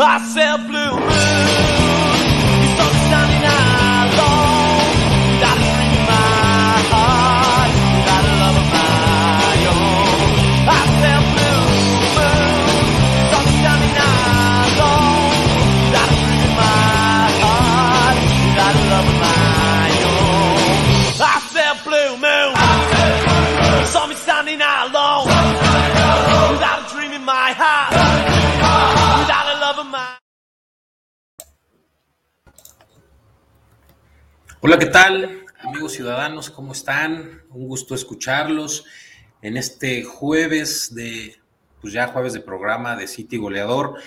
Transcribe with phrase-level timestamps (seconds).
[0.00, 1.67] I said blue moon.
[34.60, 35.44] Hola, ¿qué tal?
[35.60, 37.42] Amigos ciudadanos, ¿cómo están?
[37.50, 38.86] Un gusto escucharlos
[39.40, 41.36] en este jueves de,
[41.80, 44.00] pues ya jueves de programa de City Goleador.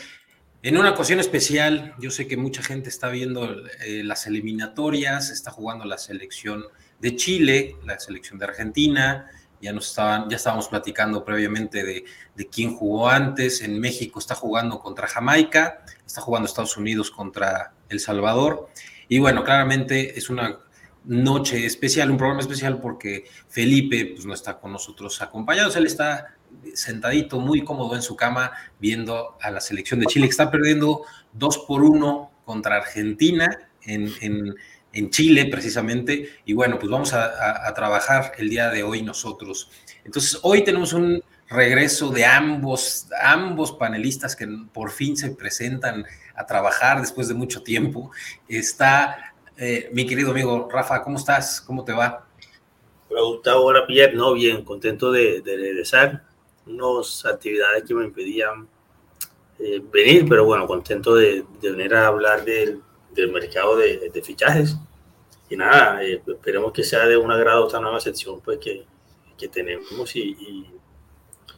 [0.61, 3.49] En una ocasión especial, yo sé que mucha gente está viendo
[3.85, 6.65] eh, las eliminatorias, está jugando la selección
[6.99, 12.03] de Chile, la selección de Argentina, ya nos estaban, ya estábamos platicando previamente de,
[12.35, 13.61] de, quién jugó antes.
[13.61, 18.67] En México está jugando contra Jamaica, está jugando Estados Unidos contra El Salvador.
[19.11, 20.57] Y bueno, claramente es una
[21.03, 25.75] noche especial, un programa especial porque Felipe pues, no está con nosotros acompañados.
[25.75, 26.37] Él está
[26.73, 31.01] sentadito, muy cómodo en su cama, viendo a la selección de Chile, que está perdiendo
[31.33, 34.13] dos por uno contra Argentina en,
[34.93, 36.29] en, Chile, precisamente.
[36.45, 39.69] Y bueno, pues vamos a, a trabajar el día de hoy nosotros.
[40.05, 46.05] Entonces, hoy tenemos un regreso de ambos, ambos panelistas que por fin se presentan
[46.41, 48.11] a trabajar después de mucho tiempo.
[48.47, 51.61] Está eh, mi querido amigo Rafa, ¿cómo estás?
[51.61, 52.25] ¿Cómo te va?
[53.09, 56.23] Hola Gustavo, hola Pierre, no, bien, contento de, regresar.
[56.65, 58.67] Unas actividades que me impedían
[59.59, 62.81] eh, venir, pero bueno, contento de, venir a hablar del,
[63.31, 64.77] mercado de, fichajes.
[65.49, 68.85] Y nada, eh, esperemos que sea de un agrado esta nueva sección pues, que,
[69.37, 70.65] que tenemos y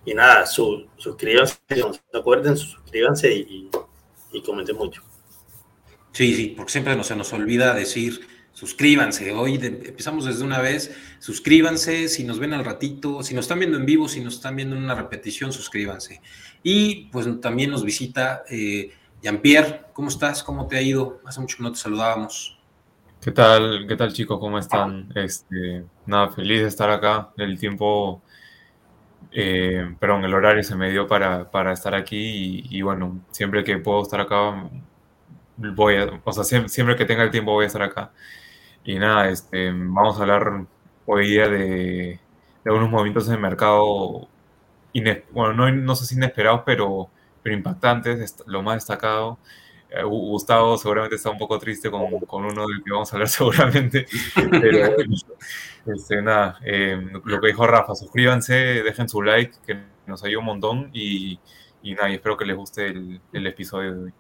[0.06, 3.70] y nada, suscríbanse, no se acuerden, suscríbanse y, y,
[4.42, 5.04] comenten mucho.
[6.12, 9.32] Sí, sí, porque siempre no se nos olvida decir suscríbanse.
[9.34, 10.96] Hoy empezamos desde una vez.
[11.20, 12.08] Suscríbanse.
[12.08, 14.76] Si nos ven al ratito, si nos están viendo en vivo, si nos están viendo
[14.76, 16.22] en una repetición, suscríbanse.
[16.62, 19.88] Y pues también nos visita eh, Jean-Pierre.
[19.94, 20.44] ¿Cómo estás?
[20.44, 21.20] ¿Cómo te ha ido?
[21.26, 22.58] Hace mucho que no te saludábamos.
[23.22, 23.86] ¿Qué tal?
[23.88, 24.40] ¿Qué tal, chicos?
[24.40, 25.12] ¿Cómo están?
[25.16, 27.32] Este, nada, feliz de estar acá.
[27.38, 28.22] El tiempo
[29.34, 33.78] eh, perdón, el horario se me dio para, para estar aquí y, bueno, siempre que
[33.80, 34.70] puedo estar acá,
[35.58, 38.12] voy a, o sea, siempre, que tenga el tiempo voy a estar acá.
[38.86, 40.66] Y nada, este, vamos a hablar
[41.06, 42.20] hoy día de,
[42.66, 44.28] de unos movimientos en el mercado,
[45.32, 47.10] bueno, no, no sé si inesperados, pero,
[47.42, 49.40] pero impactantes, lo más destacado.
[49.94, 53.30] Eh, Gustavo seguramente está un poco triste con, con, uno del que vamos a hablar
[53.30, 54.96] seguramente, pero
[55.96, 59.78] este, nada, eh, lo que dijo Rafa, suscríbanse, dejen su like, que
[60.08, 61.40] nos ayuda un montón y,
[61.84, 64.14] y nada, espero que les guste el, el, episodio de hoy.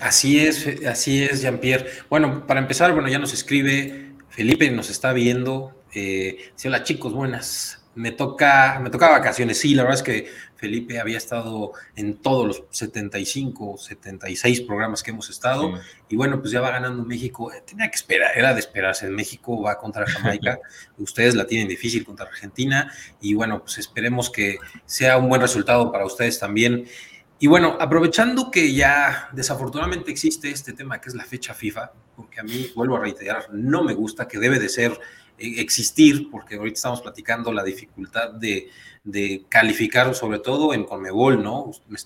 [0.00, 1.88] Así es, así es, Jean-Pierre.
[2.10, 5.74] Bueno, para empezar, bueno, ya nos escribe Felipe, nos está viendo.
[5.94, 9.58] Eh, hola chicos, buenas me toca, me toca vacaciones.
[9.58, 15.10] Sí, la verdad es que Felipe había estado en todos los 75, 76 programas que
[15.10, 15.72] hemos estado.
[16.08, 17.52] Y bueno, pues ya va ganando México.
[17.52, 19.06] Eh, tenía que esperar, era de esperarse.
[19.06, 20.60] En México va contra Jamaica.
[20.98, 22.92] ustedes la tienen difícil contra Argentina.
[23.20, 26.86] Y bueno, pues esperemos que sea un buen resultado para ustedes también.
[27.40, 32.38] Y bueno, aprovechando que ya desafortunadamente existe este tema que es la fecha FIFA, porque
[32.38, 34.98] a mí, vuelvo a reiterar, no me gusta, que debe de ser
[35.38, 38.70] existir, porque ahorita estamos platicando la dificultad de,
[39.48, 41.70] calificar, sobre todo en Conmebol, ¿no?
[41.88, 41.96] Me,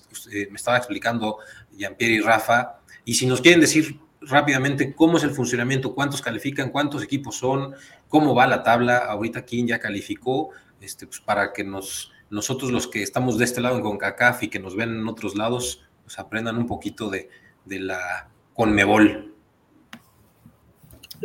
[0.55, 1.39] estaba explicando
[1.75, 6.69] Jean-Pierre y Rafa, y si nos quieren decir rápidamente cómo es el funcionamiento, cuántos califican,
[6.69, 7.75] cuántos equipos son,
[8.07, 12.87] cómo va la tabla, ahorita quién ya calificó, este, pues para que nos, nosotros los
[12.87, 16.19] que estamos de este lado en CONCACAF y que nos ven en otros lados, pues
[16.19, 17.29] aprendan un poquito de,
[17.65, 19.32] de la Conmebol.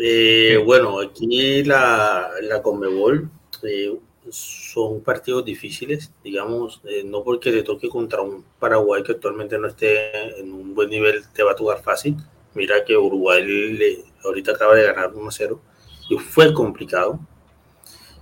[0.00, 3.28] Eh, bueno, aquí la, la Conmebol
[3.64, 3.98] eh,
[4.30, 9.66] son partidos difíciles, digamos, eh, no porque le toque contra un Paraguay que actualmente no
[9.66, 12.16] esté en un buen nivel, te va a tocar fácil.
[12.54, 15.58] Mira que Uruguay le, ahorita acaba de ganar 1-0
[16.10, 17.18] y fue complicado.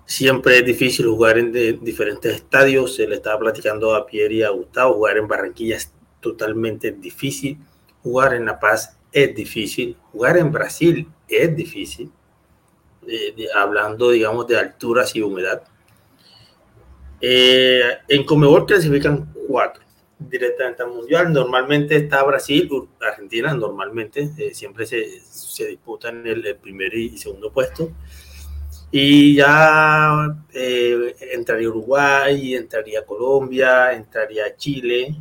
[0.06, 2.94] Siempre es difícil jugar en diferentes estadios.
[2.94, 4.94] Se le estaba platicando a Pierre y a Gustavo.
[4.94, 7.58] Jugar en Barranquilla es totalmente difícil.
[8.02, 9.96] Jugar en La Paz es difícil.
[10.12, 12.10] Jugar en Brasil es difícil,
[13.06, 15.62] eh, hablando, digamos, de alturas y humedad.
[17.20, 19.82] Eh, en Comebol clasifican cuatro
[20.18, 21.32] directamente al Mundial.
[21.32, 22.70] Normalmente está Brasil,
[23.00, 27.92] Argentina, normalmente eh, siempre se, se, disputan el, el, primer y segundo puesto.
[28.90, 35.14] Y ya entraría Uruguay, entraría Colombia, entraría Chile,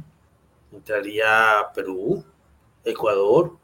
[0.71, 2.23] entraría Perú,
[2.83, 3.57] Ecuador,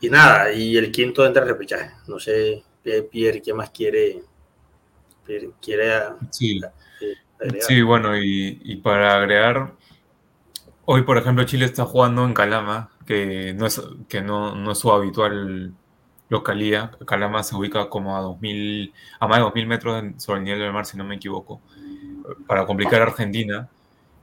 [0.00, 1.90] y nada, y el quinto entra repechaje.
[2.08, 2.62] No sé,
[3.10, 4.22] Pierre, ¿qué más quiere?
[5.60, 5.88] quiere
[6.30, 6.60] sí.
[7.60, 9.74] sí, bueno, y, para agregar,
[10.84, 14.78] hoy por ejemplo Chile está jugando en Calama, que no es, que no, no es
[14.78, 15.74] su habitual
[16.28, 16.96] localidad.
[17.06, 20.72] Calama se ubica como a 2000, a más de 2000 metros sobre el nivel del
[20.72, 21.60] mar, si no me equivoco,
[22.46, 23.68] para complicar a Argentina.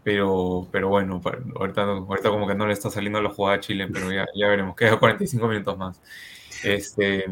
[0.08, 1.20] Pero, pero bueno,
[1.60, 4.48] ahorita, ahorita como que no le está saliendo la jugada a Chile, pero ya, ya
[4.48, 6.02] veremos, queda 45 minutos más.
[6.64, 7.26] Este,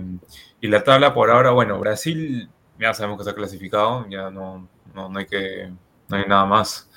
[0.60, 5.08] y la tabla por ahora, bueno, Brasil ya sabemos que está clasificado, ya no, no,
[5.08, 5.72] no hay, que,
[6.10, 6.90] no hay nada más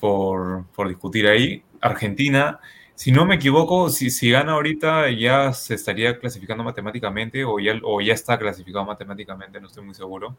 [0.00, 1.62] por, por discutir ahí.
[1.82, 2.58] Argentina,
[2.94, 7.78] si no me equivoco, si, si gana ahorita ya se estaría clasificando matemáticamente o ya,
[7.82, 10.34] o ya está clasificado matemáticamente, no estoy muy seguro.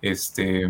[0.00, 0.66] Este.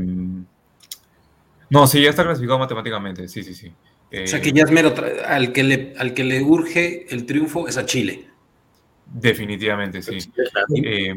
[1.70, 3.72] No, sí, ya está clasificado matemáticamente, sí, sí, sí.
[4.12, 4.94] o sea que ya es mero.
[5.26, 8.28] Al que, le, al que le urge el triunfo es a Chile.
[9.06, 10.18] Definitivamente, sí.
[10.82, 11.14] Eh,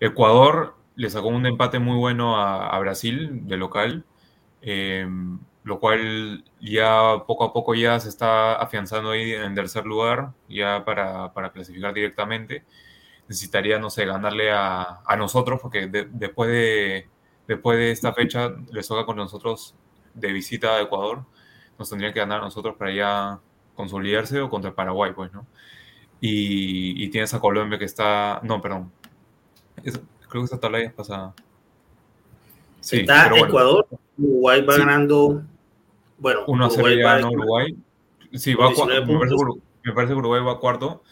[0.00, 4.04] Ecuador le sacó un empate muy bueno a, Brasil de local.
[4.60, 5.06] Eh,
[5.64, 10.84] lo cual ya poco a poco ya se está afianzando ahí en tercer lugar, ya
[10.84, 12.64] para, para clasificar directamente.
[13.28, 17.08] Necesitaría, no sé, ganarle a, a nosotros, porque después, de,
[17.46, 19.76] después de esta fecha les toca con nosotros
[20.14, 21.24] de visita a Ecuador.
[21.78, 23.40] Nos tendrían que ganar a nosotros para ya
[23.74, 25.46] consolidarse o contra Paraguay, pues, ¿no?
[26.20, 28.92] Y, y tienes a Colombia que está, no, perdón,
[30.28, 31.34] creo que esa tabla ya es pasada.
[32.80, 33.86] Sí, está Ecuador,
[34.18, 35.42] Uruguay va ganando
[36.18, 37.76] bueno, 1 a 0 ya Uruguay.
[38.34, 39.34] Sí, va me, parece,
[39.84, 41.02] me, parece, que Uruguay va cuarto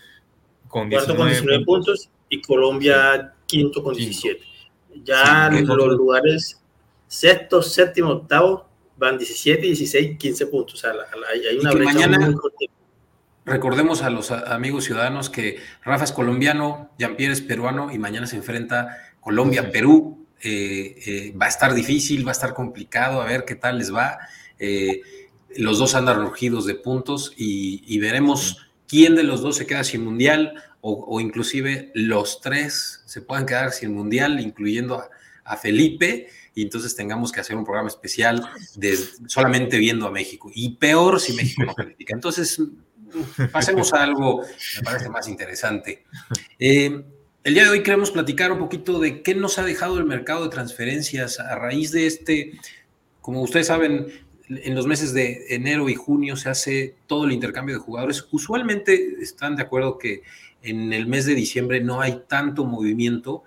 [0.68, 2.10] con 19, con 19 puntos.
[2.28, 4.40] y Colombia quinto con 17.
[5.04, 6.60] Ya los lugares
[7.06, 8.69] sexto, séptimo, octavo
[9.00, 10.74] van 17, 16, 15 puntos.
[10.74, 10.92] O sea,
[11.32, 12.34] hay, una brecha mañana, muy
[13.46, 18.36] Recordemos a los amigos ciudadanos que Rafa es colombiano, Jean-Pierre es peruano y mañana se
[18.36, 20.26] enfrenta Colombia-Perú.
[20.42, 23.92] Eh, eh, va a estar difícil, va a estar complicado, a ver qué tal les
[23.92, 24.18] va.
[24.58, 25.02] Eh,
[25.56, 30.04] los dos andan rugidos de puntos y, veremos quién de los dos se queda sin
[30.04, 35.02] mundial o, inclusive los tres se puedan quedar sin mundial, incluyendo
[35.44, 40.50] a, Felipe, y entonces tengamos que hacer un programa especial de, solamente viendo a México.
[40.54, 42.14] Y peor si México no califica.
[42.14, 42.60] Entonces,
[43.52, 44.42] pasemos a algo,
[44.76, 46.04] me parece más interesante.
[46.58, 47.04] Eh,
[47.42, 50.44] el día de hoy queremos platicar un poquito de qué nos ha dejado el mercado
[50.44, 52.52] de transferencias a raíz de este,
[53.20, 54.08] como ustedes saben,
[54.48, 58.26] en los meses de enero y junio se hace todo el intercambio de jugadores.
[58.32, 60.22] Usualmente están de acuerdo que
[60.62, 63.44] en el mes de diciembre no hay tanto movimiento,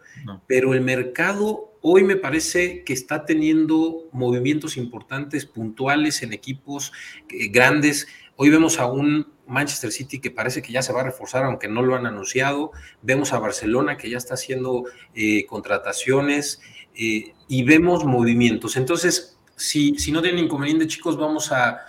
[0.48, 6.94] pero el mercado hoy me parece que está teniendo movimientos importantes, puntuales en equipos
[7.30, 8.08] eh, grandes.
[8.38, 11.68] Hoy vemos a un Manchester City que parece que ya se va a reforzar, aunque
[11.68, 12.72] no lo han anunciado.
[13.02, 16.62] Vemos a Barcelona que ya está haciendo eh, contrataciones
[16.96, 18.78] eh, y vemos movimientos.
[18.78, 21.82] Entonces, si, no tienen inconveniente, chicos, vamos a,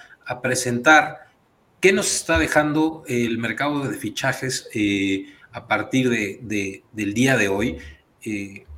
[0.42, 1.28] presentar
[1.80, 4.70] qué nos está dejando el mercado de fichajes
[5.52, 7.78] a partir de, del día de hoy.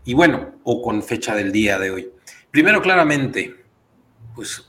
[0.06, 2.10] Y bueno, o con fecha del día de hoy.
[2.50, 3.54] Primero, claramente,
[4.34, 4.66] pues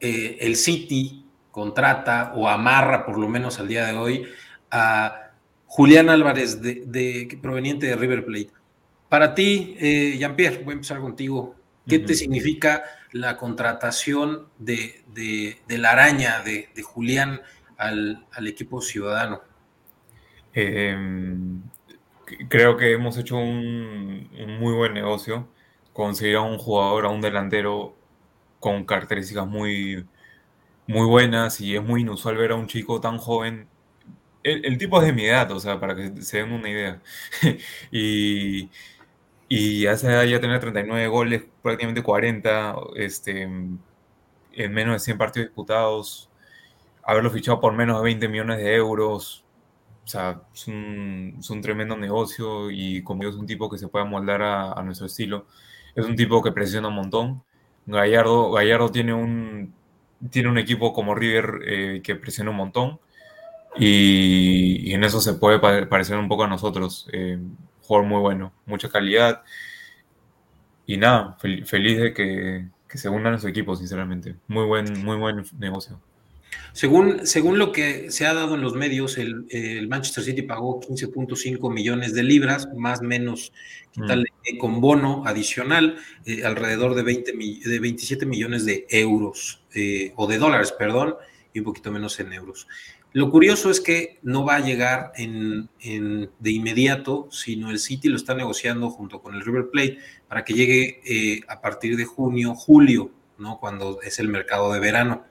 [0.00, 4.26] eh, el City contrata o amarra, por lo menos al día de hoy,
[4.70, 5.30] a
[5.66, 8.50] Julián Álvarez, de, proveniente de River Plate.
[9.08, 9.76] Para ti,
[10.18, 11.56] Jean-Pierre, voy a empezar contigo.
[11.88, 15.02] ¿Qué te significa la contratación de,
[15.68, 17.40] la araña de, Julián
[17.76, 19.40] al, equipo ciudadano?
[20.52, 21.62] Em,
[22.48, 24.28] creo que hemos hecho un,
[24.60, 25.48] muy buen negocio.
[25.92, 27.96] Conseguir a un jugador, a un delantero
[28.60, 30.06] con características muy,
[30.86, 33.68] muy buenas y es muy inusual ver a un chico tan joven.
[34.42, 37.02] El, el tipo es de mi edad, o sea, para que se den una idea.
[37.92, 38.70] y,
[39.48, 46.30] y hace ya tener 39 goles, prácticamente 40, este, en menos de 100 partidos disputados,
[47.02, 49.44] haberlo fichado por menos de 20 millones de euros,
[50.10, 54.82] sea, es un, tremendo negocio y como es un tipo que se puede moldar a,
[54.82, 55.46] nuestro estilo.
[55.94, 57.42] Es un tipo que presiona un montón.
[57.86, 59.74] Gallardo, Gallardo tiene, un,
[60.30, 63.00] tiene un equipo como River eh, que presiona un montón
[63.76, 67.08] y, en eso se puede parecer un poco a nosotros.
[67.12, 67.38] Eh,
[67.88, 69.42] muy bueno, mucha calidad.
[70.86, 74.36] Y nada, feliz de que, se unan a su equipo, sinceramente.
[74.48, 76.00] Muy buen, muy buen negocio.
[76.72, 81.72] Según, según lo que se ha dado en los medios, el, Manchester City pagó 15.5
[81.72, 83.52] millones de libras, más o menos
[83.96, 84.58] mm.
[84.58, 87.32] con bono adicional, eh, alrededor de, 20,
[87.68, 91.16] de 27 millones de euros, eh, o de dólares, perdón,
[91.52, 92.66] y un poquito menos en euros.
[93.12, 98.14] Lo curioso es que no va a llegar en, de inmediato, sino el City lo
[98.14, 102.54] está negociando junto con el River Plate para que llegue eh, a partir de junio,
[102.54, 103.58] julio, ¿no?
[103.58, 105.24] cuando es el mercado de verano.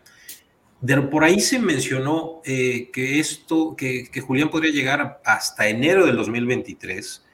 [1.09, 7.25] Por ahí se mencionó eh, que esto, que, Julián podría llegar hasta enero del 2023.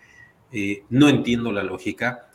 [0.52, 2.30] Eh, no entiendo la lógica.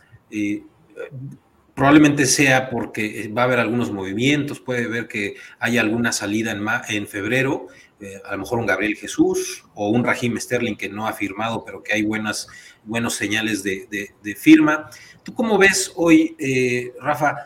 [1.81, 6.55] Probablemente sea porque va a haber algunos movimientos, puede ver que hay alguna salida
[6.91, 7.69] en, febrero,
[8.01, 11.65] eh, a lo mejor un Gabriel Jesús o un Raheem Sterling que no ha firmado,
[11.65, 12.49] pero que hay buenas
[12.85, 14.91] buenos señales de, firma.
[15.23, 17.37] ¿Tú cómo ves hoy, eh, Rafa?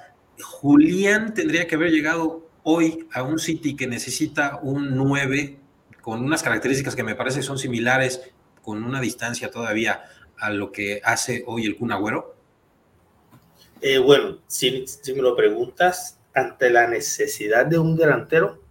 [0.42, 5.59] Julián tendría que haber llegado hoy a un City que necesita un 9
[6.00, 8.30] con unas características que me parece son similares,
[8.62, 10.04] con una distancia todavía
[10.38, 12.35] a lo que hace hoy el Kun Agüero.
[13.80, 18.62] Eh, bueno, si, me lo preguntas, ante la necesidad de un delantero,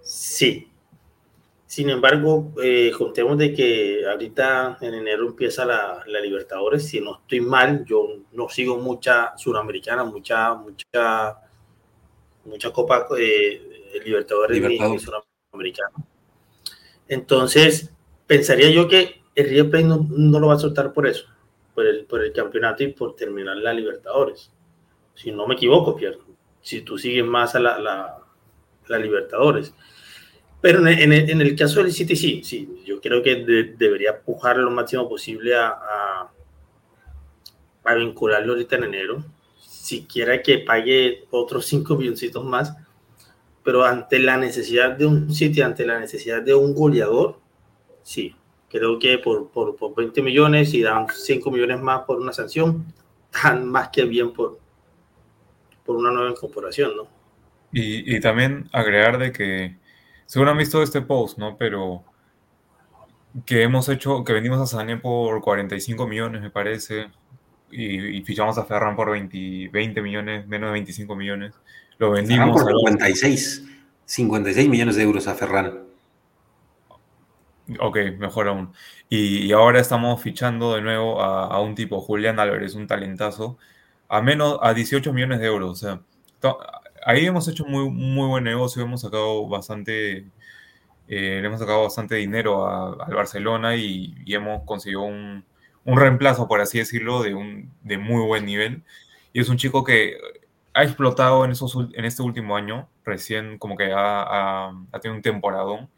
[0.00, 0.70] sí.
[1.66, 6.86] Sin embargo, eh, contemos de que ahorita en enero empieza la, Libertadores.
[6.86, 11.38] Si no estoy mal, yo no sigo mucha suramericana, mucha, mucha,
[12.48, 15.90] mucha Copa eh, Libertadores ni, suramericana.
[17.08, 17.90] Entonces,
[18.26, 21.26] pensaría yo que el River Plate no, no, lo va a soltar por eso,
[21.74, 24.50] por el, por el campeonato y por terminar la Libertadores
[25.18, 26.18] si no me equivoco, Pierre,
[26.62, 29.74] si tú sigues más a la, la, Libertadores.
[30.60, 33.44] Pero en, en, el caso del City, sí, sí, yo creo que
[33.76, 36.32] debería pujar lo máximo posible a, a,
[37.84, 39.24] a, vincularlo ahorita en enero,
[39.88, 42.76] siquiera que pague otros 5 milloncitos más,
[43.64, 47.40] pero ante la necesidad de un City, ante la necesidad de un goleador,
[48.02, 48.36] sí,
[48.68, 52.92] creo que por, por, por 20 millones y dan 5 millones más por una sanción,
[53.30, 54.58] tan más que bien por,
[55.84, 57.08] por una nueva incorporación, ¿no?
[57.70, 59.76] Y, también agregar de que,
[60.24, 61.56] seguro han visto este post, ¿no?
[61.58, 62.02] Pero
[63.44, 67.10] que hemos hecho, que vendimos a Sané por 45 millones, me parece,
[67.70, 71.54] y, fichamos a Ferran por 20, 20, millones, menos de 25 millones.
[71.98, 73.64] Lo vendimos por 56,
[74.04, 75.80] 56 millones de euros a Ferran.
[77.80, 78.72] Ok, mejor aún.
[79.08, 83.58] Y, ahora estamos fichando de nuevo a, a, un tipo, Julián Álvarez, un talentazo,
[84.08, 85.70] a menos a 18 millones de euros.
[85.70, 86.00] O sea,
[87.04, 90.18] ahí hemos hecho muy, muy buen negocio, hemos sacado bastante,
[91.08, 95.44] eh, le hemos sacado bastante dinero al Barcelona y, hemos conseguido un,
[95.88, 98.82] un, reemplazo, por así decirlo, de, un, de muy buen nivel.
[99.32, 100.16] Y es un chico que
[100.74, 105.22] ha explotado en, esos, en este último año, recién como que ha, ha, tenido un
[105.22, 105.90] temporadón.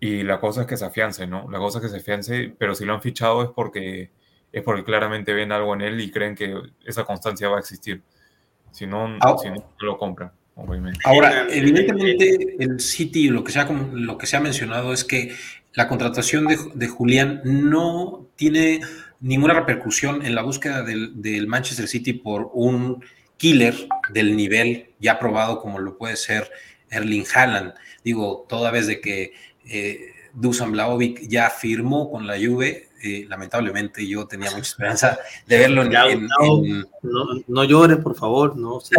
[0.00, 1.50] Y la cosa es que se afiance, ¿no?
[1.50, 4.10] La cosa es que se afiance, pero si lo han fichado es porque
[4.54, 6.54] es porque claramente ven algo en él y creen que
[6.86, 8.02] esa constancia va a existir.
[8.70, 9.36] Si no, ah.
[9.42, 11.00] si no, lo compran, obviamente.
[11.04, 15.34] Ahora, evidentemente el City, lo que, se ha, lo que se ha mencionado es que
[15.74, 18.80] la contratación de, Julián no tiene
[19.20, 23.04] ninguna repercusión en la búsqueda del, Manchester City por un
[23.36, 23.74] killer
[24.12, 26.50] del nivel ya probado como lo puede ser
[26.90, 27.74] Erling Haaland.
[28.04, 29.32] Digo, toda vez de que
[29.66, 35.58] eh, Dusan Blaovic ya firmó con la Juve, eh, lamentablemente yo tenía mucha esperanza de
[35.58, 36.26] verlo en...
[37.02, 38.94] no, no, llore, por favor, no, si,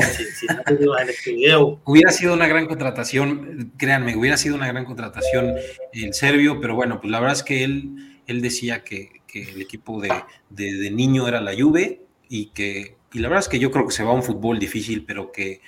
[1.85, 5.55] Hubiera sido una gran contratación, créanme, hubiera sido una gran contratación
[5.91, 9.59] el serbio, pero bueno, pues la verdad es que él, él decía que, que el
[9.59, 10.13] equipo de,
[10.49, 13.93] de, niño era la Juve y que, y la verdad es que yo creo que
[13.93, 15.61] se va a un fútbol difícil, pero que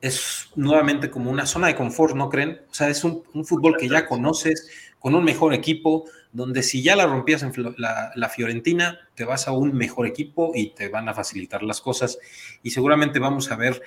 [0.00, 2.60] es nuevamente como una zona de confort, ¿no creen?
[2.70, 6.82] O sea, es un, un fútbol que ya conoces, con un mejor equipo, donde si
[6.82, 11.08] ya la rompías en la, Fiorentina, te vas a un mejor equipo y te van
[11.08, 12.18] a facilitar las cosas.
[12.62, 13.80] Y seguramente vamos a ver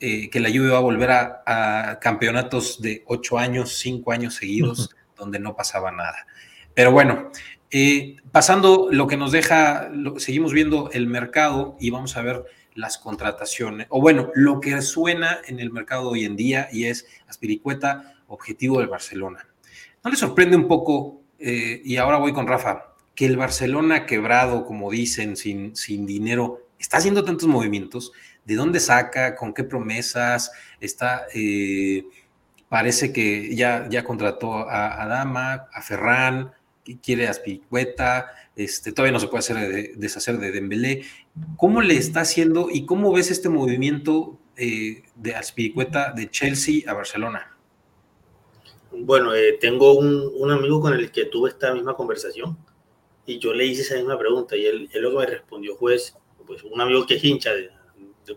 [0.00, 4.94] eh, que la Juve va a volver a, campeonatos de ocho años, cinco años seguidos,
[5.16, 6.26] donde no pasaba nada.
[6.74, 7.30] Pero bueno,
[7.70, 12.44] eh, pasando lo que nos deja, seguimos viendo el mercado y vamos a ver
[12.74, 17.06] las contrataciones, o bueno, lo que suena en el mercado hoy en día y es
[17.28, 19.46] Aspiricueta, objetivo del Barcelona.
[20.04, 24.64] ¿No le sorprende un poco eh, y ahora voy con Rafa, que el Barcelona quebrado,
[24.64, 28.12] como dicen, sin, sin dinero, está haciendo tantos movimientos.
[28.44, 29.36] ¿De dónde saca?
[29.36, 30.50] ¿Con qué promesas?
[30.80, 32.04] Está, eh,
[32.68, 36.52] parece que ya, ya contrató a, a Dama, a Ferran,
[37.02, 41.02] quiere a Aspicueta, este, todavía no se puede hacer deshacer de Dembélé.
[41.56, 46.94] ¿Cómo le está haciendo y cómo ves este movimiento eh, de Aspiricueta de Chelsea a
[46.94, 47.53] Barcelona?
[48.96, 52.56] Bueno, eh, tengo un, amigo con el que tuve esta misma conversación
[53.26, 55.96] y yo le hice esa misma pregunta y él, lo que me respondió fue,
[56.46, 57.70] pues un amigo que es hincha de,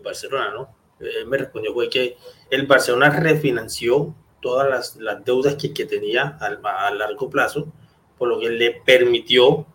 [0.02, 0.76] Barcelona, ¿no?
[1.00, 2.16] Él me respondió fue que
[2.50, 7.72] el Barcelona refinanció todas las, las deudas que, que tenía a, largo plazo,
[8.18, 9.66] por lo que le permitió,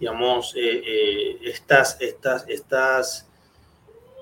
[0.00, 3.29] digamos, eh, eh, estas, estas, estas,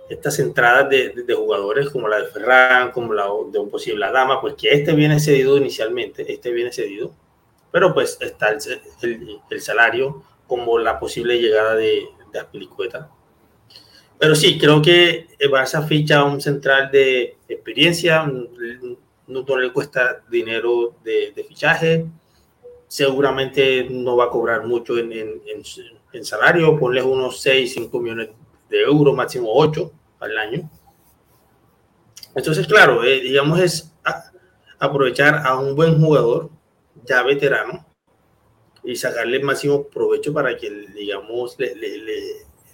[0.09, 4.41] estas entradas de, de, jugadores como la de Ferran, como la de un posible Dama,
[4.41, 7.13] pues que este viene cedido inicialmente, este viene cedido,
[7.71, 8.59] pero pues está el,
[9.03, 13.11] el, el salario como la posible llegada de, de Aspilicueta.
[14.19, 18.25] Pero sí, creo que Barça ficha un central de experiencia,
[19.27, 22.07] no, le cuesta dinero de, de, fichaje,
[22.89, 25.43] seguramente no va a cobrar mucho en, en,
[26.13, 28.31] en, salario, ponle unos 6, 5 millones
[28.69, 30.71] de euros, máximo 8 al año.
[32.35, 33.93] Entonces, claro, eh, digamos, es
[34.79, 36.51] aprovechar a un buen jugador
[37.05, 37.87] ya veterano
[38.85, 42.23] y sacarle el máximo provecho para que, digamos, le, le, le,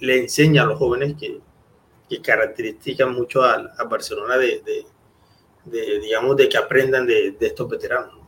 [0.00, 1.40] le enseñe a los jóvenes que,
[2.08, 4.86] que caracterizan mucho a, a Barcelona de, de,
[5.64, 8.18] de, digamos, de que aprendan de, de estos veteranos.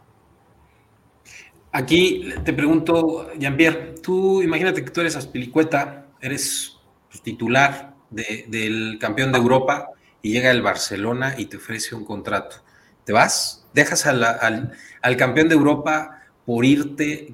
[1.73, 6.79] Aquí te pregunto, Jean-Pierre, tú imagínate que tú eres Aspilicueta, eres
[7.11, 9.91] pues, titular de, del campeón de Europa
[10.23, 12.57] y llega el Barcelona y te ofrece un contrato.
[13.05, 13.67] ¿Te vas?
[13.73, 14.25] ¿Dejas al,
[15.03, 17.33] al campeón de Europa por irte,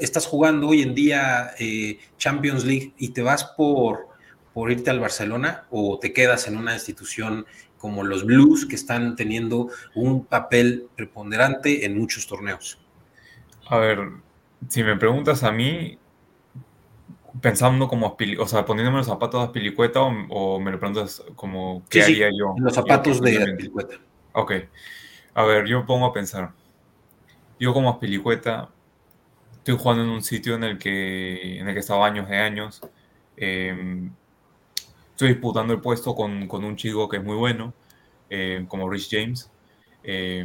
[0.00, 4.08] estás jugando hoy en día eh, Champions League y te vas por,
[4.54, 7.44] por irte al Barcelona o te quedas en una institución
[7.76, 12.78] como los Blues que están teniendo un papel preponderante en muchos torneos?
[13.68, 13.98] A ver,
[14.68, 15.98] si me preguntas a mí,
[17.40, 21.82] pensando como, o sea, poniéndome los zapatos de Aspilicueta o, o me lo preguntas como,
[21.88, 22.54] ¿qué sí, haría sí, yo?
[22.58, 23.96] Los zapatos de Aspilicueta.
[24.32, 24.52] Ok,
[25.34, 26.52] a ver, yo pongo a pensar
[27.58, 28.70] yo como Aspilicueta
[29.56, 32.36] estoy jugando en un sitio en el que, en el que he estado años de
[32.36, 32.80] años.
[33.36, 34.10] Eh,
[35.10, 37.72] estoy disputando el puesto con, con, un chico que es muy bueno,
[38.28, 39.50] eh, como Rich James.
[40.02, 40.44] Eh,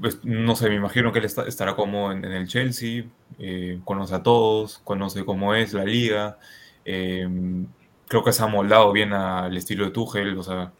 [0.00, 3.04] pues, no sé, me imagino que él estará como en, el Chelsea,
[3.38, 6.38] eh, conoce a todos, conoce cómo es la liga.
[6.84, 7.28] Eh,
[8.12, 10.72] creo que se ha moldado bien al estilo de Tuchel, o sea,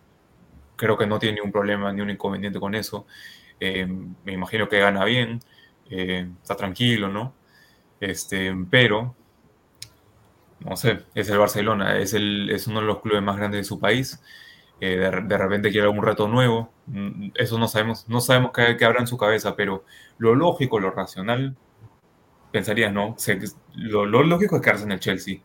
[0.77, 3.07] creo que no tiene ningún problema ni un inconveniente con eso.
[3.61, 5.40] Eh, me imagino que gana bien,
[5.90, 7.35] eh, está tranquilo, ¿no?
[8.01, 9.14] Este, pero,
[10.61, 13.64] no sé, es el Barcelona, es, el, es uno de los clubes más grandes de
[13.64, 14.20] su país.
[14.85, 16.73] Eh, de, de, repente quiere algún reto nuevo.
[16.87, 19.85] Mm, eso no sabemos, no sabemos qué, qué, habrá en su cabeza, pero
[20.18, 21.55] lo lógico, lo racional,
[22.51, 23.14] pensarías, ¿no?
[23.16, 23.38] Se,
[23.77, 25.38] lo, lo, lógico es quedarse en el Chelsea,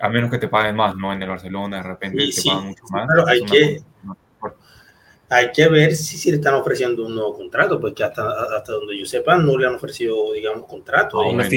[0.00, 1.12] a menos que te paguen más, ¿no?
[1.12, 2.48] En el Barcelona, de repente sí, te sí.
[2.50, 3.06] pagan mucho más.
[3.08, 3.82] Claro, hay que,
[5.28, 8.96] hay que ver si, si, le están ofreciendo un nuevo contrato, porque hasta, hasta donde
[8.96, 11.20] yo sepa no le han ofrecido, digamos, contrato.
[11.32, 11.52] No, es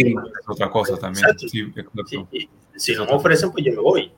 [0.48, 1.38] otra cosa también.
[1.38, 1.72] Sí,
[2.78, 4.12] si no me ofrecen, pues yo me voy.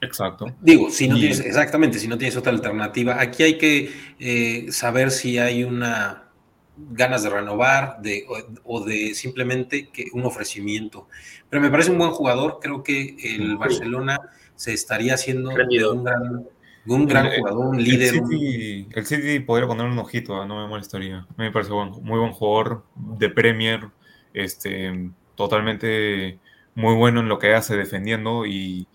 [0.00, 0.46] Exacto.
[0.60, 1.20] Digo, si no y...
[1.20, 6.22] tienes, exactamente, si no tienes otra alternativa, aquí hay que eh, saber si hay una
[6.76, 11.08] ganas de renovar de, o, o, de simplemente que un ofrecimiento.
[11.48, 13.56] Pero me parece un buen jugador, creo que el.
[13.56, 14.18] Barcelona
[14.56, 16.46] se estaría haciendo de un gran
[16.86, 18.14] un gran el, jugador, un líder.
[18.14, 21.26] El City, el City, podría poner un ojito, no me molestaría.
[21.36, 23.88] Me parece buen, muy buen jugador de Premier,
[24.32, 26.38] este, totalmente
[26.74, 28.86] muy bueno en lo que hace defendiendo y,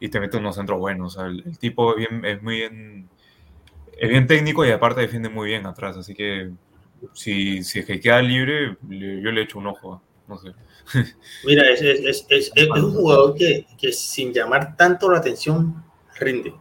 [0.00, 1.16] y te mete unos centros buenos.
[1.16, 3.08] O sea, el, el, tipo es, bien, es muy bien,
[3.96, 5.96] es bien técnico y aparte defiende muy bien atrás.
[5.96, 6.50] Así que
[7.12, 10.02] si, si es que queda libre, yo le echo un ojo.
[10.26, 10.52] No sé.
[11.44, 15.84] Mira, es, es, es, es un jugador que, que sin llamar tanto la atención
[16.18, 16.54] rinde.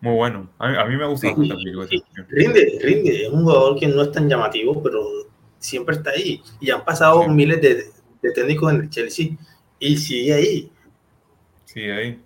[0.00, 0.50] Muy bueno.
[0.58, 1.34] A mí, a mí me gusta sí,
[1.88, 3.26] sí, Rinde, rinde.
[3.26, 5.02] Es un jugador que no es tan llamativo, pero
[5.58, 6.42] siempre está ahí.
[6.60, 7.30] Y han pasado sí.
[7.30, 7.86] miles de,
[8.22, 9.28] de, técnicos en el Chelsea
[9.78, 10.72] y sigue ahí.
[11.64, 12.20] Sí, ahí.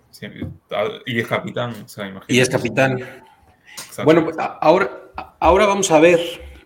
[1.05, 1.71] Y es capitán.
[1.85, 2.33] O sea, imagínate.
[2.33, 2.99] y es capitán.
[2.99, 4.03] Exacto.
[4.05, 4.91] Bueno, pues ahora,
[5.39, 6.19] ahora vamos a ver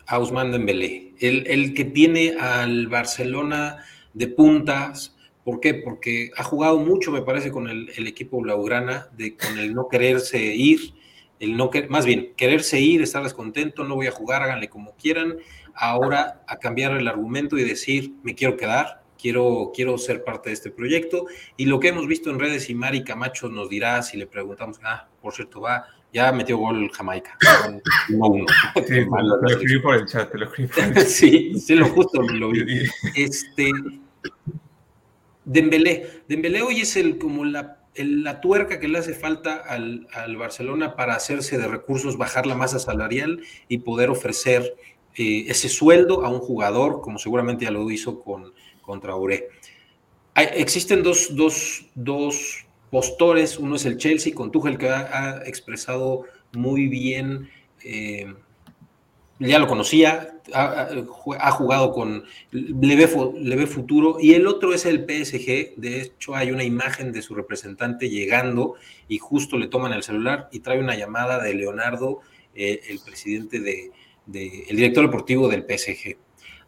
[0.07, 1.13] a Usman Dembélé.
[1.19, 5.13] El, el que tiene al Barcelona de puntas,
[5.43, 5.73] ¿Por qué?
[5.73, 9.89] Porque ha jugado mucho, me parece, con el, el, equipo Blaugrana, de, con el no
[9.89, 10.93] quererse ir,
[11.39, 14.95] el no que, más bien, quererse ir, estar descontento, no voy a jugar, háganle como
[14.95, 15.35] quieran.
[15.75, 20.53] Ahora a cambiar el argumento y decir, me quiero quedar, quiero, quiero ser parte de
[20.53, 21.27] este proyecto.
[21.55, 24.81] Y lo que hemos visto en redes, y Mari Camacho nos dirá si le preguntamos,
[24.83, 27.37] ah, por cierto, va, ya metió gol Jamaica.
[28.09, 28.45] No uno.
[28.85, 30.69] Sí, lo, escribí por el chat, lo escribí.
[31.05, 32.83] sí, sí, lo justo lo vi.
[33.15, 33.71] Este
[35.45, 36.23] Dembélé.
[36.27, 40.35] Dembélé hoy es el, como la, el, la tuerca que le hace falta al, al,
[40.35, 44.75] Barcelona para hacerse de recursos, bajar la masa salarial y poder ofrecer
[45.15, 48.53] eh, ese sueldo a un jugador, como seguramente ya lo hizo con,
[48.83, 49.47] con Traoré.
[50.35, 56.25] Hay, existen dos, dos, dos, postores, uno es el Chelsea con Tuchel que ha, expresado
[56.51, 57.49] muy bien
[57.83, 58.31] eh,
[59.39, 65.75] ya lo conocía, ha, jugado con, le ve, futuro, y el otro es el PSG,
[65.75, 68.75] de hecho hay una imagen de su representante llegando
[69.07, 72.21] y justo le toman el celular y trae una llamada de Leonardo,
[72.55, 73.91] eh, el presidente de,
[74.69, 76.15] el director deportivo del PSG.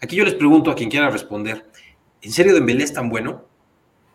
[0.01, 1.65] Aquí yo les pregunto a quien quiera responder,
[2.25, 3.45] ¿en serio Dembélé es tan bueno?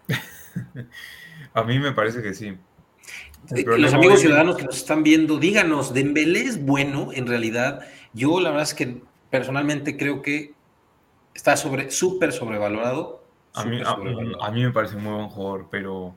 [1.54, 2.56] a mí me parece que sí.
[3.54, 7.86] Eh, los amigos ciudadanos que nos están viendo, díganos, ¿Dembélé es bueno en realidad?
[8.12, 10.54] Yo la verdad es que personalmente creo que
[11.34, 13.24] está sobre súper sobrevalorado.
[13.54, 16.14] A mí, a, mí me parece muy buen jugador, pero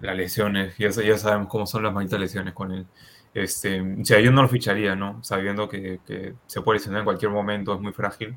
[0.00, 2.86] las lesiones, ya, ya sabemos cómo son las malditas lesiones con él.
[3.32, 5.22] Este, o sea, yo no lo ficharía, ¿no?
[5.22, 8.36] Sabiendo que, que, se puede lesionar en cualquier momento, es muy frágil,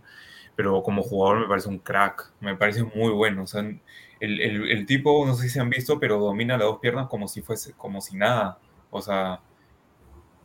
[0.60, 3.44] pero como jugador me parece un crack, me parece muy bueno.
[3.44, 6.80] O sea, el, el, tipo, no sé si se han visto, pero domina las dos
[6.80, 8.60] piernas como si fuese, como si nada.
[8.90, 9.40] O sea,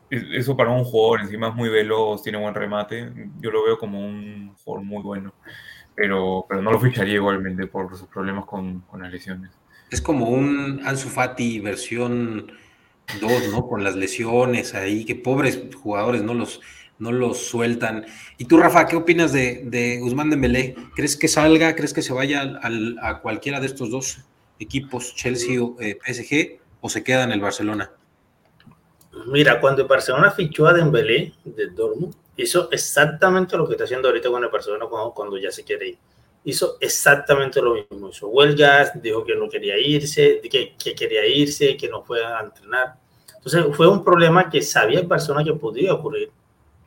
[0.09, 3.99] eso para un jugador encima es muy veloz, tiene buen remate, yo lo veo como
[3.99, 5.35] un jugador muy bueno,
[5.97, 9.51] pero, pero no lo ficharía igualmente por sus problemas con, con las lesiones.
[9.91, 12.53] Es como un Ansu Fati versión
[13.21, 13.67] 2, ¿no?
[13.67, 16.61] Con las lesiones ahí, que pobres jugadores no los,
[16.99, 18.07] no los sueltan.
[18.39, 20.77] Y tú, Rafa, ¿qué opinas de, de Guzmán Dembélé?
[20.95, 24.19] ¿Crees que salga, crees que se vaya al, a cualquiera de estos dos
[24.59, 27.91] equipos, Chelsea o eh, PSG, o se queda en el Barcelona?
[29.27, 34.09] Mira, cuando el Barcelona fichó a Dembélé del Dortmund, hizo exactamente lo que está haciendo
[34.09, 35.99] ahorita con el Barcelona cuando, cuando ya se quiere ir.
[36.45, 38.11] Hizo exactamente lo mismo.
[38.11, 42.41] Hizo huelgas, dijo que no quería irse, que, que quería irse, que no fue a
[42.41, 42.97] entrenar.
[43.37, 46.31] Entonces fue un problema que sabía el Barcelona que podía ocurrir,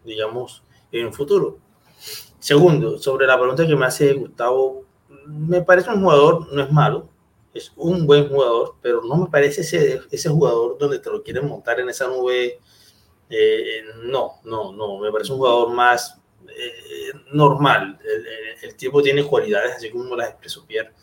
[0.08, 1.60] digamos, en futuro.
[2.40, 4.86] Segundo, sobre la pregunta que me hace Gustavo,
[5.26, 7.10] me parece un jugador, no es malo,
[7.54, 11.48] es un buen jugador, pero no me parece ese, ese jugador donde te lo quieren
[11.48, 12.60] montar en esa nube.
[13.30, 16.18] Eh, no, no, no, me parece un jugador más
[16.48, 18.00] eh, normal.
[18.62, 20.94] El, tipo tiene cualidades, así como las expresó Pierre,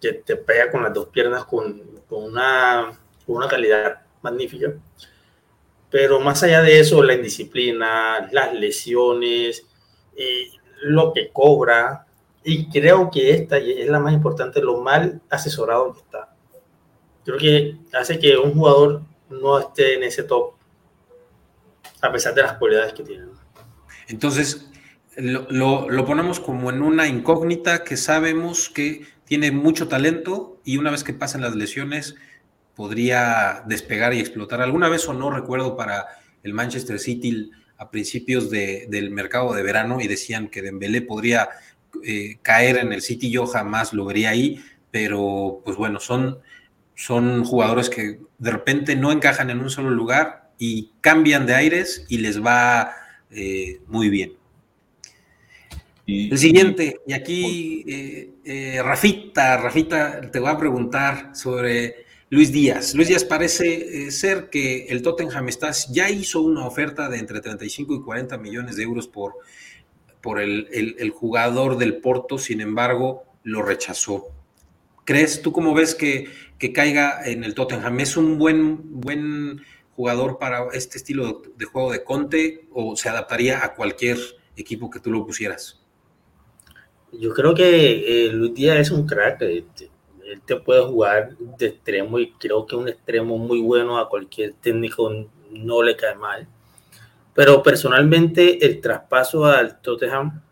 [0.00, 4.72] que te pega con las dos piernas con, con una, con una calidad magnífica.
[5.96, 9.64] Pero más allá de eso, la indisciplina, las lesiones,
[10.14, 10.50] eh,
[10.82, 12.04] lo que cobra,
[12.44, 16.36] y creo que esta es la más importante, lo mal asesorado que está.
[17.24, 20.56] Creo que hace que un jugador no esté en ese top,
[22.02, 23.28] a pesar de las cualidades que tiene.
[24.06, 24.68] Entonces,
[25.16, 30.90] lo, lo, ponemos como en una incógnita que sabemos que tiene mucho talento y una
[30.90, 32.16] vez que pasen las lesiones
[32.76, 34.60] podría despegar y explotar.
[34.60, 36.06] Alguna vez o no recuerdo para
[36.42, 41.48] el Manchester City a principios de, del mercado de verano y decían que Dembélé podría
[42.04, 46.38] eh, caer en el City, yo jamás lo vería ahí, pero pues bueno, son,
[46.94, 52.04] son jugadores que de repente no encajan en un solo lugar y cambian de aires
[52.08, 52.92] y les va
[53.30, 54.34] eh, muy bien.
[56.06, 57.84] el siguiente, y aquí
[58.44, 62.94] eh, Rafita, Rafita, te voy a preguntar sobre Luis Díaz.
[62.94, 65.48] Luis Díaz parece ser que el Tottenham
[65.90, 69.34] ya hizo una oferta de entre 35 y 40 millones de euros por
[70.26, 74.26] por el, jugador del Porto, sin embargo, lo rechazó.
[75.04, 76.28] ¿Crees tú cómo ves que,
[76.74, 78.00] caiga en el Tottenham?
[78.00, 79.60] ¿Es un buen, buen
[79.94, 84.18] jugador para este estilo de juego de Conte o se adaptaría a cualquier
[84.56, 85.80] equipo que tú lo pusieras?
[87.12, 89.44] Yo creo que eh, Luis Díaz es un crack.
[90.26, 94.54] Él te puede jugar de extremo y creo que un extremo muy bueno a cualquier
[94.54, 95.10] técnico
[95.50, 96.48] no le cae mal.
[97.34, 100.42] Pero personalmente el traspaso al Tottenham,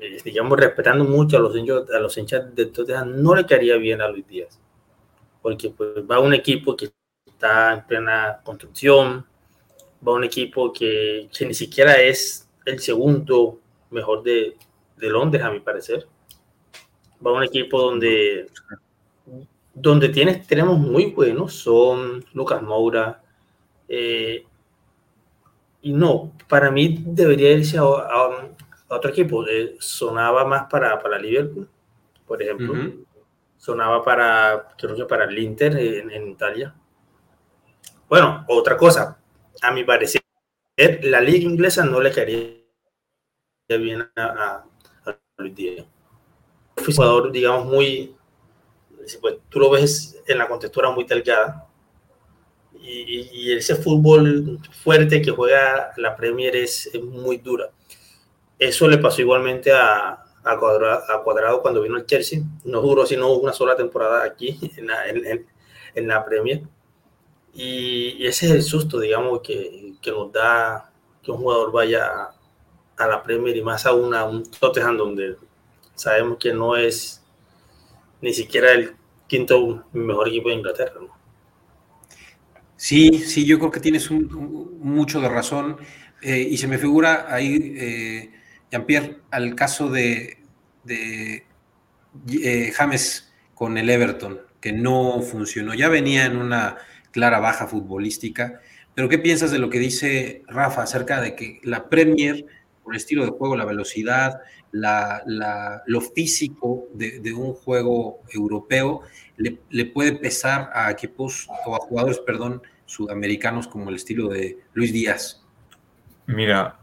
[0.00, 3.76] eh, digamos, respetando mucho a los, hinchas, a los hinchas de Tottenham, no le caería
[3.76, 4.60] bien a Luis Díaz.
[5.42, 6.90] Porque pues, va un equipo que
[7.26, 9.26] está en plena construcción,
[10.06, 13.58] va un equipo que, que ni siquiera es el segundo
[13.90, 14.56] mejor de,
[14.96, 16.06] de Londres, a mi parecer.
[17.24, 18.48] Va un equipo donde,
[19.74, 23.22] donde tiene extremos muy buenos, son Lucas Moura,
[23.88, 24.46] eh,
[25.82, 27.84] y no, para mí debería irse a,
[28.88, 29.46] otro equipo.
[29.46, 31.68] Eh, sonaba más para, para Liverpool,
[32.26, 32.74] por ejemplo.
[33.58, 36.74] Sonaba para, creo que para el Inter en, Italia.
[38.08, 39.18] Bueno, otra cosa,
[39.60, 40.22] a mi parecer,
[41.02, 42.62] la liga inglesa no le quería
[43.68, 44.64] bien a,
[45.36, 45.86] Luis Díaz.
[46.76, 48.16] Fue un jugador, digamos, muy,
[49.20, 51.68] pues, tú lo ves en la contextura muy delgada,
[52.86, 57.70] y, ese fútbol fuerte que juega la Premier es, muy dura.
[58.58, 62.42] Eso le pasó igualmente a, a, Cuadrado, cuando vino al Chelsea.
[62.64, 66.62] No duró sino una sola temporada aquí en la, en, la Premier.
[67.54, 70.90] Y, ese es el susto, digamos, que, que, nos da
[71.22, 72.30] que un jugador vaya
[72.96, 75.36] a la Premier y más a un Tottenham donde
[75.94, 77.23] sabemos que no es
[78.20, 78.92] ni siquiera el
[79.26, 81.00] quinto mejor equipo de Inglaterra.
[82.76, 85.78] Sí, sí, yo creo que tienes mucho de razón.
[86.22, 88.30] Eh, y se me figura ahí, eh,
[88.70, 90.38] Jean-Pierre, al caso de,
[90.84, 91.46] de
[92.42, 95.74] eh, James con el Everton, que no funcionó.
[95.74, 96.76] Ya venía en una
[97.10, 98.60] clara baja futbolística.
[98.94, 102.46] Pero ¿qué piensas de lo que dice Rafa acerca de que la Premier,
[102.84, 104.40] por el estilo de juego, la velocidad,
[104.72, 109.00] lo físico de, un juego europeo,
[109.36, 114.92] le, puede pesar a equipos o a jugadores, perdón, sudamericanos como el estilo de Luis
[114.92, 115.42] Díaz?
[116.26, 116.78] Mira,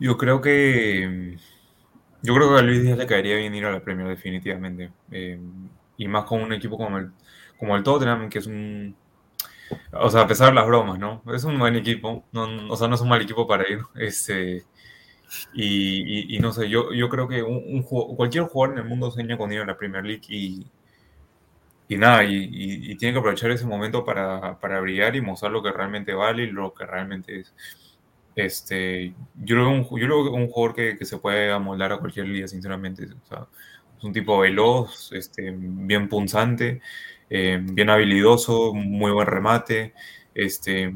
[0.00, 1.36] yo creo que
[2.22, 4.90] yo creo que a Luis Díaz le caería bien ir a la Premier definitivamente.
[5.10, 5.38] Eh,
[5.98, 7.10] y más con un equipo como el,
[7.58, 8.96] como el Tottenham, que es un...
[9.92, 11.22] O sea, a pesar de las bromas, ¿no?
[11.34, 12.24] Es un buen equipo.
[12.32, 13.80] o sea, no es un mal equipo para ir.
[13.94, 14.64] Este,
[15.52, 19.36] y, y, no sé, yo, yo creo que un, cualquier jugador en el mundo sueña
[19.36, 20.66] con ir a la Premier League y,
[21.88, 25.72] y nada, y, tiene que aprovechar ese momento para, para, brillar y mostrar lo que
[25.72, 27.54] realmente vale y lo que realmente es.
[28.36, 32.26] Este, yo creo un, yo creo un jugador que, que, se puede amoldar a cualquier
[32.26, 33.04] liga, sinceramente.
[33.04, 33.46] O sea,
[33.98, 36.80] es un tipo veloz, este, bien punzante,
[37.30, 39.94] eh, bien habilidoso, muy buen remate.
[40.34, 40.92] Este,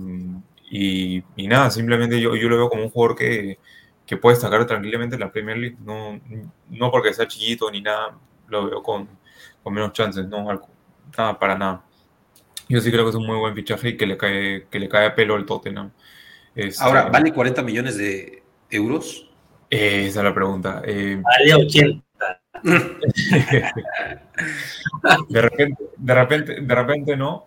[0.71, 3.59] y, y, nada, simplemente yo, yo lo veo como un jugador que,
[4.07, 5.77] que puede destacar tranquilamente en la Premier League.
[5.85, 6.21] No,
[6.71, 8.17] no porque sea chiquito ni nada,
[8.49, 9.09] lo veo con,
[9.63, 10.45] con menos chances, no,
[11.17, 11.85] nada, para nada.
[12.69, 14.89] Yo sí creo que es un muy buen fichaje y que le cae, que le
[14.89, 15.91] cae a pelo al Tottenham.
[16.55, 19.31] Este, Ahora, ¿vale 40 millones de euros?
[19.71, 20.83] Eh, esa es la pregunta.
[20.85, 22.03] Eh, vale 80.
[25.29, 27.47] de, repente, de, repente, de repente no,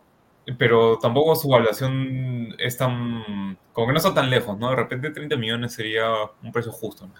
[0.57, 3.57] pero tampoco su evaluación es tan.
[3.73, 4.69] como que no está tan lejos, ¿no?
[4.69, 6.09] De repente 30 millones sería
[6.41, 7.13] un precio justo, ¿no?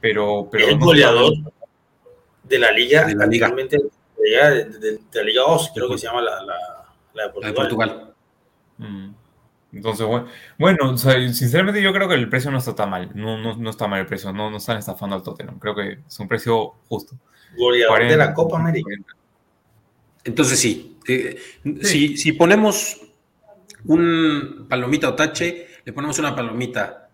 [0.00, 0.48] Pero.
[0.50, 1.32] pero el goleador
[2.42, 3.50] de la liga, de la liga.
[3.50, 3.90] De,
[5.12, 6.44] la Liga OS, creo que se llama la,
[7.14, 8.14] la, de Portugal.
[8.78, 9.10] Mm.
[9.72, 10.26] Entonces, bueno,
[10.58, 13.10] bueno sinceramente yo creo que el precio no está tan mal.
[13.14, 14.32] No, no, no está mal el precio.
[14.32, 15.58] No, no están estafando al Tottenham.
[15.58, 17.16] Creo que es un precio justo.
[17.56, 18.90] Goleador de la Copa América.
[20.24, 20.96] Entonces sí.
[21.06, 21.38] Eh,
[21.82, 23.00] si, si, ponemos
[23.86, 27.08] un palomita o tache, le ponemos una palomita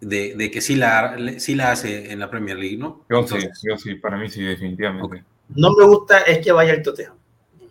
[0.00, 3.06] de, de que sí la, sí la hace en la Premier League, ¿no?
[3.08, 5.24] Yo sí, yo sí, para mí sí, definitivamente.
[5.48, 7.16] No me gusta es que vaya el Tottenham.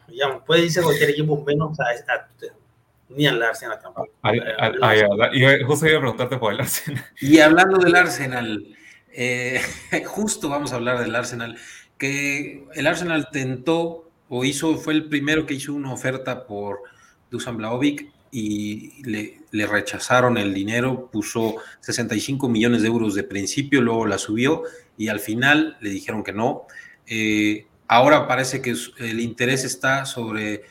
[0.08, 2.65] Digamos, puede irse cualquier equipo menos a, a Tottenham
[3.10, 4.10] ni al Arsenal tampoco.
[5.34, 7.06] y justo iba a preguntarte por el Arsenal.
[7.22, 8.76] Y hablando del Arsenal,
[9.12, 9.62] eh,
[10.06, 11.58] justo vamos a hablar del Arsenal,
[11.98, 16.80] que el Arsenal tentó o hizo, fue el primero que hizo una oferta por
[17.30, 23.82] Dusan Blaovic y le, le, rechazaron el dinero, puso 65 millones de euros de principio,
[23.82, 24.64] luego la subió
[24.98, 26.66] y al final le dijeron que no.
[27.08, 30.64] Eh, ahora parece que el interés está sobre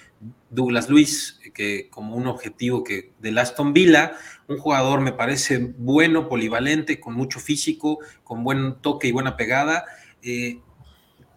[0.50, 4.12] Douglas Luis, que como un objetivo que del Aston Villa,
[4.48, 9.84] un jugador me parece bueno, polivalente, con mucho físico, con buen toque y buena pegada.
[10.22, 10.60] Eh,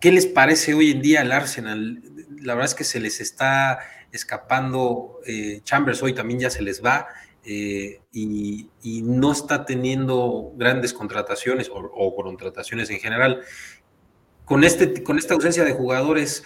[0.01, 2.03] ¿Qué les parece hoy en día al Arsenal?
[2.41, 3.79] La verdad es que se les está
[4.11, 7.07] escapando, eh, Chambers hoy también ya se les va
[7.43, 8.69] eh, y,
[9.03, 13.41] no está teniendo grandes contrataciones o, o, contrataciones en general.
[14.43, 16.43] Con, este, con esta ausencia de jugadores,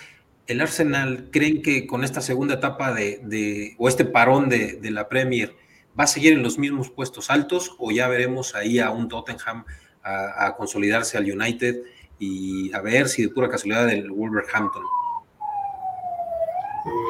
[0.48, 5.56] el Arsenal creen que con esta segunda etapa de, o este parón de, la Premier
[5.98, 9.66] va a seguir en los mismos puestos altos o ya veremos ahí a un Tottenham
[10.04, 11.84] a, consolidarse al United
[12.20, 14.84] y a ver si de pura casualidad el Wolverhampton.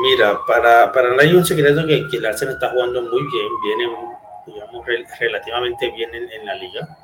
[0.02, 3.96] Mira, para, para nadie un secreto que, el Arsenal está jugando muy bien, viene
[4.48, 4.86] digamos,
[5.20, 6.98] relativamente bien en, la liga.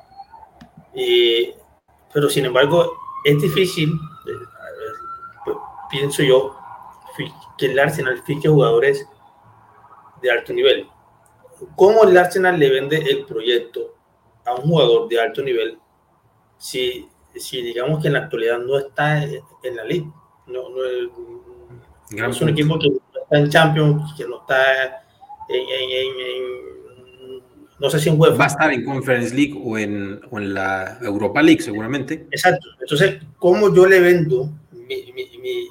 [2.14, 4.17] pero sin embargo, es difícil eh,
[5.90, 6.56] pienso yo,
[7.58, 9.08] que el Arsenal fiche jugadores
[10.22, 10.88] de alto nivel.
[11.76, 13.96] ¿Cómo el Arsenal le vende el proyecto
[14.46, 15.80] a un jugador de alto nivel
[16.58, 20.08] si, si digamos que en la actualidad no está en la liga?
[20.46, 25.04] No, no, es un equipo que no está en Champions, que no está
[25.50, 25.68] en,
[27.80, 28.38] no sé si en UEFA.
[28.38, 32.28] Va a estar en Conference League o en, o en la Europa League seguramente.
[32.32, 32.68] Exacto.
[32.80, 35.68] Entonces, ¿cómo yo le vendo mi, mi,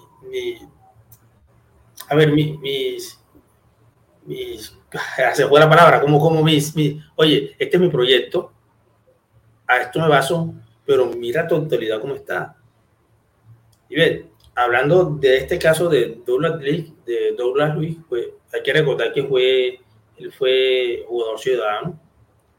[2.08, 2.58] a ver, mis,
[4.26, 4.78] mis,
[5.34, 6.74] se fue la palabra, como, como mis,
[7.16, 8.52] oye, este es mi proyecto,
[9.66, 12.56] a esto me baso, pero mira tu actualidad cómo está.
[13.88, 19.12] Y ven, hablando de este caso de Douglas, de Douglas Luis, pues hay que recordar
[19.12, 19.80] que fue,
[20.16, 22.00] él fue jugador ciudadano,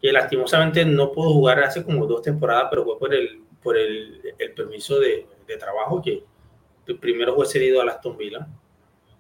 [0.02, 4.22] que lastimosamente no pudo jugar hace como dos temporadas, pero fue por el, por el,
[4.38, 6.24] el permiso de, de, trabajo que
[6.96, 8.48] primero fue cedido a Aston Villa.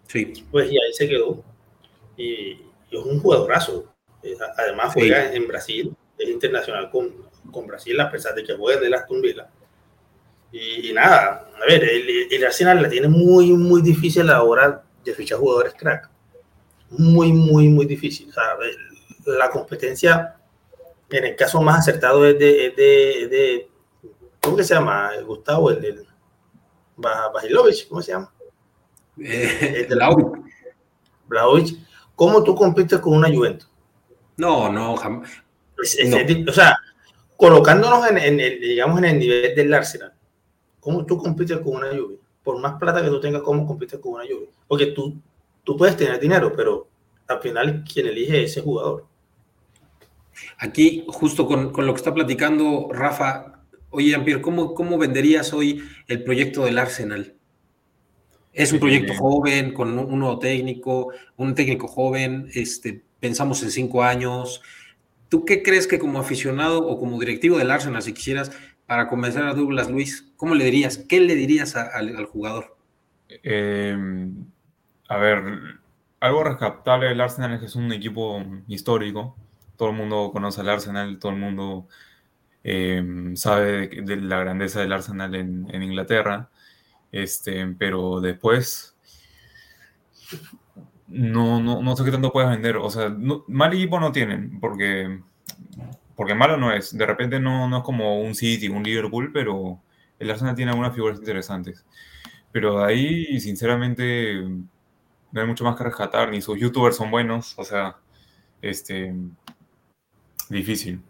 [0.08, 0.46] Sí.
[0.52, 1.44] Pues y ahí se quedó.
[2.16, 3.94] Y, es un jugadorazo.
[4.58, 7.14] Además juega en Brasil, es internacional con,
[7.52, 9.48] con, Brasil, a pesar de que juega de Aston Villa.
[10.52, 14.44] Y, y, nada, a ver, el, el, Arsenal la tiene muy, muy difícil a la
[14.44, 16.10] hora de fichar jugadores crack.
[16.90, 18.30] Muy, muy, muy difícil.
[18.30, 18.58] O sea,
[19.26, 20.38] la competencia
[21.10, 23.70] en el caso más acertado es de, de, de
[24.42, 25.12] ¿cómo que se llama?
[25.26, 26.08] Gustavo, el del
[26.98, 28.34] Basilovich, ¿cómo se llama?
[29.20, 29.88] Eh,
[31.28, 31.78] Blaovic.
[32.16, 33.70] ¿Cómo tú compites con una Juventus?
[34.38, 35.30] No, no, jamás.
[35.80, 36.78] O sea,
[37.36, 40.14] colocándonos en, en, el, digamos, en el nivel del Arsenal,
[40.80, 42.18] ¿cómo tú compites con una Juve?
[42.44, 44.50] Por más plata que tú tengas, ¿cómo compites con una Juve?
[44.68, 45.16] Porque tú,
[45.64, 46.88] tú puedes tener dinero, pero
[47.28, 49.06] al final quien elige es ese jugador.
[50.60, 53.57] Aquí, justo con, con, lo que está platicando Rafa,
[53.90, 57.34] oye, Jean-Pierre, ¿cómo, ¿cómo venderías hoy el proyecto del Arsenal?
[58.54, 64.04] Es un proyecto joven, con un nuevo técnico, un técnico joven, este, pensamos en cinco
[64.04, 64.62] años.
[65.30, 68.52] ¿Tú qué crees que como aficionado o como directivo del Arsenal, si quisieras,
[68.88, 70.98] para convencer a Douglas Luis, ¿cómo le dirías?
[70.98, 72.76] ¿Qué le dirías al jugador?
[73.30, 73.96] Eh,
[75.08, 75.44] a ver,
[76.20, 79.36] algo rescatable del Arsenal es que es un equipo histórico,
[79.76, 81.88] todo el mundo conoce al Arsenal, todo el mundo
[82.70, 83.02] eh,
[83.36, 86.50] sabe de, la grandeza del Arsenal en, Inglaterra,
[87.14, 88.98] este, pero después
[91.08, 92.76] no, no, no, sé qué tanto puedes vender.
[92.76, 93.16] O sea,
[93.48, 95.22] mal equipo no tienen, porque,
[96.18, 96.98] porque malo no es.
[96.98, 99.80] De repente no, no es como un City, un Liverpool, pero
[100.20, 101.86] el Arsenal tiene algunas figuras interesantes.
[102.52, 104.42] Pero de ahí, sinceramente,
[105.32, 107.96] no hay mucho más que rescatar, ni sus youtubers son buenos, o sea,
[108.62, 109.16] este,
[110.50, 111.02] difícil.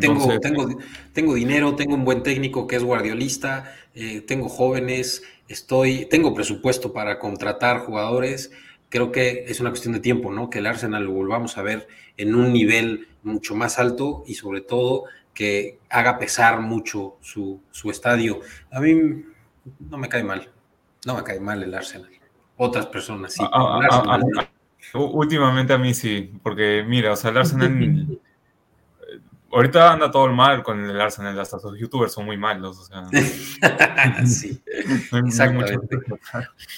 [0.00, 0.68] Tengo, tengo,
[1.12, 6.92] tengo, dinero, tengo un buen técnico que es guardiolista, eh, tengo jóvenes, estoy, tengo presupuesto
[6.92, 8.52] para contratar jugadores.
[8.88, 10.50] Creo que es una cuestión de tiempo, ¿no?
[10.50, 14.60] Que el Arsenal lo volvamos a ver en un nivel mucho más alto y sobre
[14.60, 18.40] todo que haga pesar mucho su, su estadio.
[18.70, 19.24] A mí
[19.78, 20.50] no me cae mal,
[21.06, 22.10] no me cae mal el Arsenal.
[22.56, 23.42] Otras personas sí.
[23.42, 28.20] Ah, ah, ah, últimamente a mí sí, porque mira, o sea, el Arsenal
[29.52, 32.78] Ahorita anda todo el mal con el Arsenal, hasta sus youtubers son muy malos.
[32.78, 33.04] O sea,
[34.26, 34.62] sí,
[35.26, 35.98] exactamente.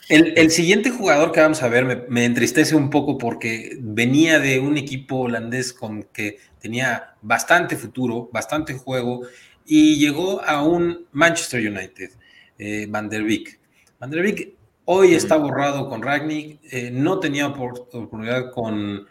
[0.08, 4.76] el, siguiente jugador que vamos a ver me, entristece un poco porque venía de un
[4.76, 9.22] equipo holandés con que tenía bastante futuro, bastante juego,
[9.64, 12.10] y llegó a un Manchester United,
[12.58, 13.60] eh, Van der Beek.
[14.00, 19.06] Van der Beek hoy está borrado con Ragnick, eh, no tenía oportunidad con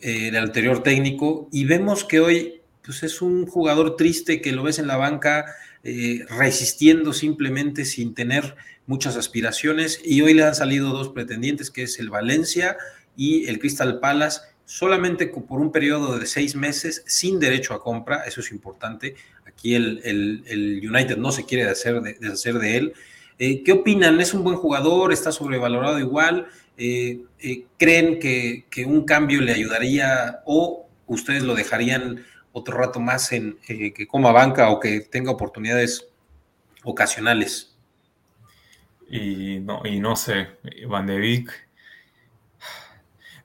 [0.00, 4.62] eh, el anterior técnico, y vemos que hoy pues es un jugador triste que lo
[4.62, 5.46] ves en la banca
[5.84, 11.84] eh, resistiendo simplemente sin tener muchas aspiraciones y hoy le han salido dos pretendientes que
[11.84, 12.76] es el Valencia
[13.16, 18.22] y el Crystal Palace solamente por un periodo de seis meses sin derecho a compra,
[18.26, 19.16] eso es importante,
[19.46, 22.92] aquí el, United no se quiere deshacer de, deshacer de él.
[23.38, 24.20] Eh, ¿Qué opinan?
[24.20, 25.12] ¿Es un buen jugador?
[25.12, 26.46] ¿Está sobrevalorado igual?
[26.76, 27.22] Eh,
[27.76, 33.58] ¿Creen que, que un cambio le ayudaría o ustedes lo dejarían otro rato más en
[33.68, 36.08] eh, que coma banca o que tenga oportunidades
[36.84, 37.76] ocasionales.
[39.08, 40.48] Y no, y no sé,
[40.88, 41.68] Van de Beek.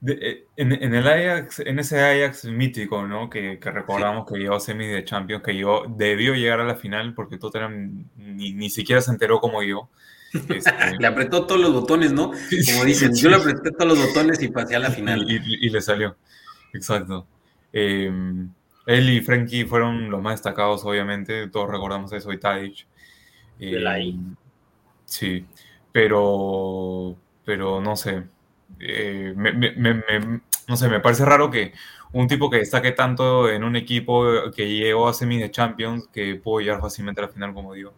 [0.06, 3.30] Eh, en, el Ajax, en ese Ajax mítico, ¿no?
[3.30, 7.13] Que, recordamos que llegó a semis de Champions, que yo debió llegar a la final
[7.15, 9.89] porque Tottenham ni, ni siquiera se enteró como yo.
[10.50, 12.32] Este, le apretó todos los botones, ¿no?
[12.72, 15.26] Como dicen, yo le apreté todos los botones y pasé a la final.
[15.26, 16.17] Y, le salió,
[16.74, 17.26] exacto.
[17.72, 18.12] Eh,
[18.88, 21.47] él y Frankie fueron los más destacados, obviamente.
[21.49, 22.88] Todos recordamos eso, y Tadic.
[23.59, 24.15] Eh,
[25.05, 25.45] sí,
[25.91, 28.23] pero, pero no sé.
[28.79, 29.33] Eh,
[30.67, 31.73] no sé, me parece raro que
[32.13, 34.23] un tipo que destaque tanto en un equipo
[34.55, 37.93] que llegó a semis de Champions, que pudo llegar fácilmente a la final, como digo.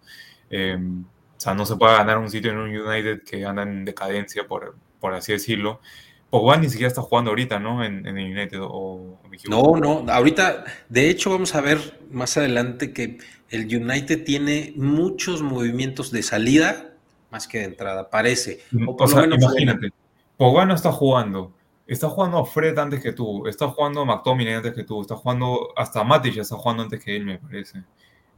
[0.50, 3.86] Eh, o sea, no se puede ganar un sitio en un United que anda en
[3.86, 5.82] decadencia, por, por así decirlo.
[6.30, 7.84] Pogba ni siquiera está jugando ahorita, ¿no?
[7.84, 9.20] En, el United o,
[9.50, 13.18] No, no, ahorita, de hecho vamos a ver más adelante que
[13.50, 16.90] el United tiene muchos movimientos de salida
[17.32, 18.62] más que de entrada, parece.
[18.88, 19.90] O, sea, imagínate,
[20.38, 21.54] Pogba no está jugando,
[21.86, 26.04] está jugando Fred antes que tú, está jugando McTominay antes que tú, está jugando hasta
[26.04, 27.84] Matic ya está jugando antes que él, me parece.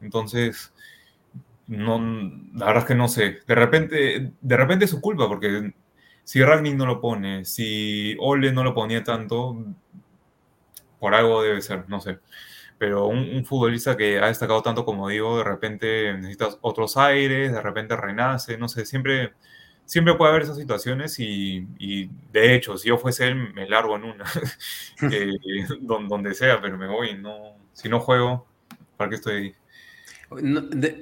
[0.01, 0.73] Entonces,
[1.67, 1.99] no,
[2.53, 3.39] la verdad es que no sé.
[3.47, 5.73] De repente, de repente es su culpa porque
[6.23, 9.57] si Ragnick no lo pone, si Ole no lo ponía tanto,
[10.99, 12.19] por algo debe ser, no sé.
[12.77, 17.61] pero un, futbolista que ha destacado tanto como digo, de repente necesitas otros aires, de
[17.61, 19.33] repente renace, no sé, siempre,
[19.85, 21.67] siempre puede haber esas situaciones y,
[22.31, 24.25] de hecho, si yo fuese él, me largo en una,
[25.11, 25.37] eh,
[25.81, 28.47] donde, sea, pero me voy, no, si no juego,
[28.97, 29.55] ¿para qué estoy ahí?
[30.41, 30.61] No,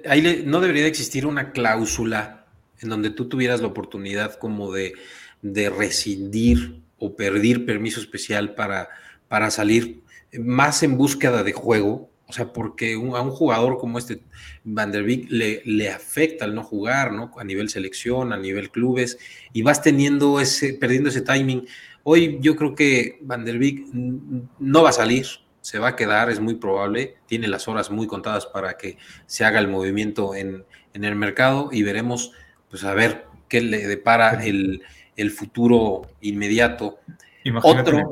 [0.09, 2.38] ahí no debería de existir una cláusula
[2.81, 4.93] en donde tú tuvieras la oportunidad como de,
[5.41, 8.89] de rescindir o pedir permiso especial para,
[9.27, 10.01] para salir
[10.37, 14.21] más en búsqueda de juego, o sea, porque a un jugador como este
[14.63, 17.31] Van der Beek le, le, afecta el no jugar, ¿no?
[17.39, 19.17] A nivel selección, a nivel clubes,
[19.51, 21.67] y vas teniendo ese, perdiendo ese timing.
[22.03, 25.25] Hoy yo creo que Van der Beek no va a salir,
[25.61, 29.43] se va a quedar, es muy probable, tiene las horas muy contadas para que se
[29.43, 32.31] haga el movimiento en, en el mercado y veremos,
[32.69, 34.83] pues a ver qué le depara el,
[35.15, 36.99] el futuro inmediato.
[37.43, 38.11] Imagínate Otro,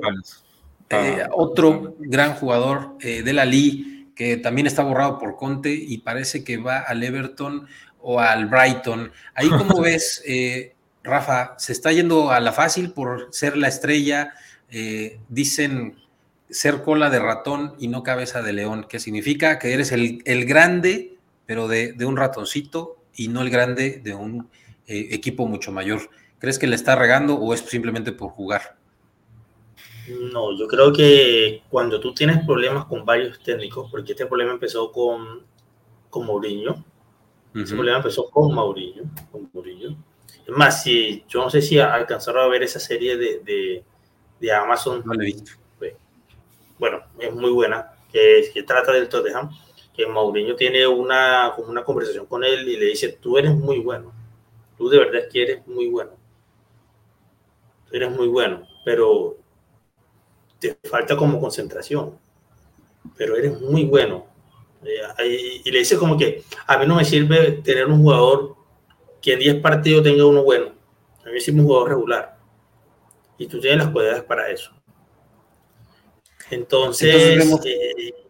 [0.90, 6.00] eh, otro gran jugador eh, de la Lee que también está borrado por Conte y
[6.00, 7.68] parece que va al Everton
[8.02, 9.12] o al Brighton.
[9.36, 14.34] Ahí como ves, eh, Rafa, se está yendo a la fácil por ser la estrella.
[15.30, 15.96] dicen
[16.50, 21.18] ser cola de ratón y no cabeza de león, que significa que eres el, grande,
[21.46, 24.50] pero de, de, un ratoncito y no el grande de un
[24.86, 26.10] equipo mucho mayor.
[26.40, 28.78] ¿Crees que le está regando o es simplemente por jugar?
[30.32, 34.90] No, yo creo que cuando tú tienes problemas con varios técnicos, porque este problema empezó
[34.92, 35.46] con,
[36.10, 36.86] con Mourinho,
[37.54, 39.98] ese problema empezó con Mourinho, con Mourinho.
[40.46, 43.84] Es más, si, yo no sé si alcanzaron a ver esa serie de, de,
[44.40, 45.02] de Amazon.
[45.04, 45.52] No he visto.
[46.80, 49.50] Bueno, es muy buena, que, que trata del Tottenham,
[49.98, 54.14] que Mourinho tiene una, una conversación con él y le dice, tú eres muy bueno,
[54.78, 56.12] tú de verdad que eres muy bueno,
[57.90, 59.38] tú eres muy bueno, pero
[60.60, 62.16] te falta como concentración,
[63.18, 64.28] pero eres muy bueno.
[64.84, 68.56] Eh, y le dice como que a mí no me sirve tener un jugador
[69.20, 70.74] que en 10 partidos tenga uno bueno.
[71.24, 72.38] A mí me sirve un jugador regular.
[73.40, 74.72] Y tú tienes las cualidades para eso.
[76.52, 78.27] Entonces, eh,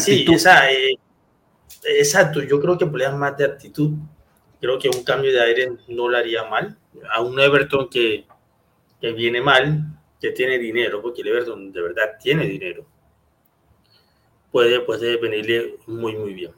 [0.00, 0.98] sí, esa, eh,
[1.84, 2.42] exacto.
[2.42, 3.92] Yo creo que problemas más de actitud.
[4.60, 6.78] Creo que un cambio de aire no le haría mal.
[7.12, 8.26] A un Everton que,
[9.00, 12.86] que viene mal, que tiene dinero, porque el Everton de verdad tiene dinero,
[14.50, 16.52] puede, puede venirle muy, muy bien.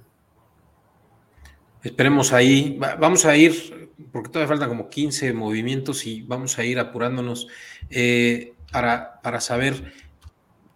[1.82, 2.78] Esperemos ahí.
[2.78, 7.48] Vamos a ir, porque todavía faltan como 15 movimientos y vamos a ir apurándonos
[7.90, 9.92] eh, para, para saber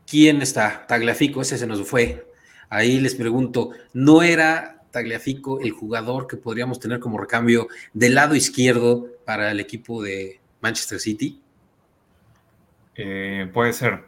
[0.06, 0.86] quién está.
[0.86, 2.31] Tagliafico, ese se nos fue.
[2.72, 8.34] Ahí les pregunto, ¿no era Tagliafico el jugador que podríamos tener como recambio del lado
[8.34, 11.38] izquierdo para el equipo de Manchester City?
[12.94, 14.06] Eh, puede ser.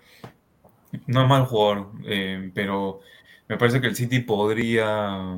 [1.07, 3.03] No es mal jugador, eh, pero
[3.49, 5.37] me parece que el City podría.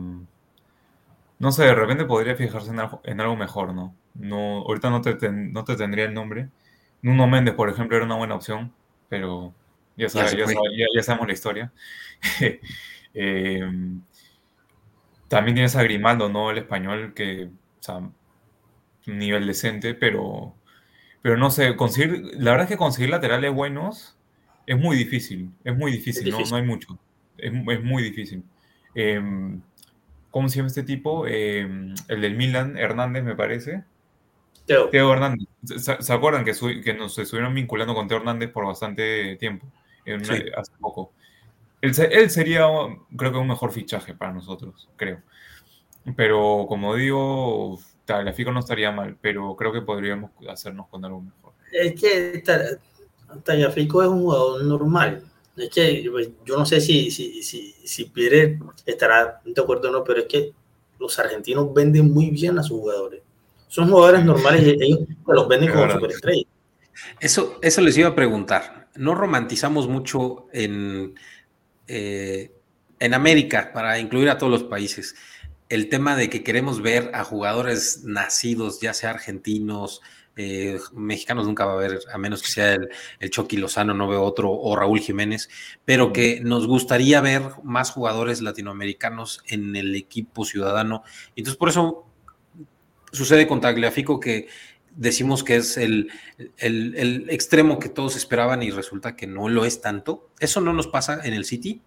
[1.41, 3.93] No sé, de repente podría fijarse en algo, mejor, ¿no?
[4.15, 6.49] no ahorita no te, no te tendría el nombre.
[7.03, 8.73] Nuno Méndez, por ejemplo, era una buena opción,
[9.09, 9.53] pero
[9.97, 11.73] ya, ya, sabemos la historia.
[13.17, 13.69] Eh,
[15.29, 16.51] también tienes a Grimaldo, ¿no?
[16.51, 18.13] El español, que, o sea, un
[19.07, 20.55] nivel decente, pero
[21.27, 24.17] pero no sé, conseguir, la verdad es que conseguir laterales buenos
[24.65, 27.01] es muy difícil, es muy difícil, No, no, hay mucho,
[27.37, 28.45] es, es muy difícil.
[28.95, 29.61] Em,
[30.31, 31.27] ¿Cómo se llama este tipo?
[31.27, 33.83] Em, el del Milan, Hernández, me parece.
[34.67, 34.89] Teo.
[34.91, 35.49] Teo Hernández.
[35.65, 36.53] ¿Se, acuerdan que,
[36.85, 39.67] que, nos estuvieron vinculando con Teo Hernández por bastante tiempo?
[40.57, 41.13] Hace poco.
[41.87, 42.67] Él, él, sería,
[43.17, 45.23] creo que, un mejor fichaje para nosotros, creo.
[46.17, 51.53] Pero como digo, Tagliafico no estaría mal, pero creo que podríamos hacernos con algo mejor.
[51.73, 52.43] Es que
[53.43, 55.23] Tagliafico es un jugador normal.
[55.57, 59.93] Es que pues, yo no sé si, si, si, si Pierre estará de acuerdo o
[59.93, 60.53] no, pero es que
[60.99, 63.23] los argentinos venden muy bien a sus jugadores.
[63.69, 66.47] Son jugadores normales y ellos los venden como superestrellas.
[67.21, 68.89] Eso, eso les iba a preguntar.
[68.95, 71.15] No romantizamos mucho en,
[71.89, 72.53] eh,
[72.99, 75.15] en América para incluir a todos los países
[75.69, 80.01] el tema de que queremos ver a jugadores nacidos, ya sea argentinos,
[80.37, 82.89] eh, mexicanos nunca va a haber, a menos que sea el,
[83.21, 85.49] el, Chucky Lozano, no veo otro, o Raúl Jiménez,
[85.85, 91.03] pero que nos gustaría ver más jugadores latinoamericanos en el equipo ciudadano.
[91.35, 92.07] Entonces, por eso
[93.13, 94.49] sucede con Tagliafico que
[94.97, 96.11] decimos que es el,
[96.59, 100.31] el, el extremo que todos esperaban y resulta que no lo es tanto.
[100.41, 101.83] ¿Eso no nos pasa en el City?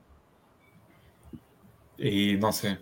[1.97, 2.77] Y no sé.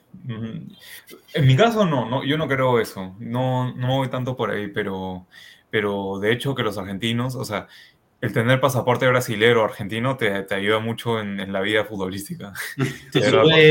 [1.34, 3.16] En mi caso, no, no yo no creo eso.
[3.20, 5.26] No, no voy tanto por ahí, pero,
[5.72, 7.68] pero de hecho que los argentinos, o sea,
[8.22, 12.54] el tener pasaporte brasilero o argentino te, te, ayuda mucho en, en, la vida futbolística.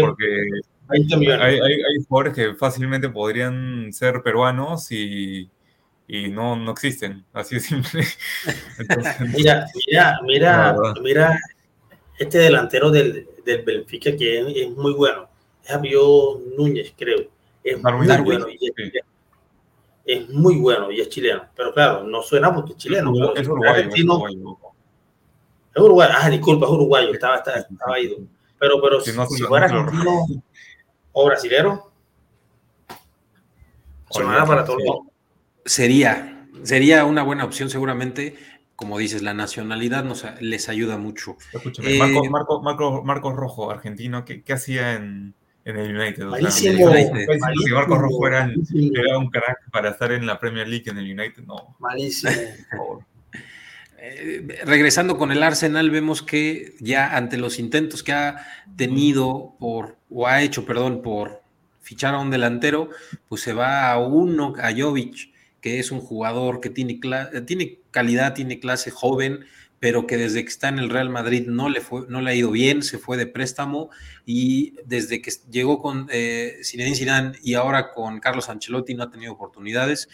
[0.00, 0.48] porque
[0.88, 5.48] hay, hay, hay, jugadores que fácilmente podrían ser peruanos y,
[6.08, 8.04] y no, no existen, así de simple.
[9.36, 11.40] mira, mira, mira, mira,
[12.18, 15.28] este delantero del, del Benfica que es, es, muy bueno,
[15.62, 16.00] es Javier
[16.56, 17.28] Núñez, creo.
[17.64, 18.46] Es muy bueno.
[18.48, 18.92] Y es, sí.
[20.04, 21.46] es, muy bueno y es chileno.
[21.56, 23.12] Pero claro, no suena porque es chileno.
[23.34, 24.58] Es, es uruguayo, es uruguayo.
[25.74, 26.12] Es uruguayo.
[26.16, 27.12] Ah, disculpa, es uruguayo.
[27.12, 28.18] Estaba, estaba, estaba ido.
[28.58, 30.24] Pero, pero si, no, si fuera argentino
[31.12, 31.90] o brasilero,
[34.10, 35.06] sonará para todos.
[35.66, 38.36] Sería, sería una buena opción seguramente
[38.76, 41.38] como dices, la nacionalidad nos, les ayuda mucho.
[41.52, 46.26] Escúchame, eh, Marco, Marco, Marco, Marcos Rojo, argentino, ¿qué, qué hacía en, en, el United?
[46.26, 47.10] Malísimo, o sea,
[47.40, 48.52] malísimo, Marcos Rojo era,
[48.94, 51.74] era, un crack para estar en la Premier League en el United, no.
[51.78, 52.32] Malísimo.
[53.98, 58.46] eh, regresando con el Arsenal, vemos que ya ante los intentos que ha
[58.76, 61.42] tenido por, o ha hecho, perdón, por
[61.80, 62.90] fichar a un delantero,
[63.26, 65.34] pues se va a uno, a Jovic
[65.66, 67.00] que es un jugador que tiene,
[67.44, 69.46] tiene calidad, tiene clase joven,
[69.80, 72.34] pero que desde que está en el Real Madrid no le, fue, no le ha
[72.36, 73.90] ido bien, se fue de préstamo
[74.24, 79.10] y desde que llegó con eh, Zinedine Zidane y ahora con Carlos Ancelotti no ha
[79.10, 80.08] tenido oportunidades.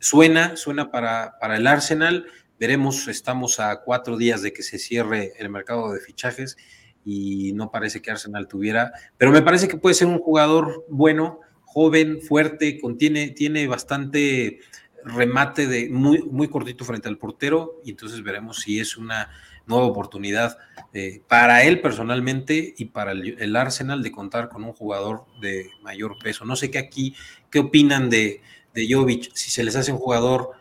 [0.00, 2.26] Suena, suena para, para el Arsenal.
[2.60, 6.58] Veremos, estamos a cuatro días de que se cierre el mercado de fichajes
[7.06, 11.40] y no parece que Arsenal tuviera, pero me parece que puede ser un jugador bueno
[11.74, 14.60] joven, fuerte, contiene, tiene bastante
[15.04, 19.28] remate de muy, muy cortito frente al portero y entonces veremos si es una
[19.66, 20.56] nueva oportunidad
[20.92, 25.68] eh, para él personalmente y para el, el, Arsenal de contar con un jugador de
[25.82, 26.44] mayor peso.
[26.44, 27.16] No sé qué aquí,
[27.50, 28.40] qué opinan de,
[28.72, 30.52] de Jovic, si se les hace un jugador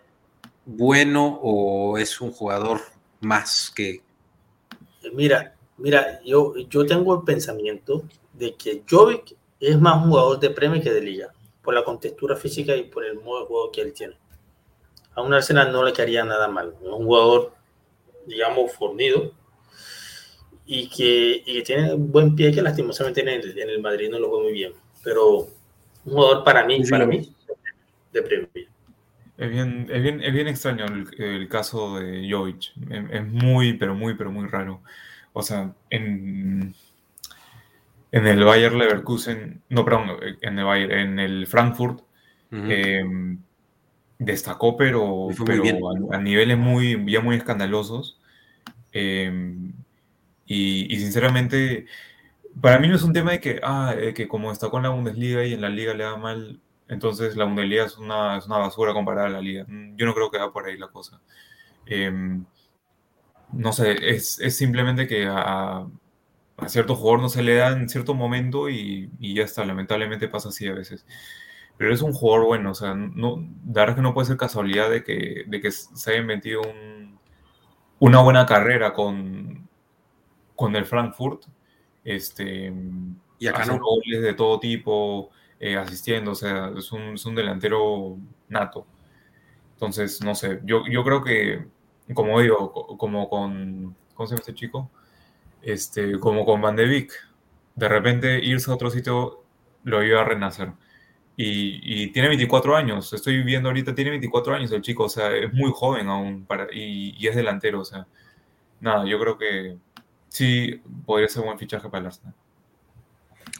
[0.66, 2.82] bueno o es un jugador
[3.22, 4.01] más que...
[5.14, 8.03] Mira, mira, yo, yo tengo el pensamiento
[8.34, 12.76] de que Jovic es más jugador de premio que de liga, por la contextura física
[12.76, 14.16] y por el modo de juego que él tiene.
[15.16, 16.74] A un Arsenal no le quedaría nada mal.
[16.82, 17.53] Es un jugador,
[18.26, 19.32] digamos, fornido
[20.66, 24.20] y que, y que tiene buen pie que lastimosamente en el, en el Madrid no
[24.20, 24.74] lo juega muy bien.
[25.03, 27.34] Pero un jugador para mí, sí, para mí,
[28.11, 28.49] de premio.
[29.38, 32.74] Es bien, es bien, es bien extraño el, el caso de Jovic.
[32.89, 34.82] Es, es muy, pero muy, pero muy raro.
[35.32, 36.76] O sea, en,
[38.14, 40.11] en el Bayer Leverkusen, no, perdón,
[40.41, 42.01] en el, Bayer, en el Frankfurt,
[42.51, 42.68] uh -huh.
[42.70, 43.38] eh,
[44.20, 45.64] destacó, pero, pero
[46.11, 48.22] a, a, niveles muy, ya muy escandalosos.
[48.91, 49.57] Eh,
[50.45, 51.88] y, y, sinceramente,
[52.61, 54.89] para mí no es un tema de que, ah, de que como está con la
[54.89, 58.59] Bundesliga y en la liga le da mal, entonces la Bundesliga es una, es una
[58.59, 59.66] basura comparada a la liga.
[59.97, 61.20] Yo no creo que va por ahí la cosa.
[61.88, 62.11] Eh,
[63.53, 65.88] no sé, es, es simplemente que a,
[66.57, 70.27] a cierto jugador no se le da en cierto momento y, y, ya está, lamentablemente
[70.27, 71.05] pasa así a veces.
[71.77, 74.89] Pero es un jugador bueno, o sea, no, la verdad que no puede ser casualidad
[74.89, 77.19] de que, de que se haya metido un,
[77.99, 79.67] una buena carrera con,
[80.55, 81.45] con el Frankfurt,
[82.03, 82.71] este,
[83.39, 83.79] y acá no.
[83.79, 88.17] goles de todo tipo, eh, asistiendo, o sea, es un, es un, delantero
[88.49, 88.85] nato.
[89.73, 91.65] Entonces, no sé, yo, yo creo que,
[92.13, 94.91] como digo, como con, ¿cómo se llama este chico?
[95.64, 97.11] Este, como con Van de Beek.
[97.76, 99.43] De repente irse a otro sitio
[99.84, 100.72] lo iba a renacer.
[101.36, 105.36] Y, y, tiene 24 años, estoy viendo ahorita, tiene 24 años el chico, o sea,
[105.36, 108.05] es muy joven aún para, y, y, es delantero, o sea,
[108.80, 109.78] nada, yo creo que
[110.30, 112.36] sí podría ser un buen fichaje para el Arsenal.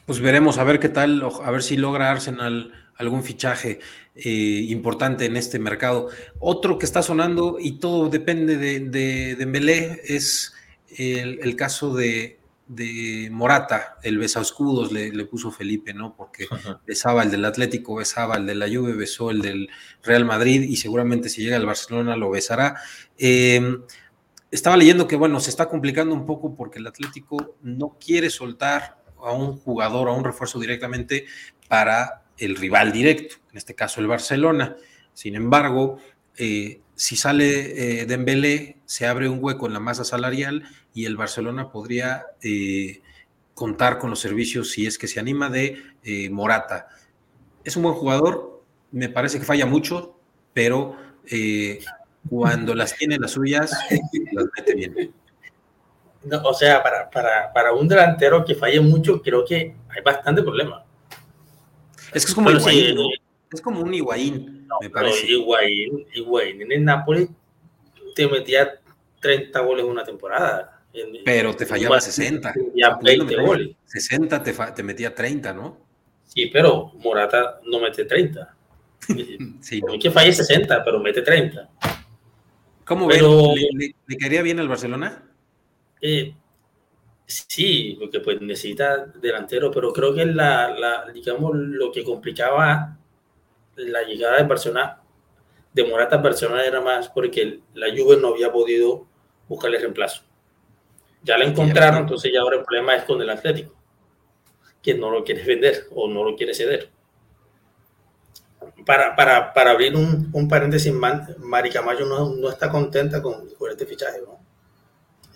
[0.06, 3.80] Pues veremos, a ver qué tal, a ver si logra Arsenal algún fichaje
[4.16, 6.10] eh, importante en este mercado.
[6.40, 10.54] Otro que está sonando y todo depende de, de, de es
[10.98, 16.16] el, el caso de, de, Morata, el besascudos le, le, puso Felipe, ¿no?
[16.16, 16.48] Porque
[16.88, 19.70] besaba el del Atlético, besaba el de la Juve, besó el del
[20.04, 22.76] Real Madrid y seguramente si llega al Barcelona lo besará.
[23.18, 23.78] Eh,
[24.54, 29.04] estaba leyendo que, bueno, se está complicando un poco porque el Atlético no quiere soltar
[29.18, 31.26] a un jugador, a un refuerzo directamente
[31.68, 34.76] para el rival directo, en este caso el Barcelona.
[35.14, 35.98] Sin embargo,
[36.38, 40.64] eh, si sale eh, Dembélé, se abre un hueco en la masa salarial
[40.94, 43.02] y el Barcelona podría eh,
[43.54, 46.88] contar con los servicios, si es que se anima, de eh, Morata.
[47.64, 50.18] Es un buen jugador, me parece que falla mucho,
[50.54, 50.96] pero
[51.30, 51.84] eh,
[52.30, 53.72] cuando las tiene las suyas,
[54.32, 55.14] las mete bien.
[56.26, 60.42] No, o sea, para, para, para, un delantero que falle mucho, creo que hay bastante
[60.42, 60.86] problema.
[62.14, 63.08] Es que es como, sí, ¿no?
[63.54, 65.28] Es como un Higuaín, no, me parece.
[65.28, 67.30] Higuaín, Higuaín en el Napoli
[68.16, 68.80] te metía
[69.20, 70.82] 30 goles una temporada.
[71.26, 72.54] Pero te fallaba 60.
[72.76, 73.76] Ya 20 goles.
[73.86, 75.78] 60 te, te, metía 30, ¿no?
[76.24, 78.56] Sí, pero Morata no mete 30.
[79.62, 79.98] sí, no.
[80.00, 81.70] que falle 60, pero mete 30.
[82.86, 85.24] ¿Cómo pero, ¿Le, le, caería bien al Barcelona?
[86.02, 86.36] Eh,
[87.26, 93.00] sí, porque pues necesita delantero, pero creo que la, la, digamos, lo que complicaba
[93.76, 95.02] la llegada de Barcelona,
[95.74, 99.08] de Morata a Barcelona era más porque la Juve no había podido
[99.48, 100.24] buscarle reemplazo.
[101.24, 103.74] Ya la encontraron, entonces ya ahora el problema es con el Atlético,
[104.82, 106.90] que no lo quiere vender o no lo quiere ceder.
[108.86, 113.72] Para, para, para abrir un, un paréntesis, Mari Camacho no, no está contenta con, con,
[113.72, 114.20] este fichaje.
[114.22, 114.40] ¿no?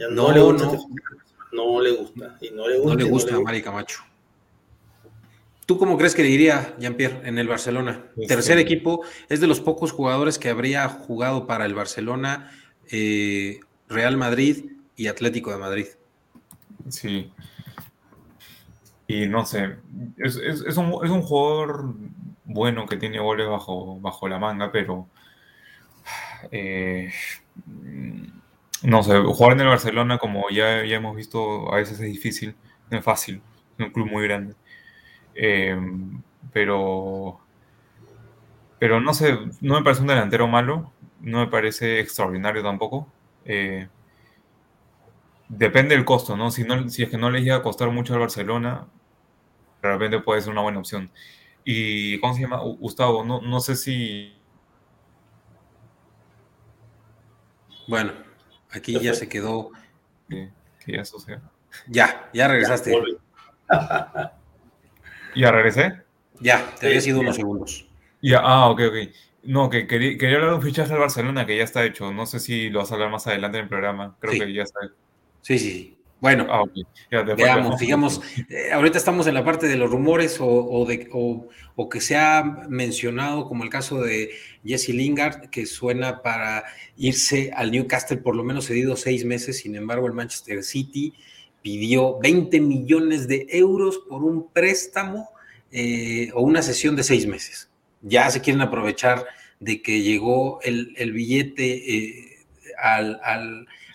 [0.10, 0.74] no, no, le gusta, no.
[0.74, 0.88] Este
[1.54, 2.38] no le gusta.
[2.42, 4.00] Y no le gusta, no le gusta no a Mari Camacho.
[5.68, 8.06] ¿Tú cómo crees que le iría Jean-Pierre en el Barcelona?
[8.16, 12.50] Pues Tercer equipo, es de los pocos jugadores que habría jugado para el Barcelona,
[12.90, 13.60] eh,
[13.90, 14.64] Real Madrid
[14.96, 15.88] y Atlético de Madrid.
[16.88, 17.34] Sí.
[19.08, 19.76] Y no sé,
[20.18, 21.96] es, es, es, un, es un, jugador
[22.46, 25.10] bueno que tiene goles bajo, bajo la manga, pero
[26.50, 27.12] eh,
[28.84, 32.56] no sé, jugar en el Barcelona, como ya, ya hemos visto, a veces es difícil,
[32.90, 33.42] no es fácil,
[33.78, 34.56] es un club muy grande.
[35.40, 35.80] Eh,
[36.52, 37.40] pero,
[38.80, 43.08] pero no sé, no me parece un delantero malo, no me parece extraordinario tampoco.
[43.46, 43.88] Eh,
[45.48, 46.50] depende del costo, ¿no?
[46.50, 48.88] Si, no, si es que no les llega a costar mucho al Barcelona,
[49.84, 51.12] de repente puede ser una buena opción.
[51.64, 52.58] Y, ¿cómo se llama?
[52.58, 54.34] Gustavo, no, no sé si...
[57.88, 58.14] Bueno,
[58.72, 59.72] aquí ya se quedó...
[60.28, 60.52] que
[60.88, 61.42] ya sucedió.
[61.88, 62.92] Ya, ya regresaste.
[63.70, 64.37] ¿Ya
[65.52, 65.94] regresé?
[66.40, 67.88] Ya, te había sido unos segundos.
[68.22, 68.96] Ya, ah, ok, ok.
[69.44, 72.12] No, que quería, quería, hablar de un fichaje al Barcelona que ya está hecho.
[72.12, 74.16] No sé si lo vas a hablar más adelante en el programa.
[74.20, 74.80] Creo que ya está.
[75.42, 75.98] Sí, sí.
[76.20, 76.64] Bueno, ah,
[77.36, 82.02] veamos, digamos, eh, ahorita estamos en la parte de los rumores o, de, o, que
[82.02, 84.32] se ha mencionado como el caso de
[84.66, 86.64] Jesse Lingard, que suena para
[86.98, 91.14] irse al Newcastle por lo menos cedido seis meses, sin embargo el Manchester City
[91.62, 95.30] pidió 20 millones de euros por un préstamo
[95.72, 97.70] eh, o una sesión de seis meses.
[98.02, 99.26] Ya se quieren aprovechar
[99.60, 102.46] de que llegó el, billete eh,
[102.78, 103.20] al,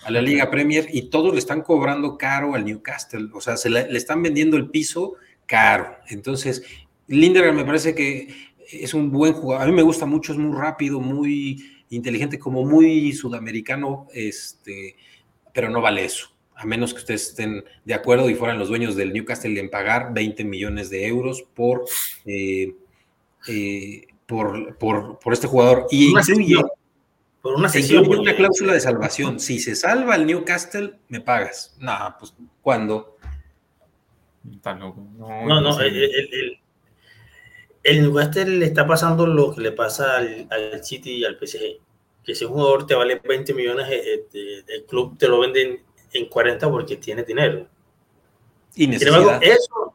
[0.05, 3.71] a la Liga Premier y todos le están cobrando caro al Newcastle, o sea, se
[3.71, 5.15] le, están vendiendo el piso
[5.47, 5.97] caro.
[6.09, 6.63] Entonces,
[7.07, 10.57] Linderer me parece que es un buen jugador, a mí me gusta mucho, es muy
[10.57, 14.97] rápido, muy inteligente, como muy sudamericano, este,
[15.53, 16.32] pero no vale eso
[16.63, 20.15] a menos que ustedes estén de acuerdo y fueran los dueños del Newcastle en pagar
[20.15, 21.85] 20 millones de euros por,
[22.25, 22.75] eh,
[23.49, 25.87] eh, por, por, por, este jugador.
[25.91, 26.63] Y incluye,
[27.41, 29.41] por una, sesión, una cláusula de salvación.
[29.41, 31.77] Si se salva el Newcastle, me pagas.
[31.81, 33.17] No, pues, ¿cuándo?
[34.65, 36.61] No, no, no el,
[37.83, 41.81] el, Newcastle le está pasando lo que le pasa al, al City y al PSG.
[42.23, 44.25] Que si un jugador te vale 20 millones, eh,
[44.69, 45.83] el club te lo venden
[46.13, 47.67] en 40 porque tiene dinero.
[48.75, 49.43] Y necesidad.
[49.43, 49.95] eso,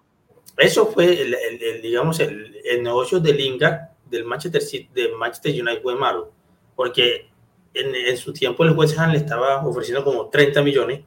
[0.58, 5.96] eso fue, el, digamos, el, negocio de Lingard del Manchester, City, de Manchester United fue
[5.96, 6.32] malo,
[6.76, 7.30] porque
[7.74, 11.02] en, su tiempo el West Ham le estaba ofreciendo como 30 millones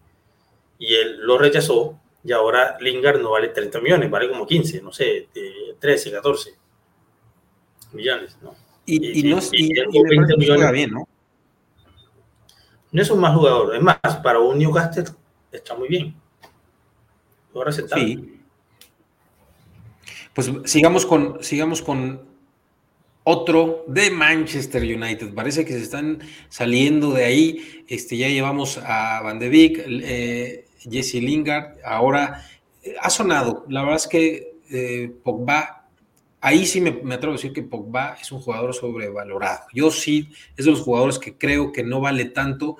[0.78, 4.92] y él lo rechazó y ahora Lingard no vale 30 millones, vale como 15, no
[4.92, 5.28] sé,
[5.78, 6.54] 13, 14
[7.92, 8.54] millones, ¿no?
[8.86, 10.72] Y, no, y, 20 millones.
[10.72, 11.08] bien, ¿no?
[12.92, 15.04] No es un mal jugador, es más, para un Newcastle
[15.52, 16.14] está muy bien.
[17.54, 18.36] Ahora se Sí.
[20.34, 22.30] Pues sigamos con, sigamos con
[23.24, 25.34] otro de Manchester United.
[25.34, 27.84] Parece que se están saliendo de ahí.
[27.88, 31.78] Este, ya llevamos a Van de Beek, eh, Jesse Lingard.
[31.84, 32.46] Ahora
[32.82, 33.64] eh, ha sonado.
[33.68, 35.79] La verdad es que eh, Pogba,
[36.40, 39.60] ahí sí me, atrevo a decir que Pogba es un jugador sobrevalorado.
[39.72, 42.76] Yo sí, es de los jugadores que creo que no vale tanto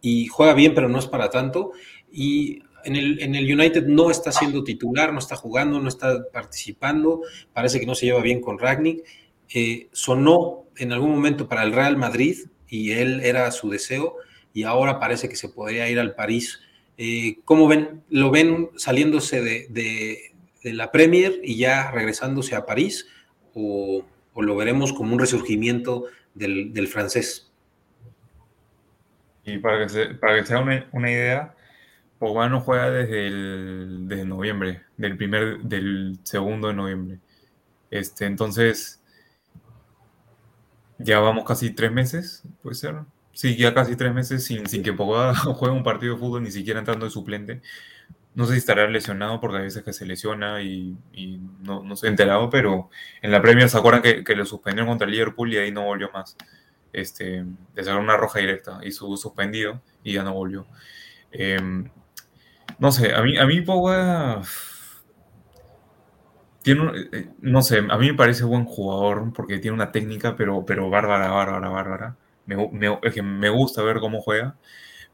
[0.00, 1.72] y juega bien, pero no es para tanto.
[2.12, 6.30] Y en el, en el, United no está siendo titular, no está jugando, no está
[6.32, 9.04] participando, parece que no se lleva bien con Ragnick.
[9.52, 12.38] Eh, sonó en algún momento para el Real Madrid
[12.68, 14.16] y él era su deseo
[14.52, 16.60] y ahora parece que se podría ir al París.
[16.96, 18.02] Eh, ¿Cómo ven?
[18.08, 20.33] ¿Lo ven saliéndose de,
[20.72, 23.06] la Premier y ya regresándose a París
[23.54, 24.04] o,
[24.36, 27.52] lo veremos como un resurgimiento del, francés?
[29.44, 31.54] Y para que se, para que sea una, una idea,
[32.18, 37.18] Pogba no juega desde, el, desde noviembre, del primer, del segundo de noviembre.
[37.90, 39.02] Este, entonces,
[40.98, 42.96] ya vamos casi tres meses, puede ser,
[43.32, 46.50] sí, ya casi tres meses sin, sin que Pogba juegue un partido de fútbol, ni
[46.50, 47.62] siquiera entrando de suplente.
[48.34, 50.96] No sé si estará lesionado porque a veces que se lesiona y,
[51.60, 52.90] no, no se ha enterado, pero
[53.22, 55.84] en la Premier se acuerdan que, que lo suspendieron contra el Liverpool y ahí no
[55.84, 56.36] volvió más.
[56.92, 60.66] Este, le sacaron una roja directa y su suspendido y ya no volvió.
[61.32, 61.90] Em,
[62.78, 64.42] no sé, a mí, a mí Pogba
[66.62, 70.64] tiene, eh, no sé, a mí me parece buen jugador porque tiene una técnica, pero,
[70.64, 72.16] pero bárbara, bárbara, bárbara.
[72.46, 72.56] Me,
[73.02, 74.56] es que me gusta ver cómo juega,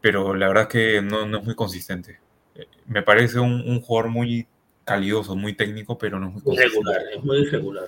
[0.01, 2.21] pero la verdad es que no, no es muy consistente.
[2.87, 4.47] Me parece un, un, jugador muy
[4.85, 6.79] calidoso, muy técnico, pero no es muy consistente.
[6.79, 7.85] Irregular, es muy irregular.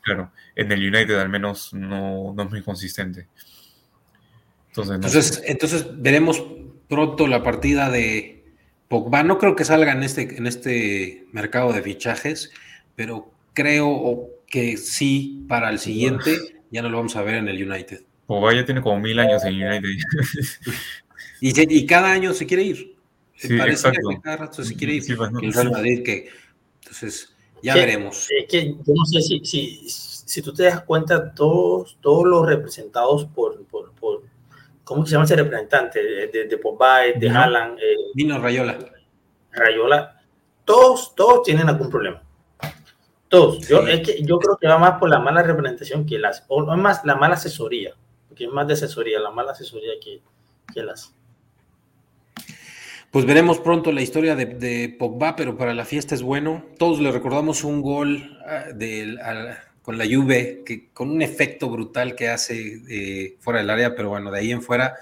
[0.00, 3.28] claro, en el United al menos no, no es muy consistente.
[4.68, 6.42] Entonces, entonces, entonces veremos
[6.88, 8.44] pronto la partida de
[8.88, 9.22] Pogba.
[9.22, 12.52] No creo que salga en este, en este mercado de fichajes,
[12.96, 17.70] pero creo que sí para el siguiente ya no lo vamos a ver en el
[17.70, 18.02] United.
[18.26, 19.88] Pogba ya tiene como mil años en United.
[21.40, 22.97] y, y, cada año se quiere ir.
[23.38, 24.08] Sí, Parece exacto.
[24.08, 25.02] que cada rato se quiere ir.
[25.04, 26.28] Sí, pues, el Real Madrid que
[26.80, 28.26] entonces ya veremos.
[28.36, 32.44] Es que yo no sé si, si, si, tú te das cuenta, todos, todos los
[32.44, 34.22] representados por, por, por
[34.82, 36.02] ¿cómo se llama ese representante?
[36.02, 37.78] De, de, Pogba, de Haaland.
[37.78, 38.76] Eh, Vino Rayola.
[39.52, 40.20] Rayola.
[40.64, 42.22] Todos, todos tienen algún problema.
[43.28, 43.68] Todos.
[43.68, 46.64] Yo, es que yo creo que va más por la mala representación que las, o
[46.76, 47.94] más la mala asesoría,
[48.26, 50.22] porque es más de asesoría, la mala asesoría que,
[50.72, 51.14] que las.
[53.10, 56.64] Pues veremos pronto la historia de, de, Pogba, pero para la fiesta es bueno.
[56.78, 59.16] Todos le recordamos un gol ah, de,
[59.80, 64.10] con la Juve, que, con un efecto brutal que hace eh, fuera del área, pero
[64.10, 64.94] bueno, de ahí en fuera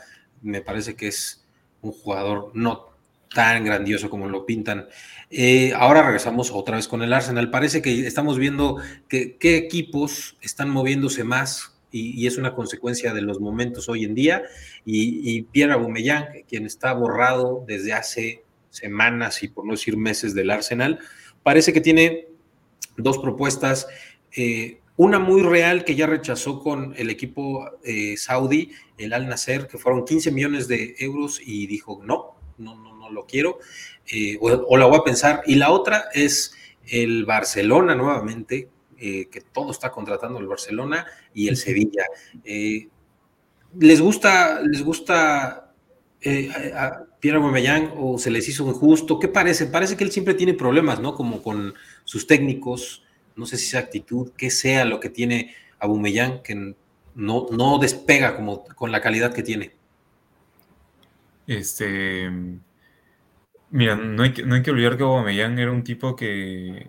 [0.43, 1.45] me parece que es
[1.83, 2.91] un jugador no
[3.35, 4.87] tan grandioso como lo pintan.
[5.31, 7.51] Eh, ahora regresamos otra vez con el Arsenal.
[7.51, 8.77] Parece que estamos viendo
[9.09, 14.15] que, qué equipos están moviéndose más y, es una consecuencia de los momentos hoy en
[14.15, 14.43] día.
[14.85, 20.51] Y, Pierre Aubameyang, quien está borrado desde hace semanas y por no decir meses del
[20.51, 20.99] Arsenal,
[21.43, 22.29] parece que tiene
[22.97, 23.87] dos propuestas.
[24.37, 29.67] Eh, una muy real que ya rechazó con el equipo eh, saudí, el Al Nasser,
[29.67, 33.59] que fueron 15 millones de euros y dijo no, no, no, no lo quiero,
[34.11, 35.43] eh, o, la voy a pensar.
[35.47, 36.55] Y la otra es
[36.87, 38.69] el Barcelona nuevamente,
[38.99, 42.05] eh, que todo está contratando el Barcelona y el Sevilla.
[42.45, 42.89] Eh,
[43.79, 45.73] ¿Les gusta, les gusta
[46.75, 49.19] a Pierre Aubameyang o se les hizo injusto?
[49.19, 49.67] ¿Qué parece?
[49.67, 51.15] Parece que él siempre tiene problemas, ¿no?
[51.15, 51.75] Como con
[52.05, 53.05] sus técnicos,
[53.37, 56.75] no sé si esa actitud, qué sea lo que tiene Aubameyang, que
[57.15, 59.73] no, no despega como con la calidad que tiene.
[61.47, 62.31] Este.
[63.71, 66.89] Mira, no hay, que, no hay que olvidar que Aubameyang era un tipo que,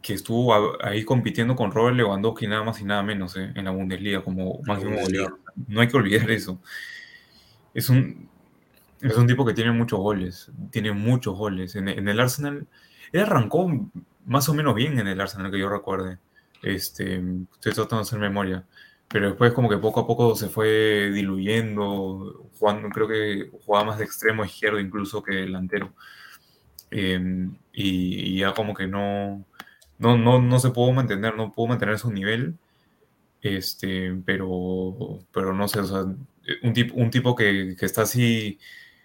[0.00, 3.52] que estuvo ahí compitiendo con Robert Lewandowski nada más y nada menos ¿eh?
[3.54, 5.38] en la Bundesliga como máximo goleador.
[5.68, 6.60] No hay que olvidar eso.
[7.74, 8.28] Es un,
[9.00, 11.74] es un tipo que tiene muchos goles, tiene muchos goles.
[11.76, 12.66] En, en, el Arsenal,
[13.12, 13.90] él arrancó
[14.24, 16.18] más o menos bien en el Arsenal, que yo recuerde.
[16.62, 17.16] Este,
[17.54, 18.64] estoy tratando de hacer memoria
[19.12, 23.98] pero después como que poco a poco se fue diluyendo, jugando, creo que jugaba más
[23.98, 25.92] de extremo izquierdo incluso que delantero.
[26.90, 29.44] Em, y, ya como que no,
[30.02, 32.56] no, no, no se pudo mantener, no pudo mantener su nivel,
[33.40, 36.04] este, pero, pero no sé, o sea,
[36.62, 38.58] un tipo, un tipo que, que, está así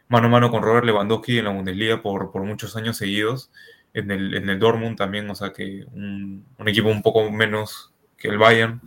[0.07, 3.51] mano a mano con Robert Lewandowski en la Bundesliga por, por muchos años seguidos,
[3.93, 8.29] en el, en el Dortmund también, o sea que un, equipo un poco menos que
[8.29, 8.81] el Bayern,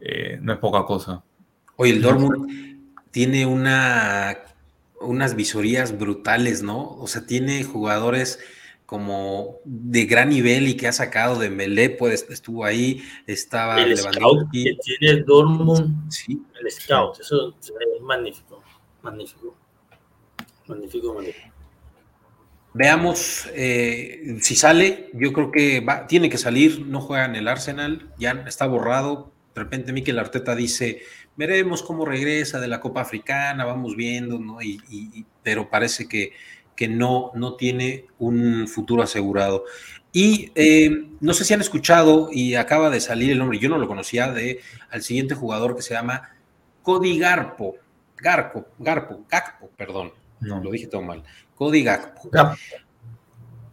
[0.00, 1.24] eh, no es poca cosa.
[1.76, 4.38] Oye, el Dortmund tiene una,
[5.00, 6.90] unas visorías brutales, ¿no?
[6.96, 8.38] O sea, tiene jugadores
[8.94, 13.98] como de gran nivel y que ha sacado de Melé, pues estuvo ahí, estaba el
[13.98, 16.40] scout que tiene el Dortmund, sí.
[16.60, 18.62] el scout, eso es magnífico,
[19.02, 19.56] magnífico,
[20.68, 21.48] magnífico, magnífico.
[22.72, 27.48] Veamos eh, si sale, yo creo que va, tiene que salir, no juega en el
[27.48, 31.02] Arsenal, ya está borrado, de repente Mikel Arteta dice,
[31.34, 34.62] veremos cómo regresa de la Copa Africana, vamos viendo, ¿no?
[34.62, 36.30] Y, pero parece que,
[36.76, 39.64] que no, no tiene un futuro asegurado.
[40.12, 43.78] Y eh, no sé si han escuchado, y acaba de salir el nombre, yo no
[43.78, 44.60] lo conocía, de
[44.90, 46.30] al siguiente jugador que se llama
[46.82, 47.76] Cody Garpo,
[48.16, 50.62] Garpo, Garpo, Gakpo, perdón, no.
[50.62, 51.24] lo dije todo mal,
[51.56, 52.30] Cody Gakpo.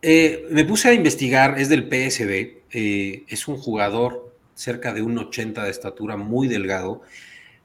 [0.02, 5.18] Eh, me puse a investigar, es del PSB, eh, es un jugador cerca de un
[5.18, 7.02] 80 de estatura, muy delgado.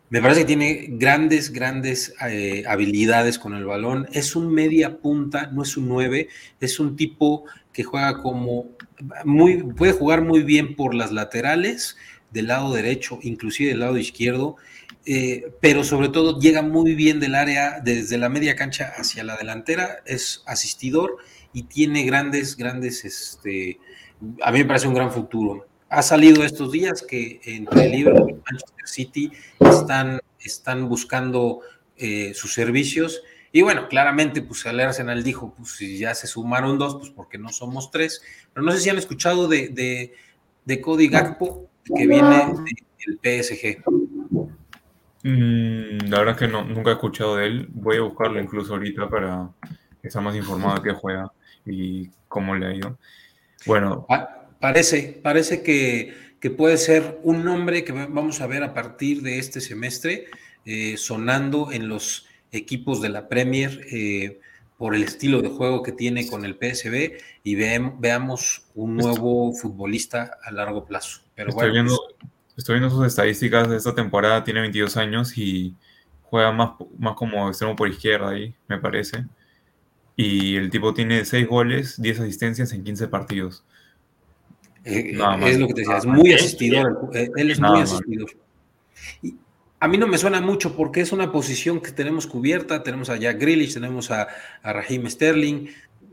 [0.09, 4.07] Me parece que tiene grandes, grandes eh, habilidades con el balón.
[4.12, 6.28] Es un media punta, no es un 9,
[6.61, 8.70] es un tipo que juega como
[9.24, 11.96] muy, puede jugar muy bien por las laterales,
[12.30, 14.57] del lado derecho, inclusive del lado izquierdo,
[15.04, 19.36] eh, pero sobre todo llega muy bien del área, desde la media cancha hacia la
[19.36, 21.16] delantera, es asistidor
[21.52, 23.78] y tiene grandes, grandes, este,
[24.42, 25.66] a mí me parece un gran futuro.
[25.97, 31.61] Ha salido estos días que entre Liverpool y Manchester City están, están buscando
[31.97, 33.22] eh, sus servicios.
[33.51, 37.38] Y bueno, claramente, pues el Arsenal dijo, pues si ya se sumaron dos, pues porque
[37.38, 38.20] no somos tres.
[38.53, 40.12] Pero no sé si han escuchado de,
[40.66, 42.53] de, Cody Gakpo, que viene
[43.22, 43.82] del PSG.
[45.22, 47.68] Mm, la verdad es que no, nunca he escuchado de él.
[47.72, 49.49] Voy a buscarlo incluso ahorita para
[50.03, 51.32] estar más informado de qué juega
[51.64, 52.99] y cómo le ha ido.
[53.64, 54.07] Bueno.
[54.61, 59.38] Parece, parece que, que, puede ser un nombre que vamos a ver a partir de
[59.38, 60.26] este semestre
[60.64, 64.40] eh, sonando en los equipos de la Premier eh,
[64.78, 70.38] por el estilo de juego que tiene con el PSB y veamos un nuevo futbolista
[70.42, 71.20] a largo plazo.
[71.34, 71.98] Pero estoy, viendo,
[72.57, 75.74] estoy viendo sus estadísticas de esta temporada, tiene 22 años y
[76.22, 79.24] juega más, más como extremo por izquierda ahí, me parece.
[80.16, 83.64] Y el tipo tiene 6 goles, 10 asistencias en 15 partidos.
[84.87, 87.11] Eh, es lo que te decía, es muy asistidor.
[87.12, 88.30] Él es muy asistidor.
[89.22, 89.34] Y,
[89.78, 93.16] a mí no me suena mucho porque es una posición que tenemos cubierta, tenemos a
[93.16, 94.28] Jack Grealish, tenemos a,
[94.62, 95.68] a Raheem Sterling,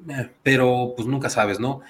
[0.10, 1.82] eh, pero pues nunca sabes, ¿no?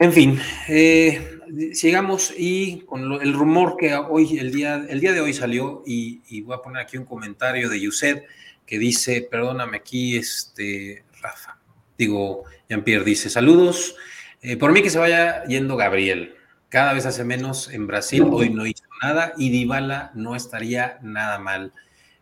[0.00, 1.40] En fin, eh,
[1.72, 6.40] sigamos y con el rumor que hoy, el día, el día de hoy salió, y,
[6.42, 8.24] voy a poner aquí un comentario de Yuset
[8.64, 11.58] que dice, perdóname aquí, este, Rafa,
[11.96, 13.96] digo, Jean-Pierre dice, saludos,
[14.42, 16.34] eh, por mí que se vaya yendo Gabriel,
[16.68, 21.38] cada vez hace menos en Brasil, hoy no hizo nada y Dybala no estaría nada
[21.38, 21.72] mal.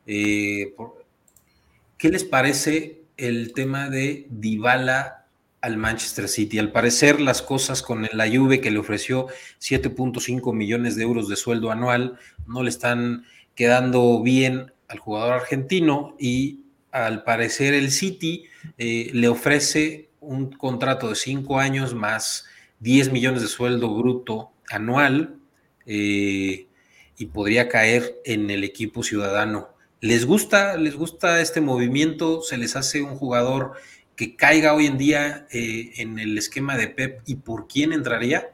[0.06, 0.74] Eh,
[1.98, 5.24] ¿Qué les parece el tema de Dybala
[5.60, 6.58] al Manchester City?
[6.58, 9.26] Al parecer las cosas con la Juve que le ofreció
[9.60, 13.24] 7.5 millones de euros de sueldo anual no le están
[13.56, 16.60] quedando bien al jugador argentino y
[16.92, 18.44] al parecer el City
[18.78, 22.46] eh, le ofrece un contrato de cinco años más
[22.80, 25.36] 10 millones de sueldo bruto anual
[25.86, 26.66] eh,
[27.16, 29.68] y podría caer en el equipo ciudadano.
[30.00, 32.42] ¿Les gusta, ¿Les gusta este movimiento?
[32.42, 33.72] ¿Se les hace un jugador
[34.14, 38.50] que caiga hoy en día eh, en el esquema de Pep y por quién entraría?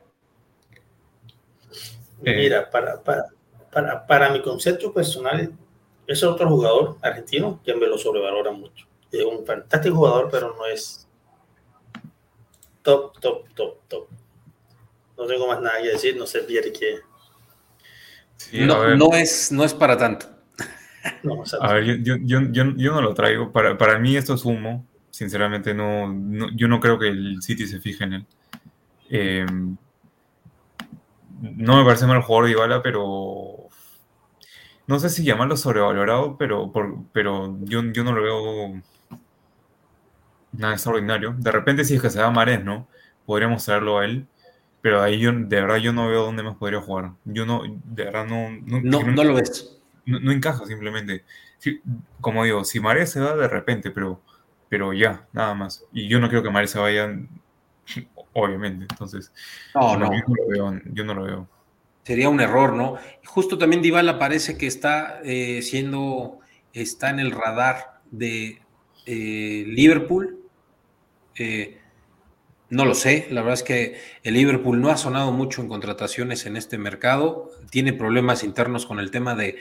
[2.25, 5.53] Eh, Mira, para, para, para, mi concepto personal,
[6.07, 8.87] es otro jugador argentino que me lo sobrevalora mucho.
[9.11, 11.02] Es un fantástico jugador, pero no es
[12.83, 14.09] top, top, top, top.
[15.17, 17.01] No tengo más nada que decir, no sé, Pierre, que...
[18.65, 20.27] no, no, es, no es para tanto.
[21.61, 23.53] a ver, yo, yo, yo, yo, no lo traigo.
[23.53, 24.87] Para, para mí esto es humo.
[25.11, 28.27] Sinceramente, no, yo no creo que el City se fije en él.
[29.11, 29.47] Eh,
[31.43, 33.69] no me parece mal jugador de Ibala, pero
[34.87, 38.83] no sé si llamarlo sobrevalorado, pero, por, pero yo, yo no lo veo
[40.53, 41.35] nada extraordinario.
[41.39, 42.89] De repente, si es que se va a Marés, ¿no?
[43.27, 44.27] Podríamos traerlo a él.
[44.83, 47.13] Pero ahí yo, de verdad, yo no veo dónde más podría jugar.
[47.25, 48.51] Yo no, de verdad, no.
[48.51, 49.79] No, no, lo ves.
[50.05, 51.25] No, encaja simplemente.
[52.21, 54.21] como digo, si Marés se va de repente, pero,
[54.69, 55.85] pero ya, nada más.
[55.93, 57.17] Y yo no quiero que Marés se vaya,
[58.33, 58.87] obviamente.
[58.91, 59.33] Entonces,
[59.73, 60.11] no, no.
[60.93, 61.49] Yo, no lo veo,
[62.03, 62.97] Sería un error, ¿no?
[63.25, 66.41] Justo también Dybala parece que está eh, siendo,
[66.73, 68.61] está en el radar de
[69.07, 70.42] eh, Liverpool.
[71.37, 71.79] Eh,
[72.73, 76.47] no lo sé, la verdad es que el Liverpool no ha sonado mucho en contrataciones
[76.47, 79.59] en este mercado, tiene problemas internos con el tema de,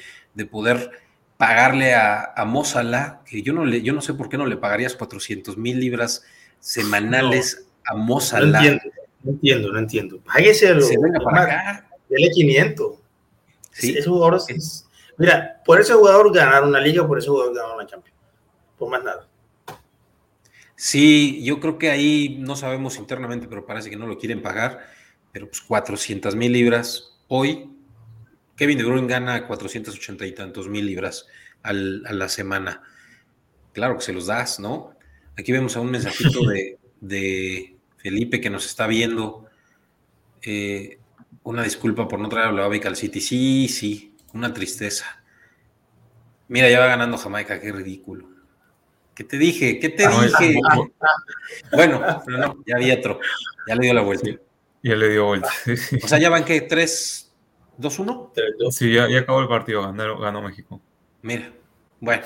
[0.50, 0.92] poder
[1.36, 4.96] pagarle a, a que yo no, le, yo no sé por qué no le pagarías
[4.96, 6.24] 400 mil libras
[6.62, 8.62] semanales a Mozala.
[8.62, 8.84] No entiendo,
[9.24, 10.20] no entiendo, no entiendo.
[10.22, 11.90] Páguese Se venga para acá.
[12.08, 12.96] Dele 500.
[13.72, 13.98] Sí.
[13.98, 17.86] Ese jugador es, mira, por ese jugador ganar una liga, por ese jugador ganar una
[17.86, 18.18] Champions.
[18.78, 19.28] Por más nada.
[20.84, 24.90] Sí, yo creo que ahí no sabemos internamente, pero parece que no lo quieren pagar.
[25.32, 27.70] Pero pues 400 mil libras hoy.
[28.56, 31.28] Kevin De Bruyne gana 480 y tantos mil libras
[31.62, 32.82] a la semana.
[33.74, 34.96] Claro que se los das, ¿no?
[35.38, 36.40] Aquí vemos a un mensajito
[37.00, 39.46] de, Felipe que nos está viendo.
[40.42, 40.98] Eh,
[41.44, 43.22] una disculpa por no traer a Levavic al City.
[43.22, 45.24] Sí, sí, una tristeza.
[46.48, 48.31] Mira, ya va ganando Jamaica, qué ridículo.
[49.16, 49.80] ¿Qué te dije?
[49.80, 50.60] ¿Qué te ah, dije?
[51.74, 53.20] bueno, pero no, ya había otro.
[53.68, 54.30] Ya le dio la vuelta.
[54.82, 55.50] ya le dio vuelta.
[56.04, 57.34] O sea, ya van que 3,
[57.78, 58.34] 2, 1.
[58.72, 60.82] Sí, ya, acabó el partido, ganó, México.
[61.22, 61.52] Mira,
[62.00, 62.24] bueno,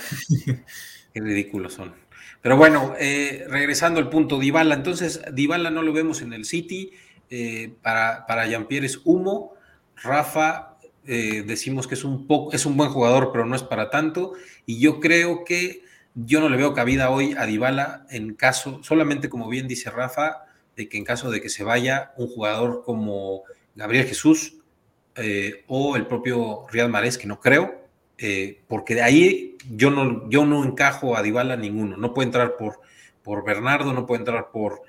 [1.14, 1.94] qué ridículos son.
[2.42, 6.92] Pero bueno, eh, regresando al punto, Dybala, entonces Dybala no lo vemos en el City,
[7.30, 9.56] eh, para, para Jean-Pierre es humo,
[10.04, 10.76] Rafa,
[11.08, 14.34] eh, decimos que es un, poco, es un buen jugador, pero no es para tanto.
[14.66, 15.85] Y yo creo que
[16.16, 20.45] yo no le veo cabida hoy a Dybala en caso, solamente como bien dice Rafa,
[20.76, 23.43] de que en caso de que se vaya un jugador como
[23.76, 24.57] Gabriel Jesús
[25.16, 27.86] eh, o el propio Riyad Mahrez, que no creo,
[28.18, 31.97] eh, porque de ahí yo no, yo no encajo a Dybala ninguno.
[31.97, 32.80] No puede entrar por,
[33.24, 34.82] por Bernardo, no puede entrar por,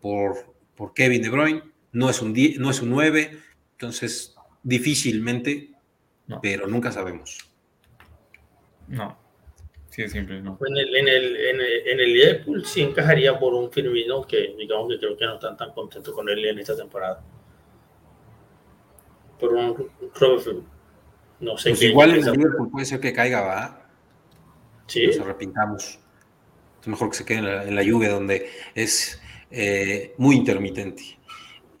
[0.00, 1.62] por, por Kevin De Bruyne,
[1.92, 3.38] no es un, no es un 9,
[3.72, 5.70] entonces difícilmente,
[6.42, 7.50] pero nunca sabemos.
[8.88, 9.16] No,
[9.94, 10.58] sí es simple, no.
[10.66, 14.98] En el, en, el, en, el, Liverpool sí encajaría por un Firmino que digamos que
[14.98, 17.22] creo que no están tan contentos con él en esta temporada.
[19.38, 20.64] Por un Robert
[21.38, 23.88] no sé pues igual en el Liverpool puede ser que caiga, va.
[24.88, 25.06] Sí.
[25.06, 26.00] Nos arrepintamos.
[26.80, 29.22] Es mejor que se quede en la, lluvia, donde es
[29.52, 31.18] eh, muy intermitente.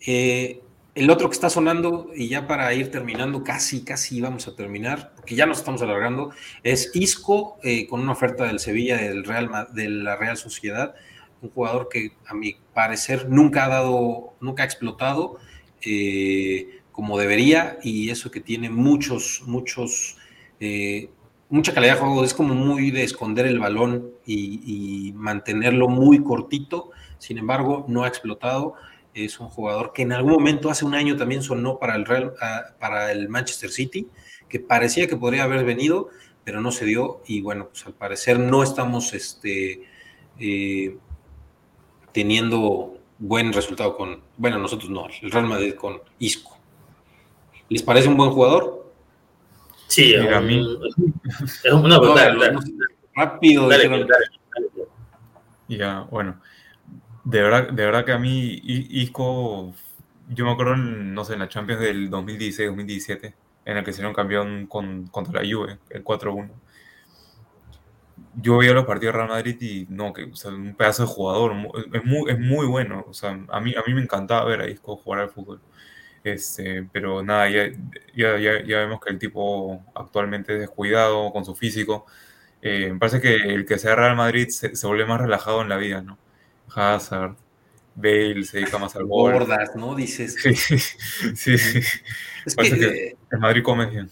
[0.06, 0.62] Eh,
[0.94, 5.12] el otro que está sonando, y ya para ir terminando, casi, casi vamos a terminar,
[5.16, 6.30] porque ya nos estamos alargando,
[6.62, 10.94] es Isco eh, con una oferta del Sevilla, del Real, de la Real Sociedad,
[11.42, 15.38] un jugador que a mi parecer nunca ha dado, nunca ha explotado
[15.82, 20.16] eh, como debería, y eso que tiene muchos, muchos,
[20.60, 21.10] eh,
[21.48, 26.22] mucha calidad de juego, es como muy de esconder el balón y, y mantenerlo muy
[26.22, 28.74] cortito, sin embargo, no ha explotado
[29.14, 32.34] es un jugador que en algún momento, hace un año, también sonó para el, Real,
[32.40, 34.08] ah, para el Manchester City,
[34.48, 36.08] que parecía que podría haber venido,
[36.44, 37.22] pero no se dio.
[37.26, 39.84] Y bueno, pues al parecer no estamos este,
[40.38, 40.96] eh,
[42.12, 46.58] teniendo buen resultado con, bueno, nosotros no, el Real Madrid con Isco.
[47.68, 48.92] ¿Les parece un buen jugador?
[49.86, 50.66] Sí, a mí.
[51.62, 52.34] Es una verdad.
[53.14, 53.70] rápido.
[55.68, 56.40] Ya, bueno.
[57.24, 59.74] De verdad, de verdad que a mí Isco,
[60.28, 64.14] yo me acuerdo, no sé, en la Champions del 2016-2017, en el que se hicieron
[64.14, 66.50] campeón con, contra la Juve, el 4-1.
[68.36, 71.52] Yo veía los partidos de Real Madrid y no, que o un pedazo de jugador,
[71.92, 73.04] es muy, es muy bueno.
[73.08, 75.60] O sea, a mí, a mí me encantaba ver a Isco jugar al fútbol.
[76.24, 77.70] Este, pero nada, ya,
[78.16, 82.06] ya, ya, vemos que el tipo actualmente es descuidado con su físico.
[82.62, 85.76] Eh, me parece que el que sea Real Madrid se vuelve más relajado en la
[85.76, 86.18] vida, ¿no?
[86.74, 87.36] Hazard,
[87.94, 89.32] Bale se dedica más al gol.
[89.32, 89.94] Gordas, ¿no?
[89.94, 90.36] Dices.
[90.40, 90.78] Sí, sí,
[91.58, 91.80] sí.
[92.44, 94.10] Es que, el Madrid come bien.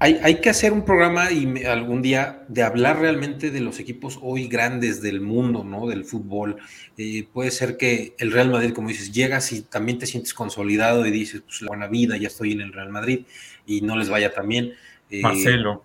[0.00, 4.18] Hay, hay, que hacer un programa y algún día de hablar realmente de los equipos
[4.20, 5.86] hoy grandes del mundo, ¿no?
[5.86, 6.56] Del fútbol.
[6.98, 11.06] Eh, puede ser que el Real Madrid, como dices, llegas y también te sientes consolidado
[11.06, 13.24] y dices, pues la buena vida, ya estoy en el Real Madrid
[13.66, 14.74] y no les vaya tan bien.
[15.10, 15.84] Eh, Marcelo.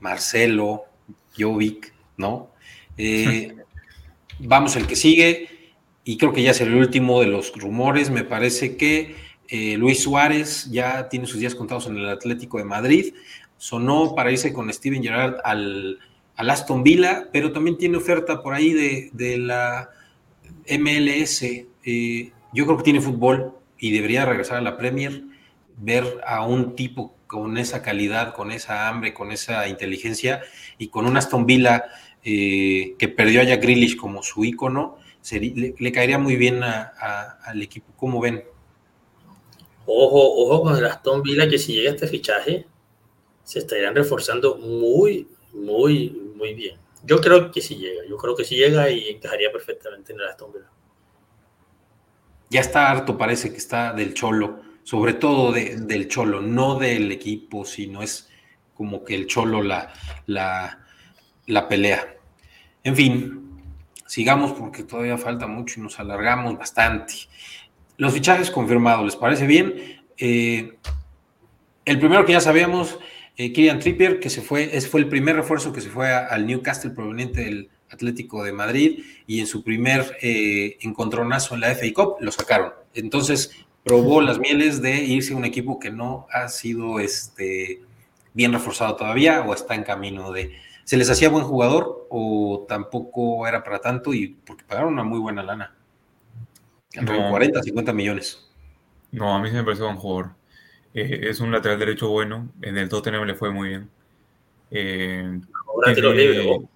[0.00, 0.84] Marcelo,
[1.38, 2.50] Jovic, ¿no?
[2.98, 3.56] Eh,
[4.38, 5.48] Vamos el que sigue,
[6.04, 8.10] y creo que ya es el último de los rumores.
[8.10, 9.14] Me parece que
[9.48, 13.14] eh, Luis Suárez ya tiene sus días contados en el Atlético de Madrid.
[13.56, 15.98] Sonó para irse con Steven Gerrard al,
[16.36, 19.90] Aston Villa, pero también tiene oferta por ahí de, la
[20.68, 21.42] MLS.
[21.42, 25.22] Eh, yo creo que tiene fútbol y debería regresar a la Premier,
[25.78, 30.42] ver a un tipo con esa calidad, con esa hambre, con esa inteligencia
[30.78, 31.84] y con un Aston Villa
[32.24, 34.98] eh, que perdió a Jack Grealish como su ícono,
[35.30, 37.92] le, caería muy bien al equipo.
[37.96, 38.44] ¿Cómo ven?
[39.86, 42.66] Ojo, ojo con el Aston Villa, que si llega este fichaje,
[43.42, 46.78] se estarían reforzando muy, muy, muy bien.
[47.04, 50.26] Yo creo que si llega, yo creo que si llega y encajaría perfectamente en el
[50.26, 50.70] Aston Villa.
[52.48, 57.64] Ya está harto, parece que está del Cholo, sobre todo del Cholo, no del equipo,
[57.64, 58.30] sino es
[58.74, 59.92] como que el Cholo la,
[60.26, 60.83] la,
[61.46, 62.16] la pelea.
[62.82, 63.62] En fin,
[64.06, 67.14] sigamos porque todavía falta mucho y nos alargamos bastante.
[67.96, 70.02] Los fichajes confirmados, ¿les parece bien?
[70.16, 70.76] Eh,
[71.84, 72.98] el primero que ya sabíamos,
[73.36, 76.90] eh, Kylian Trippier, que se fue, fue el primer refuerzo que se fue al Newcastle
[76.90, 82.16] proveniente del Atlético de Madrid y en su primer eh, encontronazo en la FA Cup
[82.20, 82.72] lo sacaron.
[82.94, 83.52] Entonces
[83.84, 87.82] probó las mieles de irse a un equipo que no ha sido este,
[88.32, 90.52] bien reforzado todavía o está en camino de
[90.84, 94.12] ¿Se les hacía buen jugador o tampoco era para tanto?
[94.12, 95.74] Y porque pagaron una muy buena lana.
[97.00, 98.50] No, 40, 50 millones.
[99.10, 100.30] No, a mí se me pareció buen jugador.
[100.92, 102.50] Eh, es un lateral derecho bueno.
[102.62, 103.90] En el Tottenham le fue muy bien.
[104.70, 106.68] Eh, Ahora tiro libre.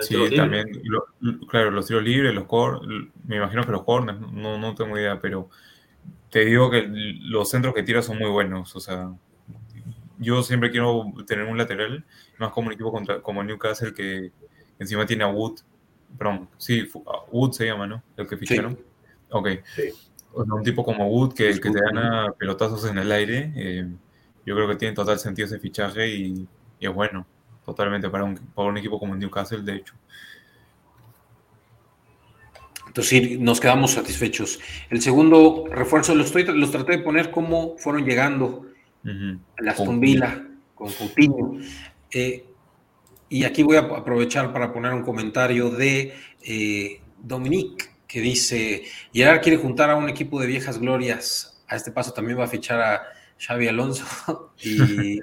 [0.00, 0.82] Sí, también.
[1.48, 2.80] claro, los tiros libres, los cor,
[3.26, 5.50] me imagino que los corners, no, no tengo idea, pero
[6.30, 8.74] te digo que los centros que tira son muy buenos.
[8.74, 9.12] O sea,
[10.22, 12.04] yo siempre quiero tener un lateral,
[12.38, 14.32] más como un equipo contra, como Newcastle que
[14.78, 15.60] encima tiene a Wood,
[16.16, 16.88] perdón, sí,
[17.30, 18.02] Wood se llama, ¿no?
[18.16, 18.78] El que ficharon.
[19.30, 19.48] Ok.
[20.34, 23.88] un tipo como Wood que, que te gana pelotazos en el aire, eh,
[24.44, 26.48] yo creo que tiene total sentido ese fichaje y,
[26.80, 27.26] es bueno,
[27.64, 29.94] totalmente para un, para un equipo como Newcastle, de hecho.
[32.88, 34.60] Entonces sí, nos quedamos satisfechos.
[34.90, 38.66] El segundo refuerzo, los, estoy, los traté de poner cómo fueron llegando
[39.04, 41.58] a la Aston Villa con Coutinho.
[42.10, 42.44] Eh,
[43.28, 49.40] y aquí voy a aprovechar para poner un comentario de eh, Dominique, que dice, Gerard
[49.40, 51.64] quiere juntar a un equipo de viejas glorias.
[51.66, 53.02] A este paso también va a fichar a
[53.38, 55.18] Xavi Alonso y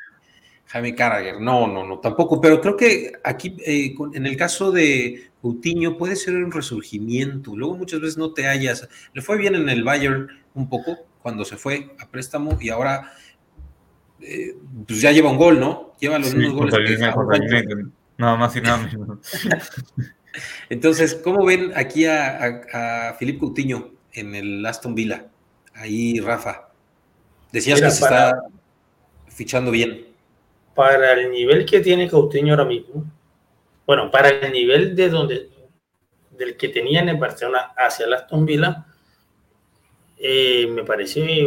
[0.66, 1.40] Jaime Carragher.
[1.40, 2.42] No, no, no, tampoco.
[2.42, 7.56] Pero creo que aquí, eh, en el caso de Coutinho, puede ser un resurgimiento.
[7.56, 8.88] Luego muchas veces no te hallas.
[9.14, 13.12] Le fue bien en el Bayern un poco cuando se fue a préstamo y ahora
[14.22, 14.56] eh,
[14.88, 15.96] pues ya lleva un gol, ¿no?
[16.00, 17.00] Lleva los mismos goles.
[18.18, 19.20] nada más y nada menos.
[20.70, 25.28] Entonces, ¿cómo ven aquí a, a, Filipe Coutinho en el Aston Villa?
[25.74, 26.70] Ahí, Rafa.
[27.52, 28.44] Decías que se está
[29.28, 30.08] fichando bien.
[30.76, 33.06] Para el nivel que tiene Coutinho ahora mismo,
[33.86, 35.50] bueno, para el nivel de donde
[36.38, 38.86] del que tenían en Barcelona hacia el Aston Villa,
[40.18, 41.46] eh, me parece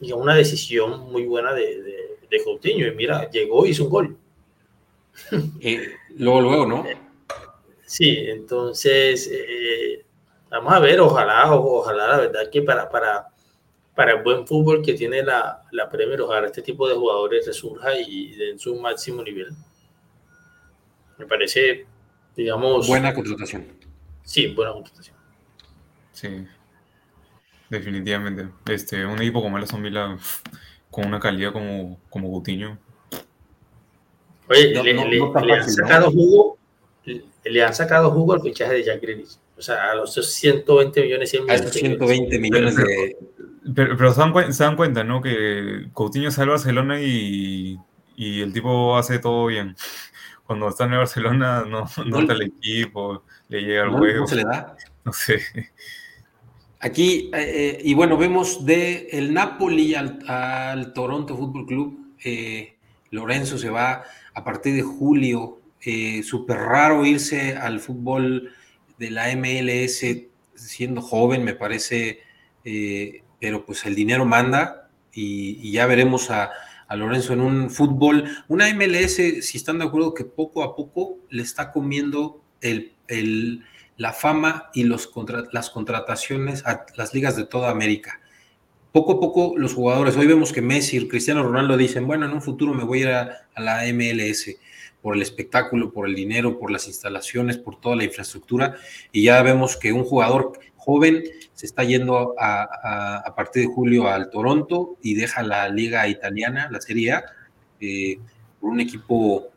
[0.00, 1.82] una decisión muy buena de,
[2.30, 2.86] de, Coutinho.
[2.86, 4.16] Y mira, llegó y hizo un gol.
[5.60, 6.84] Eh, luego, luego, ¿no?
[7.86, 10.04] Sí, entonces, eh,
[10.50, 13.28] vamos a ver, ojalá, ojalá, la verdad que para, para,
[13.94, 17.98] para el buen fútbol que tiene la, la Premier, ojalá este tipo de jugadores resurja
[17.98, 19.48] y den su máximo nivel.
[21.16, 21.86] Me parece,
[22.36, 22.86] digamos...
[22.86, 23.66] Buena contratación.
[24.22, 25.16] Sí, buena contratación.
[26.12, 26.28] Sí,
[27.70, 28.48] definitivamente.
[28.66, 30.16] Este, un equipo como el Aston Villa,
[30.90, 32.78] con una calidad como, como Coutinho.
[34.48, 36.56] Oye, le, le, han sacado jugo
[37.50, 39.38] le han sacado jugo al fichaje de Jack Grealish.
[39.56, 41.66] O sea, a los 120 millones, 100 millones.
[41.66, 43.16] A 120 millones de...
[43.74, 45.20] Pero, se, dan, cuenta, ¿no?
[45.20, 47.78] Que Coutinho sale a Barcelona y,
[48.14, 49.74] y, el tipo hace todo bien.
[50.44, 54.20] Cuando está en Barcelona no, no, está el equipo, le llega el juego.
[54.20, 54.76] No se le da.
[55.04, 55.40] No sé.
[56.80, 62.14] Aquí, eh, y bueno, vemos de el Napoli al, Toronto Fútbol Club.
[62.24, 62.76] Eh,
[63.10, 64.04] Lorenzo se va
[64.34, 68.50] a partir de julio eh, súper raro irse al fútbol
[68.98, 70.04] de la MLS
[70.56, 72.20] siendo joven, me parece,
[72.64, 76.50] eh, pero pues el dinero manda y, ya veremos a,
[76.90, 81.42] Lorenzo en un fútbol, una MLS, si están de acuerdo, que poco a poco le
[81.42, 82.92] está comiendo el,
[83.96, 85.10] la fama y los
[85.52, 88.20] las contrataciones a las ligas de toda América.
[88.92, 92.42] Poco a poco los jugadores, hoy vemos que Messi, Cristiano Ronaldo dicen, bueno, en un
[92.42, 94.56] futuro me voy a ir a la MLS
[95.06, 98.76] por el espectáculo, por el dinero, por las instalaciones, por toda la infraestructura.
[99.12, 101.22] Y ya vemos que un jugador joven
[101.52, 106.80] se está yendo a, partir de julio al Toronto y deja la liga italiana, la
[106.80, 107.24] Serie A,
[107.80, 108.18] eh,
[108.60, 109.48] por un equipo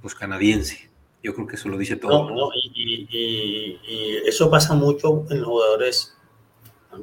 [0.00, 0.88] pues canadiense.
[1.22, 2.30] Yo creo que eso lo dice todo.
[2.30, 6.16] No, y, y, eso pasa mucho en los jugadores.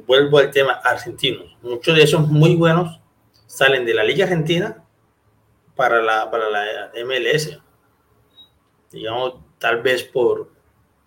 [0.06, 1.56] Vuelvo al tema argentinos.
[1.62, 3.00] Muchos de esos muy buenos
[3.46, 4.84] salen de la Liga Argentina
[5.76, 7.58] para la, para la MLS.
[8.90, 10.50] Digamos, tal vez por,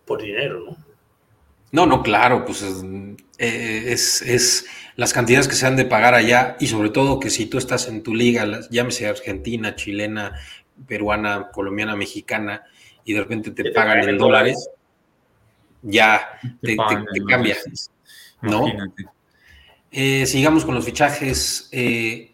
[0.06, 0.88] por dinero, ¿no?
[1.72, 2.64] No, no, claro, pues
[3.38, 4.66] eh, es, es,
[4.96, 7.88] las cantidades que se han de pagar allá y sobre todo que si tú estás
[7.88, 10.40] en tu liga, llámese argentina, chilena,
[10.88, 12.64] peruana, colombiana, mexicana,
[13.08, 14.70] y de repente te, pagan, en dólares,
[15.82, 16.30] ya
[16.62, 16.76] te,
[17.26, 17.56] cambia,
[18.42, 18.66] ¿no?
[19.92, 21.70] Eh, sigamos con los fichajes.
[21.72, 22.34] Eh,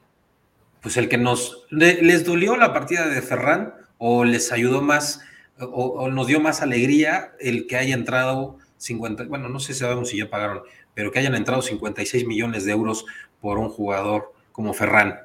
[0.82, 5.22] pues el que nos, les dolió la partida de Ferran o les ayudó más
[5.60, 10.10] o, nos dio más alegría el que haya entrado 50, bueno, no sé si sabemos
[10.10, 10.64] si ya pagaron,
[10.96, 13.06] pero que hayan entrado 56 millones de euros
[13.40, 15.20] por un jugador como Ferran.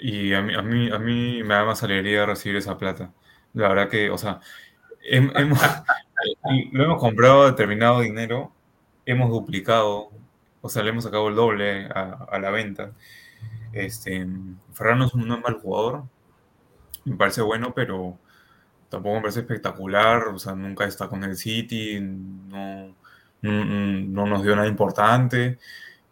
[0.00, 3.12] Y a mí, a mí, a mí me da más alegría recibir esa plata.
[3.52, 4.40] La verdad que, o sea,
[6.72, 8.52] lo hemos comprado determinado dinero,
[9.06, 10.10] hemos duplicado
[10.62, 12.92] o sea, le hemos sacado el doble a, la venta.
[13.72, 14.26] Este,
[14.72, 16.04] Ferran no es un mal jugador,
[17.04, 18.18] me parece bueno, pero
[18.88, 22.94] tampoco me parece espectacular, o sea, nunca está con el City, no,
[23.42, 25.58] no, nos dio nada importante.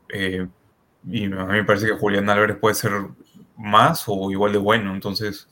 [0.08, 0.46] Eh,
[1.06, 2.92] y a mí me parece que Julián Álvarez puede ser
[3.58, 5.48] más o igual de bueno, entonces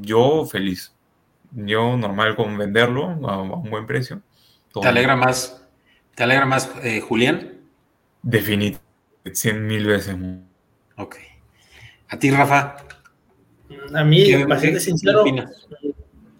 [0.00, 0.94] yo feliz.
[1.52, 4.22] Yo normal con venderlo a, un buen precio.
[4.72, 5.66] ¿Te alegra más,
[6.14, 7.60] te alegra más eh, Julián?
[8.22, 10.16] Definitivamente, cien mil veces.
[10.96, 11.16] Ok.
[12.08, 12.76] ¿A ti, Rafa?
[13.94, 15.24] A mí, para ser sincero,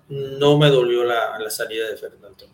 [0.09, 2.47] no me dolió la, la salida de Fernando.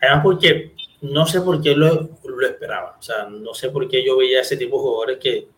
[0.00, 2.96] Además, porque no sé por qué lo, lo, esperaba.
[2.98, 5.48] O sea, no sé por qué yo veía ese tipo de jugadores que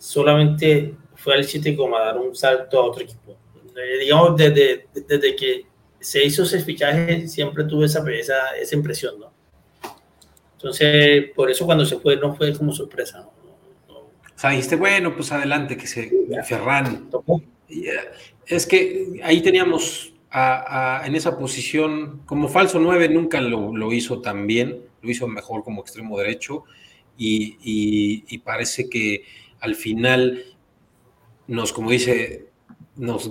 [0.00, 3.36] solamente fue al City como a dar un salto a otro equipo.
[3.76, 5.66] Eh, digamos, desde, desde que
[6.00, 9.32] se hizo ese fichaje, siempre tuve esa, esa, esa impresión, ¿no?
[10.54, 13.40] Entonces, por eso cuando se fue, no fue como sorpresa, ¿no?
[14.40, 16.10] O sea, dijiste, bueno, pues adelante, que se
[16.46, 17.10] Ferran.
[17.68, 17.90] Eh,
[18.46, 24.80] es que ahí teníamos en esa posición, como falso 9 nunca lo, hizo tan bien,
[25.02, 26.64] lo hizo mejor como extremo derecho
[27.18, 29.24] y, parece que
[29.60, 30.44] al final
[31.46, 32.50] nos, como dice,
[32.96, 33.30] nos,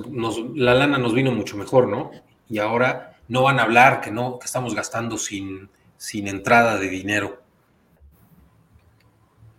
[0.56, 2.12] la lana nos vino mucho mejor, ¿no?
[2.50, 6.90] Y ahora no van a hablar que no, que estamos gastando sin, sin entrada de
[6.90, 7.42] dinero.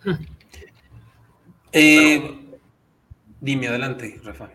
[0.05, 0.14] Hmm.
[1.72, 2.59] Eh,
[3.40, 4.51] dime adelante, Rafa.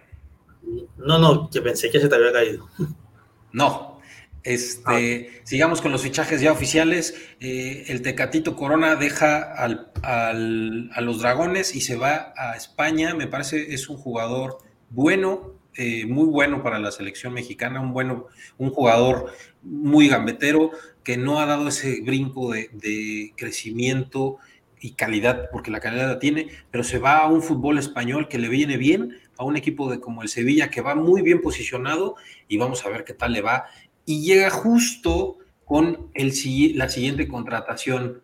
[0.98, 2.70] No, no, que pensé que se te había caído.
[3.52, 3.95] No.
[4.46, 5.42] Este.
[5.44, 7.16] Sigamos con los fichajes ya oficiales.
[7.40, 13.16] Eh, el Tecatito Corona deja al, a los Dragones y se va a España.
[13.16, 14.60] Me parece es un jugador
[14.92, 18.28] bueno, eh, muy bueno para la selección mexicana, un bueno,
[18.60, 20.70] un jugador muy gambetero
[21.04, 24.38] que no ha dado ese brinco de, de crecimiento
[24.80, 28.38] y calidad, porque la calidad la tiene, pero se va a un fútbol español que
[28.38, 32.16] le viene bien a un equipo de como el Sevilla que va muy bien posicionado
[32.48, 33.66] y vamos a ver qué tal le va.
[34.06, 36.34] Y llega justo con el,
[36.76, 38.22] la siguiente contratación.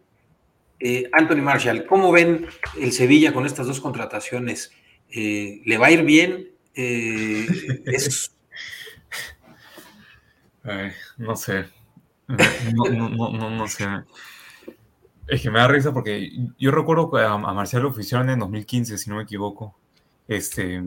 [0.79, 2.47] Eh, Anthony Marshall, ¿cómo ven
[2.79, 4.71] el Sevilla con estas dos contrataciones?
[5.09, 6.49] Eh, ¿Le va a ir bien?
[6.73, 7.47] Eh,
[11.17, 11.65] no sé.
[12.27, 13.85] No, no, no, sé.
[15.27, 18.97] Es que me da risa porque yo recuerdo a, a Marcial lo oficiaron en 2015,
[18.97, 19.77] si no me equivoco.
[20.27, 20.81] Este,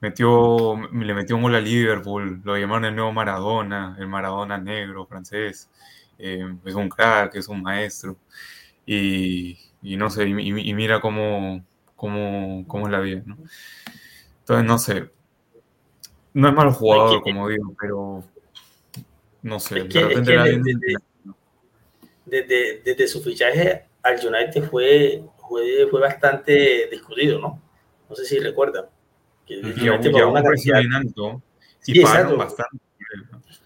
[0.00, 5.06] metió, le metió un gol a Liverpool, lo llamaron el nuevo Maradona, el Maradona negro
[5.06, 5.70] francés.
[6.18, 8.16] Eh, es un crack, es un maestro.
[8.86, 11.64] Y, no sé, y, mira cómo,
[11.94, 13.36] cómo, cómo, es la vida, ¿no?
[14.40, 15.10] Entonces, no sé.
[16.32, 18.24] No es malo jugador, como digo, pero
[19.42, 19.84] no sé.
[22.24, 27.60] desde, desde, su fichaje al United fue, fue, fue bastante discutido, ¿no?
[28.08, 28.86] No sé si recuerdan.
[29.48, 30.80] Que y una cantidad,
[31.86, 32.76] y pagaron bastante.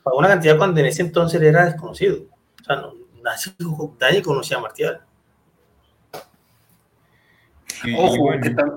[0.05, 2.23] Pagó una cantidad cuando en ese entonces era desconocido.
[2.61, 2.95] O sea, no,
[4.01, 5.01] nadie, conocía a Martial.
[7.97, 8.31] Ojo,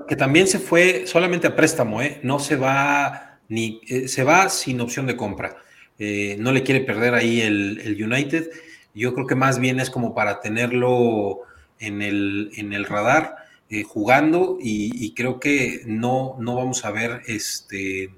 [0.08, 2.18] que, también se fue solamente a préstamo, ¿eh?
[2.24, 5.56] No se va ni eh, se va sin opción de compra.
[5.98, 8.50] Eh, no le quiere perder ahí el, el, United.
[8.94, 11.42] Yo creo que más bien es como para tenerlo
[11.78, 17.22] en el, en el radar eh, jugando y, creo que no, no vamos a ver
[17.26, 18.10] este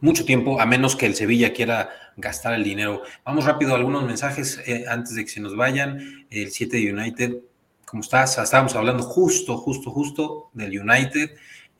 [0.00, 3.02] mucho tiempo, a menos que el Sevilla quiera gastar el dinero.
[3.24, 6.26] Vamos rápido a algunos mensajes eh, antes de que se nos vayan.
[6.28, 7.36] El 7 de United,
[7.86, 8.36] ¿cómo estás?
[8.36, 11.30] Estábamos hablando justo, justo, justo del United.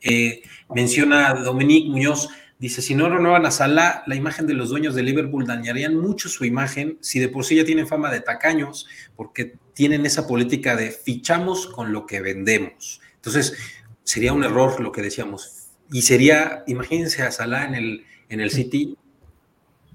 [0.01, 0.41] Eh,
[0.73, 2.29] menciona Dominique Muñoz,
[2.63, 6.29] Dice, si no renuevan a Salah, la imagen de los dueños de Liverpool dañarían mucho
[6.29, 8.87] su imagen, si de por sí ya tienen fama de tacaños,
[9.17, 13.01] porque tienen esa política de fichamos con lo que vendemos.
[13.15, 13.57] Entonces,
[14.05, 15.71] sería un error lo que decíamos.
[15.91, 18.97] Y sería, imagínense a Salah en el, en el City.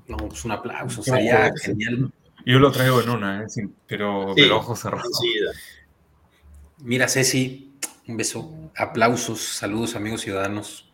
[0.06, 2.12] No, pues un aplauso, sería genial.
[2.44, 3.68] Yo lo traigo en una, ¿eh?
[3.86, 5.18] pero de ojos cerrados.
[6.80, 7.72] Mira, Ceci,
[8.06, 10.88] un beso, aplausos, saludos amigos ciudadanos.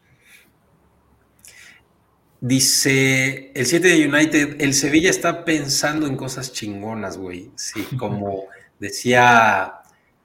[2.46, 7.50] Dice el 7 de United, el Sevilla está pensando en cosas chingonas, güey.
[7.54, 8.48] Sí, como
[8.78, 9.76] decía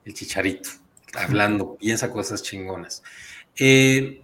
[0.04, 0.68] el chicharito,
[1.14, 3.02] hablando, piensa cosas chingonas.
[3.58, 4.20] Eh,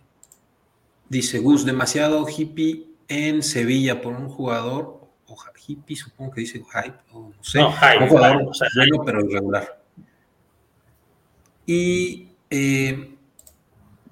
[1.08, 5.36] dice Gus, demasiado hippie en Sevilla por un jugador, o
[5.66, 9.82] hippie, supongo que dice hype, o no sé, un jugador bueno pero irregular.
[11.64, 13.14] Y eh,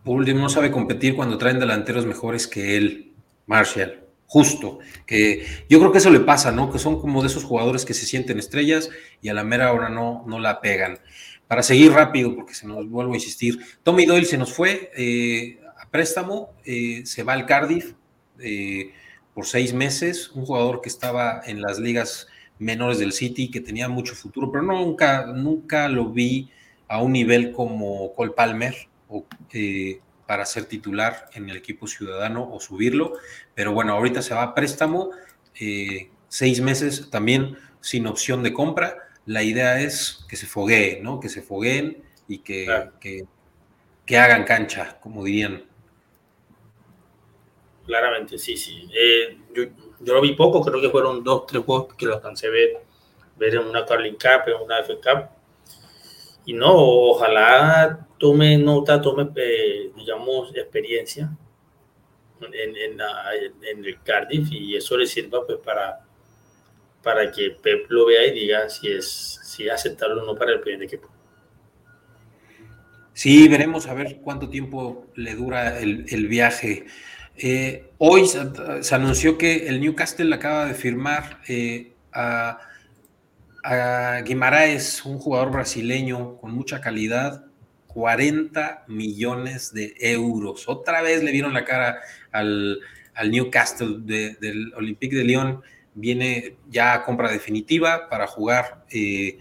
[0.02, 3.13] por último, no sabe competir cuando traen delanteros mejores que él.
[3.46, 4.78] Marshall, justo.
[5.06, 6.70] Que yo creo que eso le pasa, ¿no?
[6.70, 8.90] Que son como de esos jugadores que se sienten estrellas
[9.22, 10.98] y a la mera hora no, no la pegan.
[11.46, 15.60] Para seguir rápido, porque se nos vuelvo a insistir, Tommy Doyle se nos fue eh,
[15.78, 17.92] a préstamo, eh, se va al Cardiff
[18.40, 18.92] eh,
[19.34, 23.88] por seis meses, un jugador que estaba en las ligas menores del City, que tenía
[23.88, 26.50] mucho futuro, pero nunca, nunca lo vi
[26.88, 28.74] a un nivel como Cole Palmer
[29.08, 29.26] o
[30.26, 33.14] para ser titular en el equipo ciudadano o subirlo.
[33.55, 35.10] Pero bueno, ahorita se va a préstamo,
[35.60, 38.96] eh, seis meses también sin opción de compra.
[39.26, 41.20] La idea es que se foguee, ¿no?
[41.20, 42.66] Que se fogueen y que,
[44.06, 45.64] que, hagan cancha, como dirían.
[47.86, 48.88] Claramente, sí, sí.
[48.94, 52.51] Eh, yo, lo vi poco, creo que fueron dos, tres juegos que lo alcancé a
[52.51, 52.84] ver
[53.36, 55.28] ver en una Carling Cup, en una F Cup.
[56.46, 61.30] Y no, ojalá tome nota, tome, eh, digamos, experiencia
[62.40, 66.01] en, en, el Cardiff y eso le sirva pues para,
[67.02, 70.60] para que Pep lo vea y diga si es, si aceptarlo o no para el
[70.60, 71.10] primer equipo.
[73.12, 76.86] Sí, veremos a ver cuánto tiempo le dura el, el viaje.
[77.36, 82.59] Eh, hoy se, anunció que el Newcastle acaba de firmar eh, a,
[83.62, 87.44] a Guimaraes, un jugador brasileño con mucha calidad,
[87.94, 90.68] 40 millones de euros.
[90.68, 92.00] Otra vez le vieron la cara
[92.32, 92.80] al,
[93.30, 95.62] Newcastle del Olympique de Lyon.
[95.94, 99.38] Viene ya a compra definitiva para jugar eh,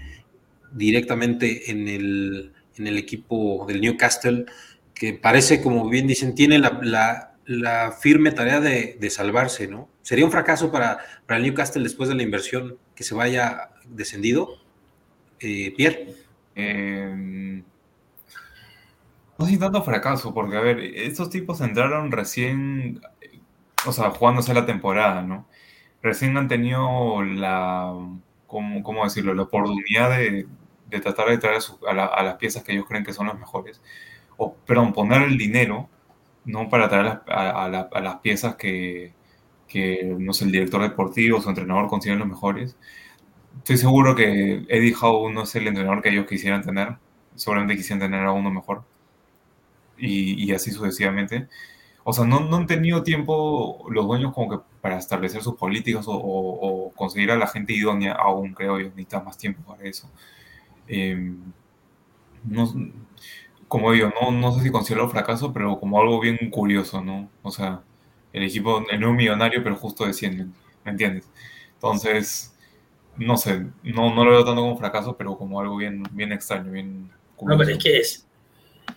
[0.72, 4.46] directamente en el, en el, equipo del Newcastle,
[4.94, 9.90] que parece, como bien dicen, tiene la la firme tarea de, salvarse, ¿no?
[10.02, 14.58] ¿Sería un fracaso para, para, el Newcastle después de la inversión que se vaya descendido?
[15.40, 16.16] Eh, Pierre.
[16.56, 17.64] Em,
[19.38, 23.02] no sé tanto fracaso, porque, a ver, estos tipos entraron recién,
[23.86, 25.48] o sea, jugándose la temporada, ¿no?
[26.02, 27.94] Recién han tenido la,
[28.48, 29.34] ¿cómo, cómo decirlo?
[29.34, 30.48] La oportunidad de,
[31.02, 33.82] tratar de traer a, las piezas que ellos creen que son las mejores,
[34.38, 35.90] o, perdón, poner el dinero
[36.46, 37.70] no para traer a,
[38.02, 39.14] las piezas que,
[40.20, 42.78] no sé, el director deportivo o su entrenador consideren los mejores.
[43.60, 46.98] Estoy seguro que Eddie Howe no es el entrenador que ellos quisieran tener.
[47.36, 48.84] Seguramente quisieran tener a uno mejor.
[50.06, 51.48] Y, así sucesivamente.
[52.04, 56.06] O sea, no, no, han tenido tiempo los dueños como que para establecer sus políticas
[56.08, 60.10] o, conseguir a la gente idónea aún, creo yo, necesitan más tiempo para eso.
[60.88, 61.34] Eh,
[62.44, 62.74] no,
[63.68, 67.30] como digo, no, no sé si considero fracaso, pero como algo bien curioso, ¿no?
[67.42, 67.82] O sea,
[68.34, 70.54] el equipo no es millonario, pero justo descienden,
[70.84, 71.30] ¿me entiendes?
[71.76, 72.54] Entonces,
[73.18, 76.72] no sé, no, no lo veo tanto como fracaso, pero como algo bien, bien extraño,
[76.72, 77.58] bien curioso.
[77.58, 78.28] No, pero es que es,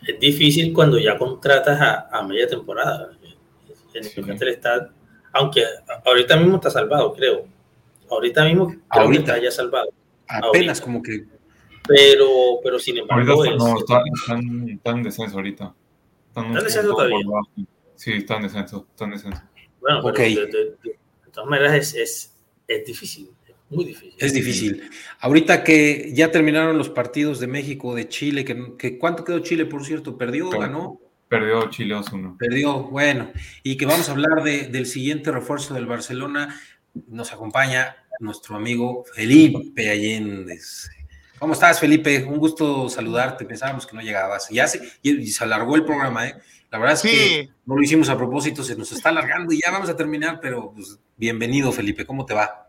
[0.06, 3.10] es difícil cuando ya contratas a, a media temporada.
[3.94, 4.20] El sí.
[4.48, 4.90] está,
[5.32, 5.64] aunque
[6.04, 7.46] ahorita mismo está salvado, creo.
[8.10, 9.24] Ahorita mismo creo ahorita.
[9.24, 9.88] que está ya salvado.
[10.28, 11.24] Apenas como que
[11.86, 12.28] pero,
[12.62, 13.32] pero sin embargo.
[13.32, 15.74] Ahorita no, están, en descenso ahorita.
[16.28, 17.16] Están, en descenso todavía?
[17.94, 19.42] Sí, están en descenso, están en descenso.
[19.80, 20.98] Bueno, pero de, de, de,
[21.32, 22.36] todas maneras es, es,
[22.66, 23.30] es difícil.
[23.70, 24.14] Muy difícil.
[24.18, 24.90] Es difícil.
[25.20, 29.66] Ahorita que ya terminaron los partidos de México, de Chile, que, que ¿cuánto quedó Chile,
[29.66, 30.16] por cierto?
[30.16, 31.00] ¿Perdió o ganó?
[31.28, 32.36] Perdió Chile 2-1.
[32.36, 33.32] Perdió, bueno.
[33.64, 36.60] Y que vamos a hablar de, del siguiente refuerzo del Barcelona.
[37.08, 40.60] Nos acompaña nuestro amigo Felipe Allende.
[41.38, 42.24] ¿Cómo estás, Felipe?
[42.24, 43.44] Un gusto saludarte.
[43.44, 44.48] Pensábamos que no llegabas.
[44.50, 46.36] Ya se, y, se alargó el programa, ¿eh?
[46.70, 49.70] La verdad es que no lo hicimos a propósito, se nos está alargando y ya
[49.70, 52.04] vamos a terminar, pero pues, bienvenido, Felipe.
[52.04, 52.65] ¿Cómo te va?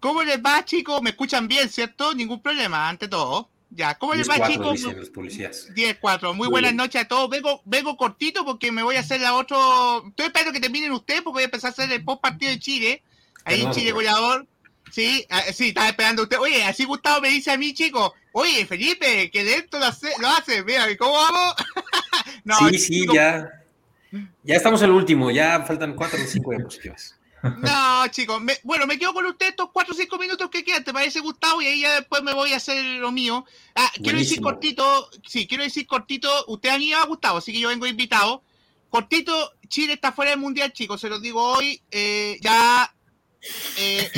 [0.00, 1.02] ¿Cómo les va, chicos?
[1.02, 2.14] ¿Me escuchan bien, cierto?
[2.14, 3.50] Ningún problema, ante todo.
[3.70, 4.72] Ya, ¿cómo les va, chicos?
[4.72, 5.68] Dicen los policías.
[5.74, 6.34] 10-4.
[6.34, 7.30] Muy, buenas noches a todos.
[7.30, 10.04] Vengo, vengo cortito porque me voy a hacer la otro.
[10.08, 12.58] Estoy esperando que terminen ustedes porque voy a empezar a hacer el post partido de
[12.58, 13.02] Chile.
[13.44, 14.46] Ahí en Chile goleador.
[14.90, 16.38] Sí, ah, sí, estaba esperando usted.
[16.38, 20.28] Oye, así Gustavo me dice a mí, chico, oye, Felipe, que lento lo hace, lo
[20.28, 20.64] hace.
[20.64, 21.54] mira, ¿cómo vamos?
[22.44, 23.48] no, sí, sí, ya.
[24.42, 27.19] Ya estamos el último, ya faltan cuatro o cinco diapositivas.
[27.42, 30.92] No, chicos, bueno, me quedo con usted estos cuatro o cinco minutos que quedan, ¿te
[30.92, 31.62] parece, Gustavo?
[31.62, 33.44] Y ahí ya después me voy a hacer lo mío.
[33.74, 37.60] Ah, quiero decir cortito, sí, quiero decir cortito, usted han ido a Gustavo, así que
[37.60, 38.42] yo vengo invitado.
[38.90, 42.92] Cortito, Chile está fuera del Mundial, chicos, se los digo hoy, eh, ya
[43.76, 44.10] eh,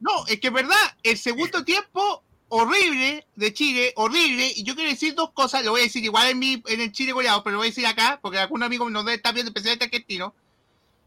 [0.00, 4.90] no, es que es verdad, el segundo tiempo horrible de Chile, horrible, y yo quiero
[4.90, 7.54] decir dos cosas, lo voy a decir igual en, mi, en el Chile goleado, pero
[7.54, 10.34] lo voy a decir acá, porque algún amigo nos debe estar viendo, especialmente argentino,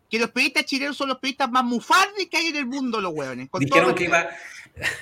[0.09, 3.13] que los periodistas chilenos son los periodistas más mufardes que hay en el mundo, los
[3.13, 3.49] hueones.
[3.59, 4.27] Dijeron que iba,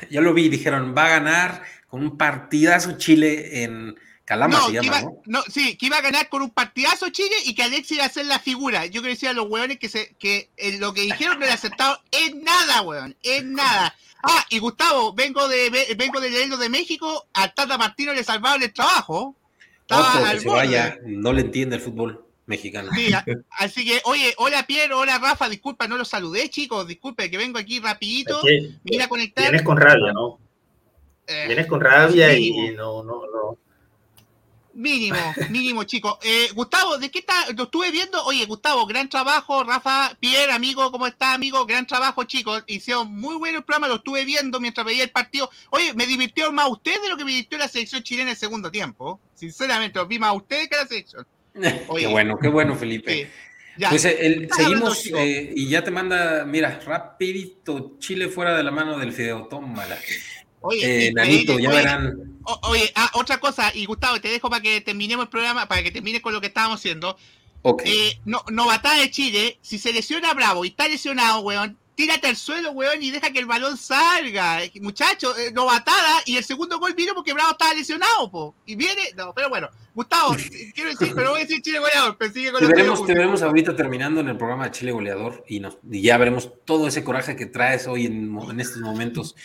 [0.10, 3.96] ya lo vi, dijeron, va a ganar con un partidazo Chile en
[4.28, 5.42] Calama se llama, ¿no?
[5.44, 8.26] Sí, que iba a ganar con un partidazo Chile y que Alexis iba a ser
[8.26, 8.86] la figura.
[8.86, 11.54] Yo quiero decir a los hueones que, se, que eh, lo que dijeron no era
[11.54, 13.96] aceptado en nada, hueón, en nada.
[14.24, 18.62] Ah, y Gustavo, vengo de vengo de leerlo de México, a Tata Martino le salvaron
[18.62, 19.34] el trabajo.
[19.90, 22.90] Otro que se vaya, no le entiende el fútbol mexicano.
[22.96, 23.12] Sí,
[23.52, 27.60] así que, oye, hola Pierre, hola Rafa, disculpa, no los saludé, chicos, disculpe que vengo
[27.60, 28.42] aquí rapidito,
[28.84, 29.44] me a conectar.
[29.44, 30.40] Vienes con rabia, ¿no?
[31.28, 33.58] Eh, Vienes con rabia y no, no, no
[34.78, 35.18] Mínimo,
[35.50, 36.20] mínimo, chicos.
[36.22, 37.34] Eh, Gustavo, ¿de qué está?
[37.56, 38.24] Lo estuve viendo.
[38.26, 39.64] Oye, Gustavo, gran trabajo.
[39.64, 41.66] Rafa, Pierre, amigo, ¿cómo está, amigo?
[41.66, 42.64] Gran trabajo, chicos.
[42.68, 45.50] Hicieron muy bueno el programa, lo estuve viendo mientras veía el partido.
[45.72, 48.38] Oye, me divirtió más usted de lo que me divirtió la selección chilena en el
[48.38, 49.20] segundo tiempo.
[49.34, 51.26] Sinceramente, lo vi más a usted que a la selección.
[51.98, 53.30] Qué bueno, qué bueno, Felipe.
[53.90, 58.98] pues eh, seguimos eh, y ya te manda, mira, rapidito, Chile fuera de la mano
[58.98, 59.98] del Fideo, tómala.
[60.62, 62.40] Oye, Nanito, ya verán.
[62.64, 65.92] oye, ah, otra cosa, y Gustavo, te dejo para que terminemos el programa, para que
[65.92, 67.18] termines con lo que estábamos haciendo.
[67.62, 67.92] Okay.
[67.92, 72.36] Eh, no, novatada de Chile, si se lesiona Bravo y está lesionado, weón, tírate al
[72.36, 74.60] suelo, weón, y deja que el balón salga.
[74.82, 78.56] Muchacho, eh, novatada, y el segundo gol vino porque Bravo estaba lesionado, po.
[78.68, 80.36] Y viene, no, pero bueno, Gustavo,
[80.76, 83.42] quiero decir, pero voy a decir Chile goleador, pero sigue con te, veremos, te veremos
[83.42, 87.04] ahorita terminando en el programa de Chile goleador y, nos, y ya veremos todo ese
[87.04, 89.36] coraje que traes hoy en, en estos momentos.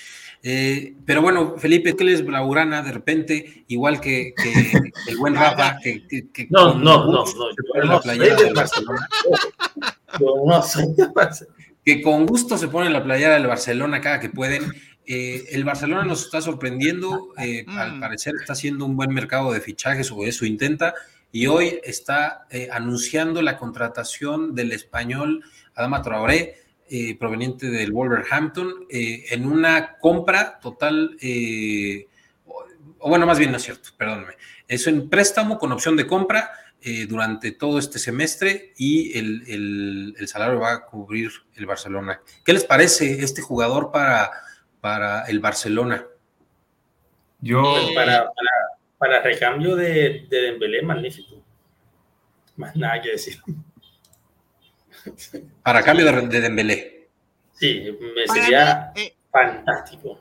[0.42, 4.72] Eh, pero bueno, Felipe, ¿qué les Blaugrana de repente, igual que, que
[5.06, 9.08] el buen Rafa, que, que, no, no, no, no, no, del Barcelona.
[10.20, 14.20] No, no, soy de Barcelona que con gusto se pone la playera del Barcelona cada
[14.20, 14.72] que pueden.
[15.04, 18.00] Eh, el Barcelona nos está sorprendiendo, eh, al mm.
[18.00, 20.94] parecer está haciendo un buen mercado de fichajes o eso intenta,
[21.32, 25.44] y hoy está eh, anunciando la contratación del español
[25.74, 26.56] Adama Traoré,
[27.18, 31.16] proveniente del Wolverhampton, en una compra total,
[32.98, 34.34] o bueno, más bien no es cierto, perdóneme,
[34.68, 36.50] es un préstamo con opción de compra
[36.84, 42.20] eh, durante todo este semestre y el, salario va a cubrir el Barcelona.
[42.44, 44.30] ¿Qué les parece este jugador para,
[44.80, 46.04] para el Barcelona?
[47.40, 47.62] Yo...
[47.62, 48.30] Pues para,
[48.98, 51.42] para, recambio de, de Dembélé, magnífico.
[52.56, 53.40] Más nada que decir.
[55.62, 57.08] Para cambio de, de Dembélé.
[57.52, 60.18] Sí, me sería eh, fantástico.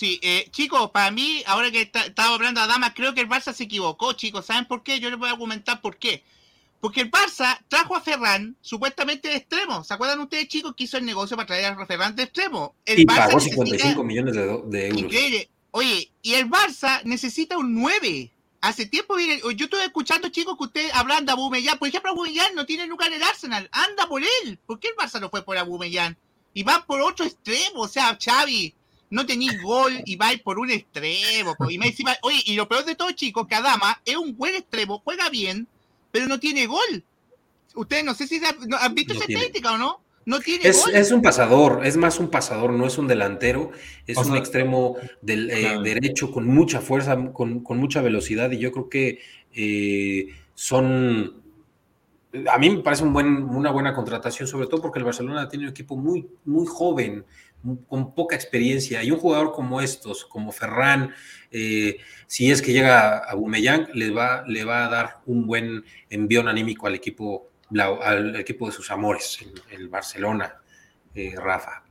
[0.00, 3.52] Sí, eh, chicos, para mí, ahora que estaba hablando a Damas, creo que el Barça
[3.52, 4.46] se equivocó, chicos.
[4.46, 4.98] ¿Saben por qué?
[4.98, 6.24] Yo les voy a argumentar por qué.
[6.80, 9.84] Porque el Barça trajo a Ferran supuestamente de extremo.
[9.84, 12.76] ¿Se acuerdan ustedes, chicos, que hizo el negocio para traer a Ferran de extremo?
[12.86, 14.42] El y pagó 55 millones de,
[14.86, 15.02] euros.
[15.02, 15.50] Increíble.
[15.72, 18.32] Oye, y el Barça necesita un 9.
[18.62, 21.78] Hace tiempo, yo estuve escuchando, chicos, que ustedes hablan de Abumellán.
[21.78, 23.68] Por ejemplo, Abumellán no tiene lugar en el Arsenal.
[23.70, 24.58] Anda por él.
[24.64, 26.16] ¿Por qué el Barça no fue por Abumellán?
[26.54, 27.82] Y va por otro extremo.
[27.82, 28.74] O sea, Xavi,
[29.10, 31.56] no tenéis gol y vais por un extremo.
[31.68, 34.54] Y me encima, oye, y lo peor de todo, chicos, que Adama es un buen
[34.54, 35.66] extremo, juega bien,
[36.12, 37.04] pero no tiene gol.
[37.74, 38.40] Ustedes no sé si
[38.80, 40.00] han visto esa estética o no.
[40.26, 40.94] No tiene es, gol.
[40.94, 43.72] es un pasador, es más un pasador, no es un delantero,
[44.06, 48.88] es un extremo del eh, derecho con mucha fuerza, con, mucha velocidad, y yo creo
[48.88, 49.20] que
[49.52, 51.40] eh, son
[52.48, 55.64] a mí me parece un buen, una buena contratación, sobre todo porque el Barcelona tiene
[55.64, 57.24] un equipo muy, muy joven,
[57.88, 59.02] con poca experiencia.
[59.02, 61.14] Y un jugador como estos, como Ferran,
[61.50, 65.84] eh, si es que llega a Bumeyang, le va, le va a dar un buen
[66.08, 67.50] envío anímico al equipo,
[68.02, 69.38] al equipo de sus amores,
[69.70, 70.56] el, Barcelona,
[71.14, 71.82] eh, Rafa.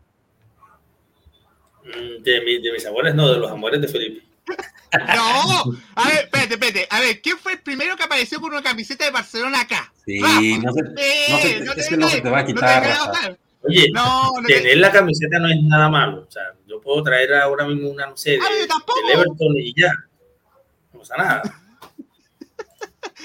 [1.84, 4.24] Mm, de, de, mis amores, no, de los amores de Felipe.
[4.92, 6.88] No, a ver, espérate, espérate.
[6.90, 9.94] A ver, ¿quién fue el primero que apareció con una camiseta de Barcelona acá?
[10.04, 10.82] Sí, no se,
[11.60, 13.38] no se, no se te va a quitar.
[13.62, 16.26] Oye, no, tener la camiseta no es nada malo.
[16.28, 19.92] O sea, yo puedo traer ahora mismo una, no sé, de, ah, Everton y ya.
[20.94, 21.42] No pasa nada.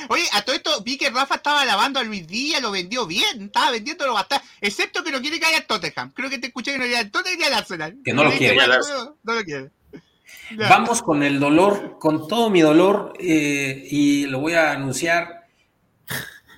[0.09, 3.43] Oye, a todo esto vi que Rafa estaba lavando a Luis Díaz, lo vendió bien,
[3.43, 6.13] estaba vendiéndolo bastante, excepto que no quiere que haya Tottenham.
[6.13, 7.97] Creo que te escuché que no quiere el Tottenham ni al Arsenal.
[8.05, 8.57] Que no, lo quiere.
[8.57, 9.71] No, lo quiere.
[10.69, 15.47] Vamos con el dolor, con todo mi dolor, eh, y lo voy a anunciar.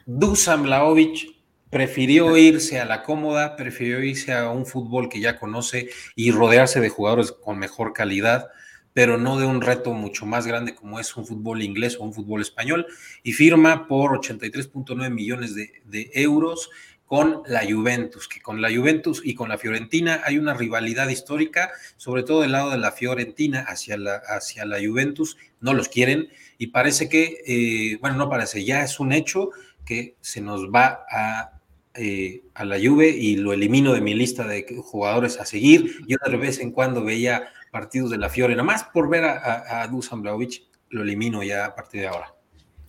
[0.07, 1.36] Dusan Blaovic
[1.77, 6.81] prefirió irse a la cómoda, prefirió irse a un fútbol que ya conoce y rodearse
[6.81, 8.49] de jugadores con mejor calidad,
[8.95, 12.15] pero no de un reto mucho más grande como es un fútbol inglés o un
[12.15, 12.87] fútbol español,
[13.23, 16.71] y firma por 83.9 millones de, euros
[17.05, 21.73] con la Juventus, que con la Juventus y con la Fiorentina hay una rivalidad histórica,
[21.99, 26.31] sobre todo del lado de la Fiorentina hacia la, hacia la Juventus, no los quieren
[26.57, 29.51] y parece que, eh, bueno, no parece, ya es un hecho
[29.85, 31.56] que se nos va a
[31.99, 36.05] eh, a la Juve y lo elimino de mi lista de jugadores a seguir.
[36.07, 39.83] Yo de vez en cuando veía partidos de la Fiore, nada más por ver a,
[39.83, 42.35] a, Dusan Blaovic, lo elimino ya a partir de ahora.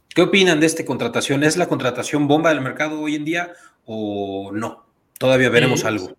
[0.09, 1.43] ¿Qué opinan de esta contratación?
[1.43, 3.53] ¿Es la contratación bomba del mercado hoy en día
[3.85, 4.85] o no?
[5.19, 6.15] Todavía veremos algo.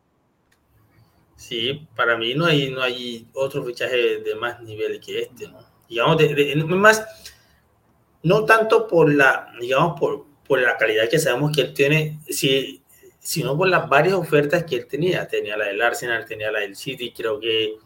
[1.39, 5.59] Sí, para mí no hay, no hay otro fichaje de más nivel que este, ¿no?
[5.89, 7.07] Digamos, de, más,
[8.23, 12.83] no tanto por la, digamos, por, por la calidad que sabemos que él tiene, si,
[13.21, 15.29] sino por las varias ofertas que él tenía.
[15.29, 17.77] Tenía la del Arsenal, tenía la del City, creo que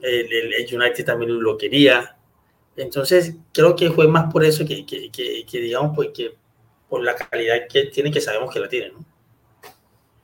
[0.00, 2.16] el, United también lo quería.
[2.76, 6.34] Entonces, creo que fue más por eso que, que, que, digamos, pues que
[6.88, 9.04] por la calidad que tiene, que sabemos que la tiene, ¿no?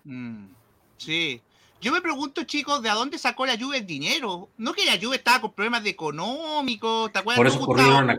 [0.04, 0.54] Mm,
[0.96, 1.42] sí,
[1.80, 4.48] yo me pregunto, chicos, ¿de dónde sacó la Juve el dinero?
[4.56, 7.12] ¿No que la Juve estaba con problemas de económicos?
[7.12, 7.38] ¿Te acuerdas?
[7.38, 8.18] Por eso, corrieron a,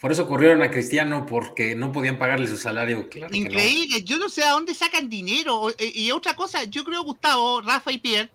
[0.00, 3.08] por eso corrieron a Cristiano, porque no podían pagarle su salario.
[3.32, 5.70] Increíble, yo no sé a dónde sacan dinero.
[5.70, 8.30] Eh, y otra cosa, yo creo, Gustavo, Rafa y Pierre,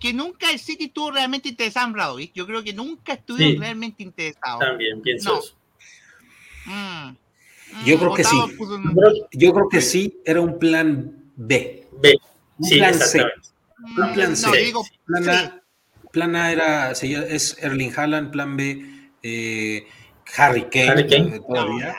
[0.00, 2.32] que nunca el City estuvo realmente interesado en Radovic.
[2.34, 4.60] Yo creo que nunca estuvieron realmente interesados.
[4.60, 5.54] También pienso eso.
[6.64, 7.16] Mm.
[7.84, 8.36] Yo creo que sí.
[9.32, 11.86] Yo creo que sí, era un plan B.
[12.00, 12.16] B.
[12.58, 13.22] Un plan C.
[13.96, 14.72] Un plan C.
[15.06, 15.62] plan, A,
[16.12, 18.84] plan, A, era, es Erling Haaland, plan B,
[19.22, 19.86] eh,
[20.36, 21.40] Harry Kane, Harry Kane.
[21.40, 21.96] todavía.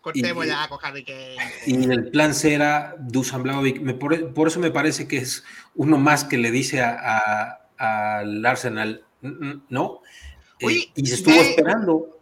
[0.00, 1.36] cortemos ya con Harry Kane.
[1.66, 3.98] Y el plan C era Dusan Blaovic.
[3.98, 5.44] por, eso me parece que es
[5.74, 9.04] uno más que le dice al Arsenal,
[9.68, 10.02] ¿no?
[10.58, 12.19] Eh, y se estuvo esperando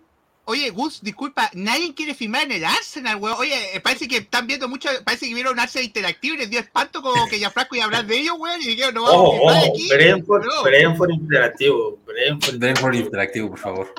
[0.49, 3.37] Oye, Gus, disculpa, nadie quiere firmar en el Arsenal, weón.
[3.39, 6.49] Oye, eh, parece que están viendo mucho, parece que vieron un Arsenal interactivo y les
[6.49, 9.03] dio espanto como que ya Frasco iba a hablar de ellos, weón, y dijeron, no
[9.03, 9.89] vamos a firmar oh, aquí.
[9.91, 10.63] Brentford, no.
[10.63, 12.57] Brentford interactivo, Brentford.
[12.57, 13.95] Brentford interactivo, por favor.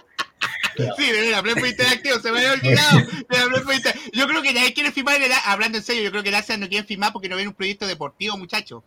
[0.97, 2.99] Sí, de verdad, Brentford interactivo, se me había olvidado.
[4.13, 6.35] Yo creo que nadie quiere firmar en el hablando en serio, yo creo que el
[6.35, 8.81] Arsenal no quiere firmar porque no ven un proyecto deportivo, muchachos.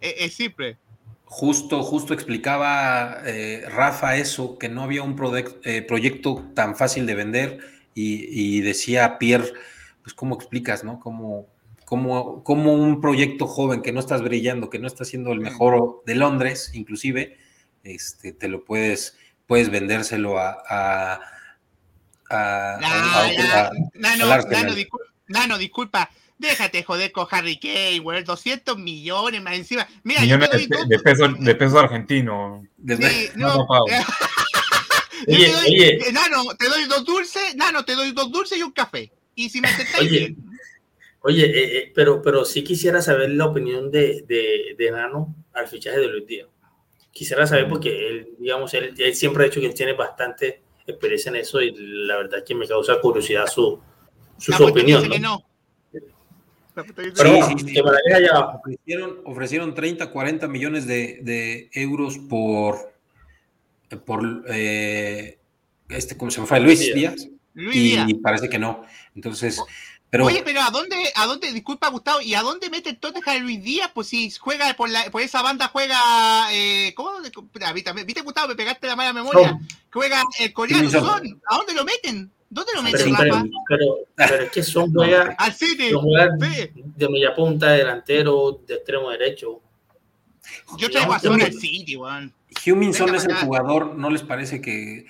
[0.00, 0.78] Es, es simple.
[1.26, 5.16] Justo, justo explicaba eh, Rafa eso, que no había un
[5.64, 7.58] eh, proyecto tan fácil de vender
[7.94, 9.52] y, decía Pierre,
[10.02, 11.00] pues cómo explicas, ¿no?
[11.00, 11.46] Cómo,
[11.84, 16.14] cómo, un proyecto joven que no estás brillando, que no está siendo el mejor de
[16.16, 17.38] Londres, inclusive,
[17.84, 20.62] este, te lo puedes, puedes vendérselo a...
[20.68, 21.20] a,
[22.30, 23.70] a,
[25.26, 28.24] Nano, disculpa, Déjate joder con Harry Kane, güey.
[28.24, 29.86] 200 millones más encima.
[30.02, 32.66] Mira, millones yo de, de, peso, de peso argentino.
[32.86, 33.66] Sí, no,
[35.28, 35.98] oye, te doy, oye.
[36.12, 39.12] Nano, te doy dos dulces, Nano, te doy dos dulces y un café.
[39.36, 40.36] Y si me aceptáis oye,
[41.26, 45.66] Oye, eh, eh, pero, pero sí quisiera saber la opinión de, de, de, Nano al
[45.68, 46.48] fichaje de Luis Díaz.
[47.12, 51.30] Quisiera saber porque él, digamos, él, él, siempre ha dicho que él tiene bastante experiencia
[51.30, 53.80] en eso y la verdad es que me causa curiosidad su,
[54.36, 55.08] su, su opinión.
[55.08, 55.18] ¿no?
[55.18, 55.44] no.
[56.74, 62.92] Pero sí, sí, Ofrecieron, ofrecieron 30, 40 millones de, de euros por,
[64.04, 65.38] por eh,
[65.88, 66.60] este, ¿cómo se me fue?
[66.60, 67.28] Luis Díaz.
[67.54, 68.82] y parece que no.
[69.14, 69.60] Entonces,
[70.14, 73.36] pero, Oye, pero ¿a dónde, a dónde, disculpa Gustavo, ¿y a dónde mete entonces a
[73.36, 73.90] Luis Díaz?
[73.92, 77.14] Pues si juega por, la, por esa banda, juega, eh, ¿cómo?
[77.20, 78.46] ¿Viste Gustavo?
[78.46, 79.58] Me pegaste la mala memoria.
[79.92, 81.40] Juega el coreano, son.
[81.48, 82.30] ¿A dónde lo meten?
[82.54, 85.90] ¿Dónde lo meten, pero, pero, pero, es que son juega, Al City.
[86.96, 89.60] de media punta, delantero, de extremo derecho.
[90.78, 92.32] Yo traigo a Son al City, weón.
[92.64, 95.04] Huminson es el jugador, ¿no les parece que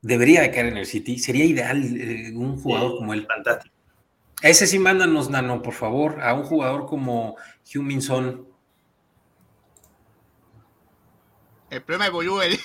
[0.00, 1.18] debería de caer en el City?
[1.18, 3.26] Sería ideal eh, un jugador como él.
[3.26, 3.74] Fantástico.
[4.40, 7.36] Ese sí, mándanos, Nano, por favor, a un jugador como
[7.74, 8.48] Huminson.
[11.68, 12.58] El problema es Bolúel.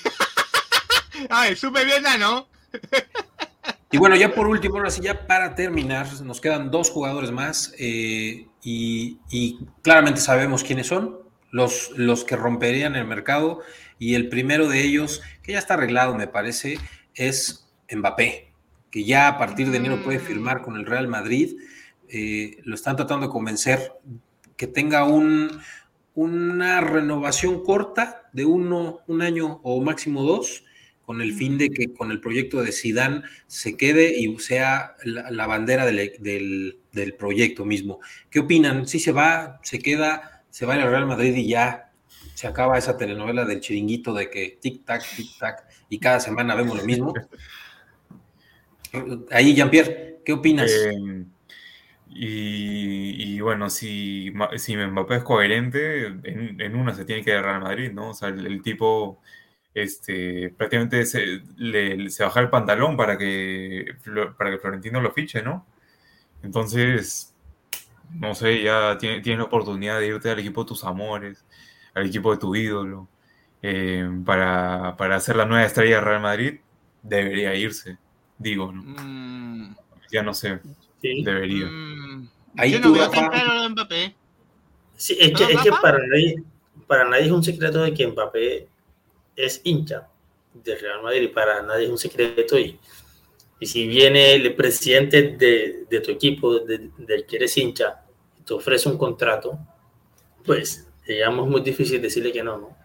[1.30, 2.48] Ay, súper bien, Nano.
[3.94, 7.76] Y bueno, ya por último, ahora sí, ya para terminar, nos quedan dos jugadores más
[7.78, 9.20] eh, y,
[9.84, 11.20] claramente sabemos quiénes son,
[11.52, 13.60] los, los que romperían el mercado.
[13.99, 16.80] Y el primero de ellos, que ya está arreglado, me parece,
[17.14, 18.52] es Mbappé,
[18.90, 21.56] que ya a partir de enero puede firmar con el Real Madrid.
[22.10, 23.94] Eh, lo están tratando de convencer
[24.57, 25.61] que tenga un,
[26.15, 30.64] una renovación corta de uno, un año o máximo dos
[31.06, 35.48] con el fin de que con el proyecto de Sidán se quede y sea la,
[35.48, 36.78] bandera del,
[37.18, 38.00] proyecto mismo.
[38.30, 38.88] ¿Qué opinan?
[38.88, 41.92] Si se va, se queda, se va al Real Madrid y ya
[42.34, 46.86] se acaba esa telenovela del chiringuito de que tic-tac, tic-tac, y cada semana vemos lo
[46.86, 47.14] mismo.
[49.32, 50.72] Ahí, Jean-Pierre, ¿qué opinas?
[50.72, 50.94] Eh,
[52.16, 57.62] y, bueno, si, si Mbappé es coherente, en, una se tiene que ir al Real
[57.62, 58.12] Madrid, ¿no?
[58.12, 59.20] O sea, el tipo
[59.74, 63.95] este, prácticamente se, le, se baja el pantalón para que,
[64.38, 65.66] para que Florentino lo fiche, ¿no?
[66.44, 67.34] Entonces,
[68.14, 71.44] no sé, ya tienes la oportunidad de irte al equipo de tus amores,
[71.94, 73.08] al equipo de tu ídolo,
[73.62, 76.60] eh, para, hacer la nueva estrella de Real Madrid,
[77.02, 77.98] debería irse,
[78.38, 78.84] digo, ¿no?
[78.84, 79.76] Mm.
[80.12, 80.60] Ya no sé,
[81.02, 81.66] debería.
[81.66, 82.30] Mm.
[82.58, 84.16] Ahí Yo no veo tan claro Mbappé.
[84.95, 86.44] Sí, es que, es que para, nadie,
[86.86, 88.68] para nadie es un secreto de que Mbappé
[89.35, 90.07] es hincha
[90.53, 92.57] de Real Madrid, para nadie es un secreto.
[92.57, 92.80] Y,
[93.60, 98.03] y si viene el presidente de, de tu equipo, del que eres hincha,
[98.39, 99.57] y te ofrece un contrato,
[100.45, 102.84] pues digamos muy difícil decirle que no, ¿no?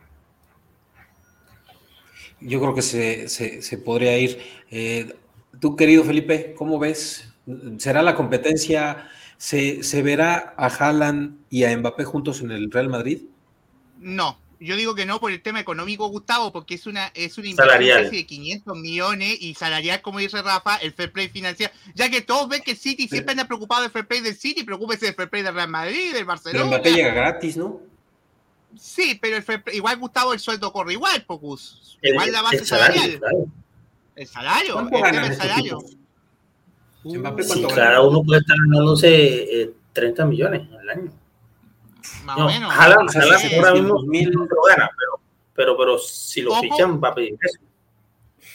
[2.40, 4.38] Yo creo que se, se, podría ir.
[4.70, 5.12] Eh,
[5.60, 7.32] tú, querido Felipe, ¿cómo ves?
[7.78, 9.08] ¿Será la competencia?
[9.38, 13.22] ¿Se, ¿Se verá a Haaland y a Mbappé juntos en el Real Madrid?
[13.98, 17.48] No, yo digo que no por el tema económico, Gustavo, porque es una, es una
[17.48, 21.72] inversión de 500 millones y salarial, como dice Rafa, el fair play financiero.
[21.94, 24.64] Ya que todos ven que el City siempre anda preocupado del fair play del City,
[24.64, 26.64] preocúpese del fair play del Real Madrid, del Barcelona.
[26.64, 27.80] Pero Mbappé llega gratis, ¿no?
[28.76, 31.98] Sí, pero igual Gustavo el sueldo corre igual, Pocus.
[32.02, 33.20] Igual la base salarial.
[34.14, 35.78] El salario, el, tema del salario.
[37.04, 41.12] sí, cada uno puede estar ganándose eh, 30 millones al año.
[42.24, 42.72] Más o menos.
[42.72, 45.20] Ojalá, ojalá si ahora mismo mil lo gana, pero,
[45.54, 47.58] pero, pero si lo fichan va a pedir eso.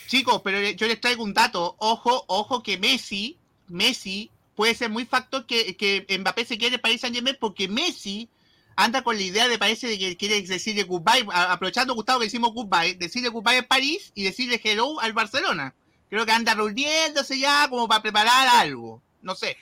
[0.08, 1.76] Chicos, pero yo les traigo un dato.
[1.80, 3.38] Ojo, ojo que Messi,
[3.68, 7.68] Messi puede ser muy factor que, que Mbappé se quede en París Saint Germain porque
[7.68, 8.30] Messi
[8.76, 12.54] anda con la idea de parece de que quiere decirle goodbye, aprovechando Gustavo que decimos
[12.54, 15.74] goodbye, decirle goodbye en París y decirle hello al Barcelona.
[16.10, 19.02] Creo que anda reuniéndose ya como para preparar algo.
[19.22, 19.58] No sé,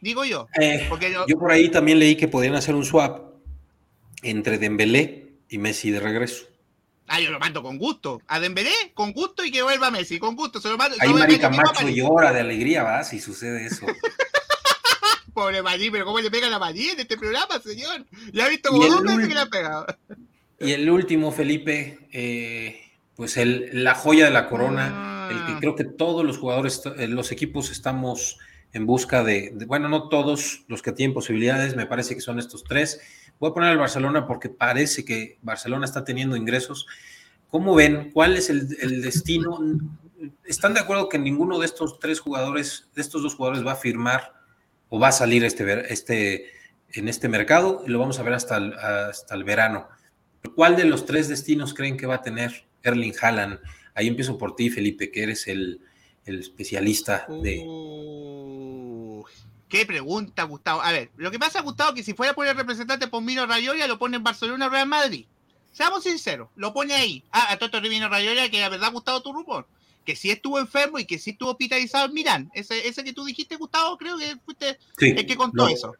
[0.00, 0.48] digo yo.
[0.60, 0.88] Eh,
[1.26, 1.38] yo...
[1.38, 3.34] por ahí también leí que podían hacer un swap
[4.22, 6.46] entre Dembélé y Messi de regreso.
[7.08, 8.20] Ah, yo lo mando con gusto.
[8.26, 10.60] A Dembélé, con gusto y que vuelva Messi, con gusto.
[10.60, 13.04] Se lo mando, ahí Marica Macho llora de alegría, ¿va?
[13.04, 13.86] Si sucede eso.
[15.34, 18.06] Pobre Madrid, pero ¿cómo le pega a Madrid en este programa, señor?
[18.32, 19.86] Ya he visto como dos veces que le ha pegado.
[20.58, 22.80] Y el último, Felipe, eh,
[23.14, 25.56] pues el, la joya de la corona, el que ah.
[25.60, 28.38] creo que todos los jugadores, eh, los equipos estamos
[28.72, 32.64] en busca de, bueno, no todos los que tienen posibilidades, me parece que son estos
[32.64, 33.00] tres.
[33.38, 36.86] Voy a poner al Barcelona porque parece que Barcelona está teniendo ingresos.
[37.48, 38.10] ¿Cómo ven?
[38.12, 38.68] ¿Cuál es el,
[39.02, 39.58] destino?
[40.44, 43.76] ¿Están de acuerdo que ninguno de estos tres jugadores, de estos dos jugadores va a
[43.76, 44.34] firmar
[44.88, 46.46] o va a salir este, este,
[46.92, 49.88] en este mercado lo vamos a ver hasta el, hasta el verano.
[50.54, 53.58] ¿Cuál de los tres destinos creen que va a tener Erling Haaland?
[53.94, 55.80] Ahí empiezo por ti, Felipe, que eres el,
[56.26, 57.64] el especialista de...
[59.68, 60.80] Qué pregunta, Gustavo.
[60.80, 63.98] A ver, lo que pasa, Gustavo, que si fuera por el representante Pomino Rayola, lo
[63.98, 65.26] pone en Barcelona Real Madrid.
[65.72, 67.24] Seamos sinceros, lo pone ahí.
[67.32, 69.66] Ah, a Toto Rivino Rayola, que la verdad, Gustavo, tu rumor
[70.06, 72.50] que sí estuvo enfermo y que sí estuvo hospitalizado en Milán.
[72.54, 75.94] Ese, ese que tú dijiste, Gustavo, creo que fuiste el que contó eso.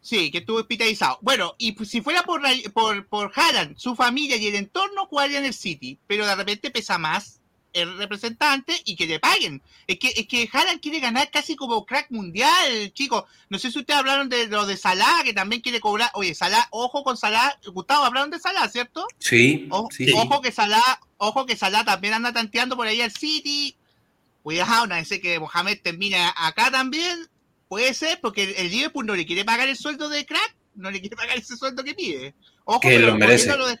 [0.00, 1.18] Sí, que estuvo hospitalizado.
[1.20, 2.40] Bueno, y pues, si fuera por,
[2.72, 5.98] por, por Haaland, su familia y el entorno, jugaría en el City.
[6.06, 7.37] Pero de repente pesa más
[7.72, 9.62] el representante y que le paguen.
[9.86, 13.24] Es que, es que Haaland quiere ganar casi como crack mundial, chicos.
[13.48, 16.10] No sé si ustedes hablaron de lo de Salah, que también quiere cobrar.
[16.14, 17.58] Oye, Salah, ojo con Salah.
[17.66, 19.06] Gustavo, hablaron de Salah, ¿cierto?
[19.18, 19.68] Sí.
[19.90, 23.76] sí ojo que Salah, ojo que Salah también anda tanteando por ahí al City.
[24.42, 27.28] Cuidado, no sé que Mohamed termina acá también.
[27.68, 31.00] Puede ser, porque el, Liverpool no le quiere pagar el sueldo de crack, no le
[31.00, 32.34] quiere pagar ese sueldo que pide.
[32.64, 33.54] Ojo, que lo merece.
[33.56, 33.78] Lo de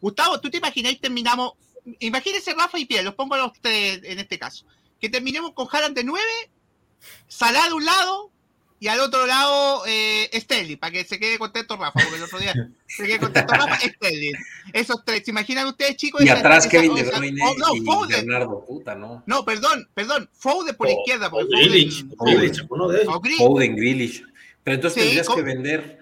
[0.00, 1.54] Gustavo, ¿tú te imagináis terminamos
[2.00, 4.64] imagínense Rafa y Pierre, los pongo a ustedes en este caso.
[5.00, 6.22] Que terminemos con Haaland de 9,
[7.28, 8.30] Salah de un lado
[8.80, 12.38] y al otro lado eh, Sterling, para que se quede contento Rafa, porque el otro
[12.38, 12.52] día
[12.86, 14.34] se quede contento Rafa, Sterling.
[14.72, 16.22] Esos tres, ¿se imaginan ustedes, chicos?
[16.22, 18.26] Y atrás Kevin De Bruyne oh, no, y Foden.
[18.26, 19.22] Bernardo, puta, ¿no?
[19.26, 21.30] No, perdón, perdón, Foden por la izquierda.
[21.30, 24.22] Porque Grealish, Foden, Foden, Grealish.
[24.62, 25.98] Pero entonces tendrías que vender,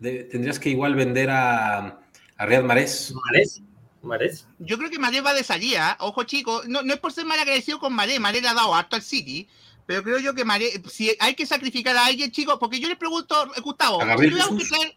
[0.00, 2.00] tendrías que igual vender a,
[2.36, 3.12] a Riyad Mahrez.
[3.12, 3.60] ¿Mahrez?
[4.02, 4.46] Marés.
[4.58, 7.38] Yo creo que Marés va de salida, ojo chicos, no, no es por ser mal
[7.38, 9.48] agradecido con Marés, Marés le ha dado harto al City,
[9.86, 12.96] pero creo yo que Marés, si hay que sacrificar a alguien, chicos, porque yo les
[12.96, 14.96] pregunto, eh, Gustavo, a, si que traer,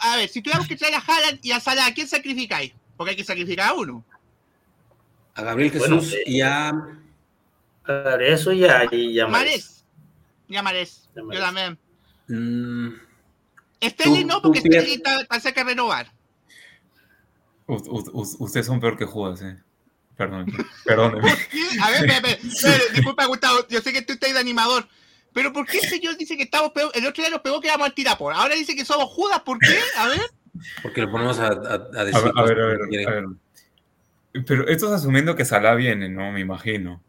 [0.00, 2.72] a ver, si tuviéramos que traer a Haaland y a Salah, ¿a quién sacrificáis?
[2.96, 4.04] Porque hay que sacrificar a uno.
[5.34, 6.70] A Gabriel Jesús eh, y a...
[7.84, 9.84] A eso ya, y a Marés.
[10.48, 11.78] Ya Marés, yo también.
[12.28, 12.90] Mm.
[14.26, 16.12] no, porque Sterling parece que renovar
[17.70, 19.58] ustedes son peor que Judas, eh.
[20.16, 20.46] Perdón,
[20.84, 21.14] perdón.
[21.82, 22.38] A ver, a ver,
[22.94, 24.86] disculpa, Gustavo, yo sé que tú estás de animador,
[25.32, 26.90] pero ¿por qué el señor dice que estamos peor?
[26.94, 29.58] El otro día nos pegó que íbamos al tirapor, ahora dice que somos Judas, ¿por
[29.58, 29.78] qué?
[29.96, 30.20] A ver.
[30.82, 32.32] Porque lo ponemos a, a, decir.
[32.36, 33.24] A ver, a ver, a ver,
[34.46, 36.32] Pero esto es asumiendo que Salah viene, ¿no?
[36.32, 37.02] Me imagino.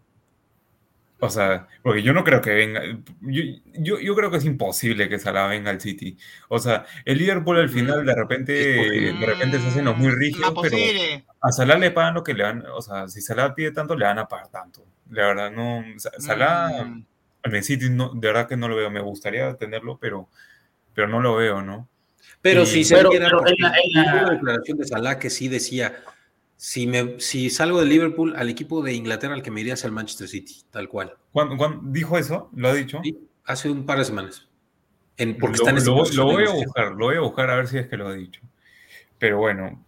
[1.24, 2.82] O sea, porque yo no creo que venga.
[3.22, 6.18] Yo, yo, creo que es imposible que Salah venga al City.
[6.50, 10.52] O sea, el Liverpool al final de repente, de repente se hacen los muy rígidos,
[10.60, 10.76] pero
[11.40, 12.66] a Salah le pagan lo que le dan.
[12.74, 14.84] O sea, si Salah pide tanto, le van a pagar tanto.
[15.12, 15.84] La verdad, no.
[16.00, 17.06] Salah mm.
[17.44, 18.90] en el City, no, de verdad que no lo veo.
[18.90, 20.28] Me gustaría tenerlo, pero,
[20.96, 21.88] pero no lo veo, ¿no?
[22.42, 26.02] Pero si se viera, la declaración de Salah que sí decía
[26.64, 29.84] si, me, si salgo de Liverpool, al equipo de Inglaterra al que me iría es
[29.84, 31.16] el Manchester City, tal cual.
[31.32, 32.52] ¿Cuándo, dijo eso?
[32.56, 33.00] ¿Lo ha dicho?
[33.02, 34.48] Sí, hace un par de semanas.
[35.18, 37.88] En, porque lo, este voy a buscar, lo voy a buscar a ver si es
[37.88, 38.42] que lo ha dicho.
[39.18, 39.84] Pero bueno.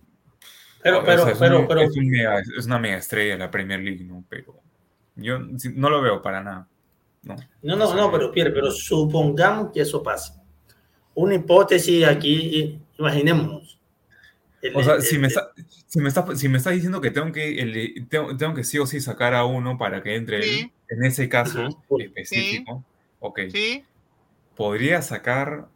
[0.82, 4.24] Pero, pero, es, pero, es, una mega estrella la Premier League, ¿no?
[4.28, 4.60] Pero
[5.16, 5.38] yo
[5.76, 6.68] no lo veo para nada.
[7.22, 10.44] No, no, no, no pero Pierre, pero supongamos que eso pasa.
[11.14, 13.74] Una hipótesis aquí, imaginémonos
[14.74, 15.52] o sea, si, me está,
[15.88, 19.02] si, me está, si me está diciendo que tengo que, tengo, que sí o sí
[19.02, 21.68] sacar a uno para que entre en ese caso
[22.00, 22.84] específico,
[23.20, 23.40] ok.
[24.56, 25.68] Podría sacar.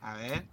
[0.00, 0.44] A ver.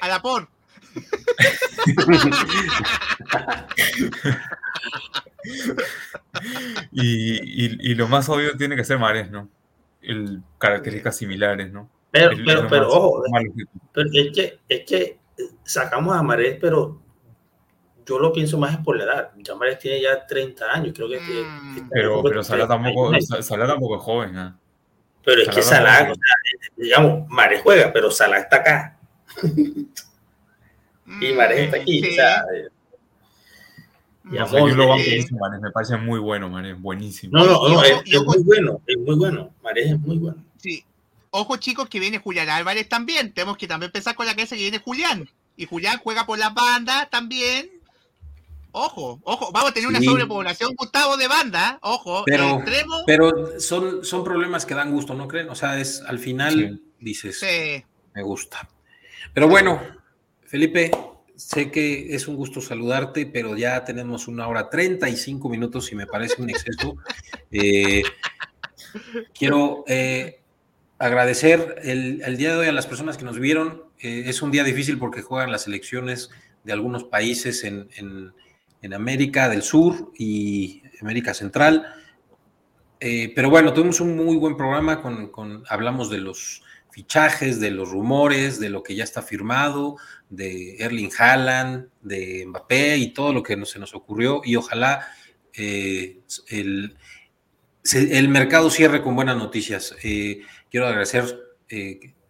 [0.00, 0.48] A la por.
[6.92, 9.48] y, lo más obvio tiene que ser Mares, ¿no?
[10.00, 11.88] El, características similares, ¿no?
[12.10, 13.22] Pero, pero, pero ojo,
[13.92, 15.18] pero es que, es que
[15.64, 17.00] sacamos a Mares, pero
[18.06, 19.30] yo lo pienso más por la edad.
[19.36, 21.18] Ya Mares tiene ya 30 años, creo que.
[21.20, 21.88] Mm.
[21.90, 24.52] pero, pero Salah tampoco, tampoco es joven, ¿eh?
[25.24, 26.12] Pero es que Salah,
[26.76, 28.98] digamos, Mares juega, pero Salah está acá.
[31.20, 32.06] y Mares está aquí.
[32.06, 32.44] O sea,
[34.30, 35.04] yo lo banco
[35.38, 37.38] Mares, me parece muy bueno, Mares, buenísimo.
[37.38, 39.54] No, no, no, es, muy bueno, es muy bueno.
[39.62, 40.44] Mares es muy bueno.
[40.58, 40.84] Sí.
[41.36, 43.32] Ojo, chicos, que viene Julián Álvarez también.
[43.32, 45.28] Tenemos que también pensar con la cabeza que viene Julián.
[45.56, 47.72] Y Julián juega por las bandas también.
[48.70, 52.62] Ojo, ojo, vamos a tener una sobrepoblación, Gustavo, de banda, ojo, pero,
[53.06, 55.48] pero son, son problemas que dan gusto, ¿no creen?
[55.48, 57.44] O sea, es al final dices,
[58.14, 58.68] me gusta.
[59.32, 59.80] Pero bueno,
[60.44, 60.92] Felipe,
[61.36, 66.06] sé que es un gusto saludarte, pero ya tenemos una hora 35 minutos y me
[66.06, 66.96] parece un exceso.
[67.56, 68.02] Eh,
[69.32, 70.43] quiero eh,
[70.98, 73.84] agradecer el, día de hoy a las personas que nos vieron.
[74.00, 76.30] Eh, es un día difícil porque juegan las elecciones
[76.64, 77.88] de algunos países en
[78.84, 81.86] en América del Sur y América Central.
[83.00, 87.90] Eh, pero bueno, tuvimos un muy buen programa con, hablamos de los fichajes, de los
[87.90, 89.96] rumores, de lo que ya está firmado,
[90.28, 95.08] de Erling Haaland, de Mbappé y todo lo que se nos ocurrió y ojalá
[95.54, 96.98] eh, el,
[97.92, 99.94] el, mercado cierre con buenas noticias.
[100.02, 101.24] Eh, quiero agradecer,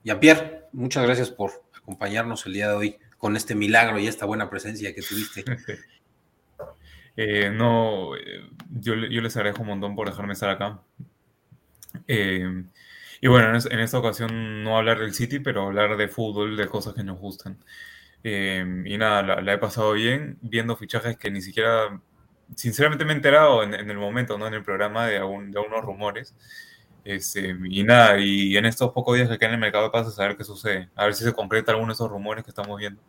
[0.02, 4.50] Jean-Pierre, muchas gracias por acompañarnos el día de hoy con este milagro y esta buena
[4.50, 5.44] presencia que tuviste.
[7.16, 10.80] Eh, no, eh, yo, les agradezco un montón por dejarme estar acá.
[12.08, 12.64] Eh,
[13.20, 16.94] y bueno, en, esta ocasión no hablar del City, pero hablar de fútbol, de cosas
[16.94, 17.58] que nos gustan.
[18.24, 22.00] y nada, la, he pasado bien viendo fichajes que ni siquiera,
[22.54, 24.46] sinceramente me he enterado en, el momento, ¿no?
[24.46, 26.34] En el programa de, algún, de unos rumores.
[27.04, 30.12] Este, y nada, y en estos pocos días que quedan en el mercado pasa a
[30.12, 33.02] saber qué sucede, a ver si se concreta alguno de esos rumores que estamos viendo.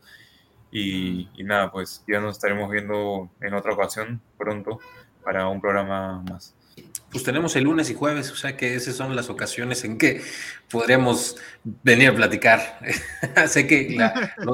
[0.71, 4.79] Y, nada, pues ya nos estaremos viendo en otra ocasión pronto
[5.23, 6.53] para un programa más.
[7.09, 10.21] Pues tenemos el lunes y jueves, o sea que esas son las ocasiones en que
[10.69, 12.79] podríamos venir a platicar.
[13.47, 13.95] sé que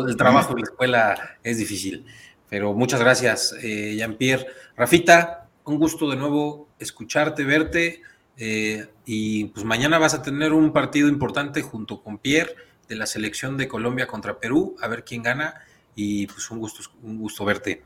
[0.08, 2.06] el trabajo en la escuela es difícil,
[2.52, 4.46] pero muchas gracias, eh, Jean-Pierre.
[4.76, 8.02] Rafita, un gusto de nuevo escucharte, verte.
[8.36, 12.54] Eh, y pues mañana vas a tener un partido importante junto con Pierre
[12.90, 15.62] de la selección de Colombia contra Perú, a ver quién gana
[15.96, 17.84] y pues un gusto, un gusto verte.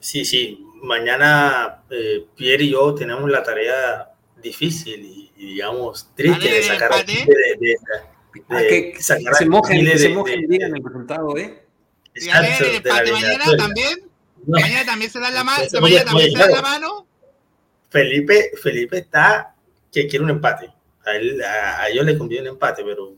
[0.00, 4.08] Sí, sí, mañana eh, Pierre y yo tenemos la tarea
[4.42, 7.12] difícil y, digamos triste de sacar a de,
[7.60, 7.76] de,
[8.48, 11.67] ah, que se mojen, se mojen en el resultado, ¿eh?
[12.26, 14.08] Exacto, el empate mañana también.
[14.46, 15.64] Mañana también se da la, mano.
[15.80, 17.06] mañana también se da la mano.
[17.90, 19.54] Felipe, Felipe está
[19.92, 20.72] que quiere un empate.
[21.04, 23.14] A, él, a, ellos le conviene un empate, pero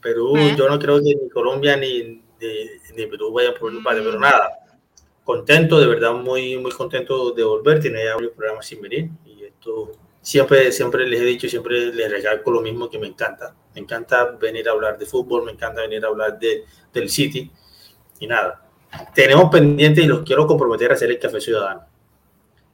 [0.00, 0.54] Perú, ¿Eh?
[0.58, 4.22] yo no creo que ni Colombia ni, de, Perú vaya por un empate, pero mm.
[4.22, 4.50] nada,
[5.24, 9.44] contento, de verdad muy, muy contento de volver, tiene ya varios programas sin venir y
[9.44, 13.80] esto siempre, siempre les he dicho, siempre les recalco lo mismo que me encanta, me
[13.80, 17.50] encanta venir a hablar de fútbol, me encanta venir a hablar de, del City
[18.22, 18.62] y nada,
[19.14, 21.82] tenemos pendiente y los quiero comprometer a hacer el Café Ciudadano.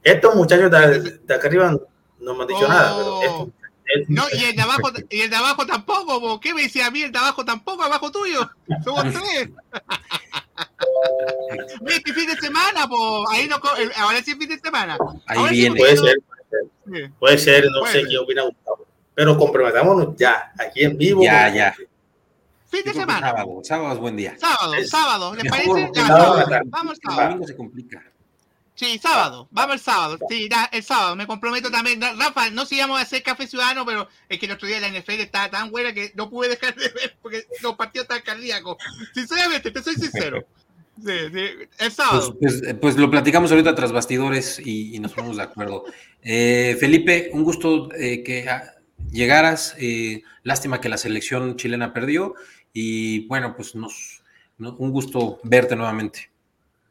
[0.03, 1.75] Estos muchachos de, acá arriba
[2.19, 3.53] no me han dicho nada, pero esto
[4.07, 7.01] no, y el de abajo, y el de abajo tampoco, ¿qué me decía a mí?
[7.01, 8.47] El de abajo tampoco, abajo tuyo.
[8.83, 9.49] Somos tres.
[11.87, 13.27] este fin de semana, po.
[13.31, 13.55] Ahí no,
[13.97, 14.95] ahora sí es fin de semana.
[15.25, 15.79] Ahí viene.
[15.79, 16.15] puede, ser,
[17.17, 18.85] puede ser, no sé qué opina Gustavo.
[19.15, 21.23] Pero comprometámonos ya, aquí en vivo.
[21.23, 21.75] Ya, ya.
[22.69, 23.29] Fin de semana.
[23.31, 24.37] Sábado, sábado es buen día.
[24.37, 25.91] Sábado, sábado, ¿les parece?
[25.93, 26.61] Ya, sábado.
[26.67, 27.21] Vamos sábado.
[27.21, 28.03] El domingo se complica.
[28.79, 30.17] Sí, sábado, vamos el sábado.
[30.29, 31.99] Sí, el sábado, me comprometo también.
[31.99, 35.19] Rafa, no sigamos a hacer café ciudadano, pero es que el otro día la NFL
[35.19, 38.77] estaba tan buena que no pude dejar de ver porque los partidos están cardíacos.
[39.13, 40.45] Sinceramente, te soy sincero.
[41.05, 41.45] Sí, sí,
[41.79, 42.37] el sábado.
[42.39, 45.83] Pues, pues, pues, lo platicamos ahorita tras bastidores y, nos ponemos de acuerdo.
[46.21, 48.75] Eh, Felipe, un gusto eh, que ah,
[49.11, 49.75] llegaras.
[49.77, 52.35] Eh, lástima que la selección chilena perdió
[52.73, 54.21] y bueno, pues nos,
[54.57, 56.29] un gusto verte nuevamente.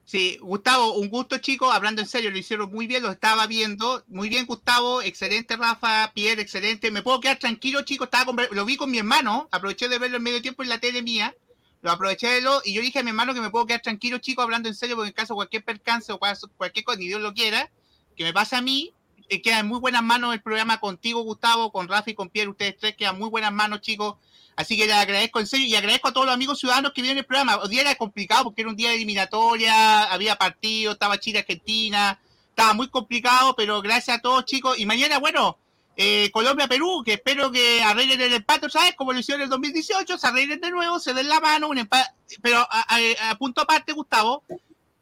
[0.05, 1.69] Sí, Gustavo, un gusto, chicos.
[1.75, 4.05] Hablando en serio, lo hicieron muy bien, lo estaba viendo.
[4.09, 5.03] Muy bien, Gustavo.
[5.03, 6.13] Excelente, Rafa.
[6.15, 6.91] Pierre, excelente.
[6.91, 8.07] Me puedo quedar tranquilo, chicos.
[8.07, 9.49] Estaba lo vi con mi hermano.
[9.51, 11.35] Aproveché de verlo en medio tiempo en la tele mía.
[11.83, 14.19] Lo aproveché de lo y yo dije a mi hermano que me puedo quedar tranquilo,
[14.19, 17.21] chicos, hablando en serio, porque en caso de cualquier percance o cualquier cosa, ni Dios
[17.21, 17.71] lo quiera,
[18.17, 18.95] que me pase a mí,
[19.29, 22.51] eh, queda en muy buenas manos el programa contigo, Gustavo, con Rafa y con Pierre.
[22.51, 24.17] Ustedes tres quedan muy buenas manos, chicos.
[24.59, 27.19] Así que le agradezco en serio y agradezco a todos los amigos ciudadanos que vieron
[27.19, 27.59] el programa.
[27.59, 32.21] Hoy día era complicado porque era un día de eliminatoria, había partido, estaba Chile-Argentina,
[32.51, 34.77] estaba muy complicado, pero gracias a todos chicos.
[34.77, 35.59] Y mañana, bueno,
[35.97, 38.97] eh, Colombia-Perú, que espero que arreglen el empate, ¿sabes?
[38.97, 41.79] Como lo hicieron en el 2018, se arreglen de nuevo, se den la mano, un
[41.79, 42.11] empate.
[42.43, 44.43] Pero a, punto aparte, Gustavo,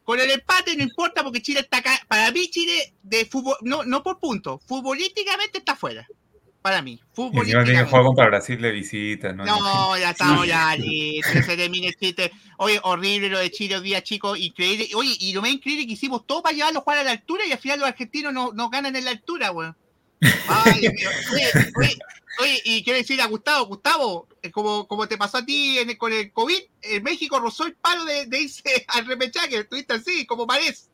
[0.03, 1.99] con el empate no importa porque Chile está acá.
[2.07, 6.07] Para mí, Chile, de fútbol, no, no por punto, futbolísticamente está fuera
[6.67, 6.99] para mí.
[7.13, 7.71] Futbolísticamente.
[7.71, 9.45] tiene juego contra Brasil de visita, ¿no?
[9.45, 11.21] No, ya estamos ya allí.
[11.23, 12.29] se termine chiste.
[12.57, 14.37] Oye, horrible lo de Chile hoy día, chicos.
[14.37, 14.89] Increíble.
[14.93, 17.45] Oye, y lo más increíble que hicimos todo para llevarlos a jugar a la altura
[17.45, 19.77] y al final los argentinos no, no ganan en la altura, weón.
[20.21, 21.07] Ay, Oye,
[21.77, 21.97] oye,
[22.41, 26.11] oye, y quiero decir a Gustavo, Gustavo, eh, como, como te pasó a ti con
[26.11, 30.45] el COVID, en México rozó el palo de, de irse al repechaje, estuviste así, como
[30.45, 30.89] parece.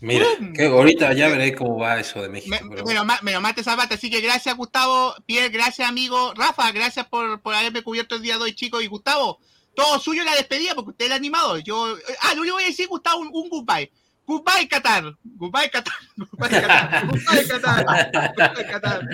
[0.00, 2.56] Mira, que ahorita ya veré cómo va eso de México.
[2.62, 3.04] Me, pero...
[3.22, 7.54] me, lo mate Zapata, así que gracias Gustavo, Pierre, gracias amigo, Rafa, gracias por, por
[7.54, 9.38] haberme cubierto el día de hoy, chicos, y Gustavo,
[9.74, 11.62] todo suyo la despedida porque usted es el animador.
[11.62, 13.90] Yo, ah, lo único que voy a decir, Gustavo, un, un goodbye.
[14.26, 15.16] Goodbye, Qatar.
[15.24, 15.94] Goodbye, Qatar.
[16.16, 17.06] Goodbye, Qatar.
[17.06, 19.08] Goodbye, Qatar.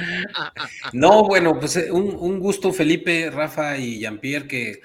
[0.92, 4.82] No, bueno, pues eh, un, un gusto, Felipe, Rafa y Jean-Pierre, que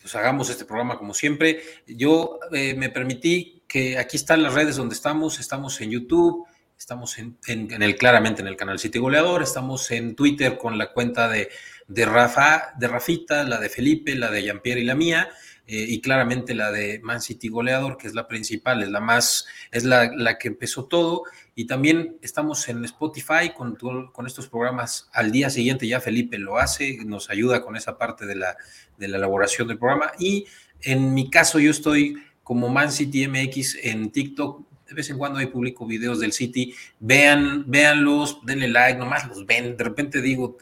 [0.00, 1.62] pues hagamos este programa como siempre.
[1.86, 6.44] Yo eh, me permití que aquí están las redes donde estamos, estamos en YouTube,
[6.76, 11.28] estamos en, el claramente en el canal City Goleador, estamos en Twitter con la cuenta
[11.28, 11.50] de,
[11.86, 15.28] de Rafa, de Rafita, la de Felipe, la de Jean-Pierre y la mía,
[15.68, 19.46] eh, y claramente la de Man City Goleador, que es la principal, es la más,
[19.70, 21.22] es la, la que empezó todo,
[21.54, 26.58] y también estamos en Spotify con, con estos programas al día siguiente, ya Felipe lo
[26.58, 28.56] hace, nos ayuda con esa parte de la,
[28.98, 30.46] de la elaboración del programa, y
[30.82, 32.16] en mi caso yo estoy
[32.50, 34.66] como Man City MX en TikTok.
[34.88, 36.74] De vez en cuando ahí publico videos del City.
[36.98, 39.76] Vean, véanlos, denle like, nomás los ven.
[39.76, 40.58] De repente digo,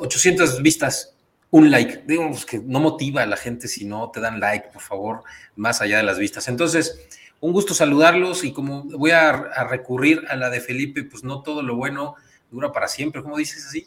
[0.00, 1.14] 800 eh, vistas,
[1.50, 2.04] un like.
[2.06, 5.22] Digo, pues, que no motiva a la gente si no te dan like, por favor,
[5.54, 6.48] más allá de las vistas.
[6.48, 6.98] Entonces,
[7.40, 11.42] un gusto saludarlos y como voy a, a recurrir a la de Felipe, pues no
[11.42, 12.14] todo lo bueno
[12.50, 13.86] dura para siempre, como dices así.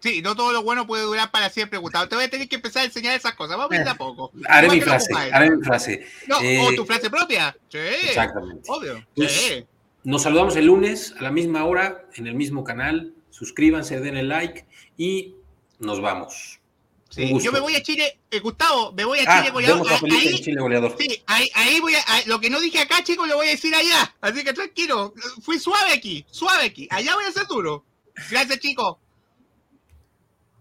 [0.00, 2.08] Sí, no todo lo bueno puede durar para siempre, Gustavo.
[2.08, 3.56] Te voy a tener que empezar a enseñar esas cosas.
[3.56, 4.30] Vamos a ir a poco.
[4.48, 6.06] Haré mi frase, haré mi frase.
[6.26, 7.56] No, o eh, tu frase propia.
[7.68, 7.78] Sí.
[7.78, 8.62] Exactamente.
[8.68, 9.04] Obvio.
[9.14, 9.66] Pues, sí.
[10.04, 13.12] Nos saludamos el lunes a la misma hora, en el mismo canal.
[13.30, 14.66] Suscríbanse, denle like
[14.96, 15.34] y
[15.78, 16.60] nos vamos.
[17.08, 19.86] Sí, yo me voy a Chile, eh, Gustavo, me voy a ah, Chile goleador.
[20.10, 20.96] ahí, Chile goleador.
[20.98, 23.74] Sí, ahí, ahí voy a, lo que no dije acá, chicos, lo voy a decir
[23.74, 24.14] allá.
[24.20, 26.86] Así que tranquilo, fui suave aquí, suave aquí.
[26.90, 27.84] Allá voy a ser duro.
[28.30, 28.96] Gracias, chicos.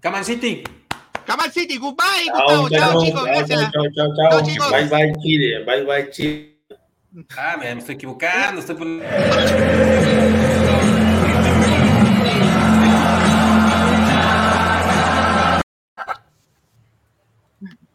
[0.05, 0.63] Caman City.
[1.25, 2.69] Caman City, goodbye, Gustavo.
[2.69, 3.23] Chao, chicos.
[3.25, 3.71] Gracias.
[3.71, 4.41] Chao, chao, chao.
[4.45, 4.69] chicos.
[4.69, 5.63] Bye, bye, Chile.
[5.65, 6.59] Bye, bye, Chile.
[7.35, 8.61] Ah, me estoy equivocando.
[8.61, 9.03] Estoy poniendo.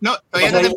[0.01, 0.77] No, todavía no te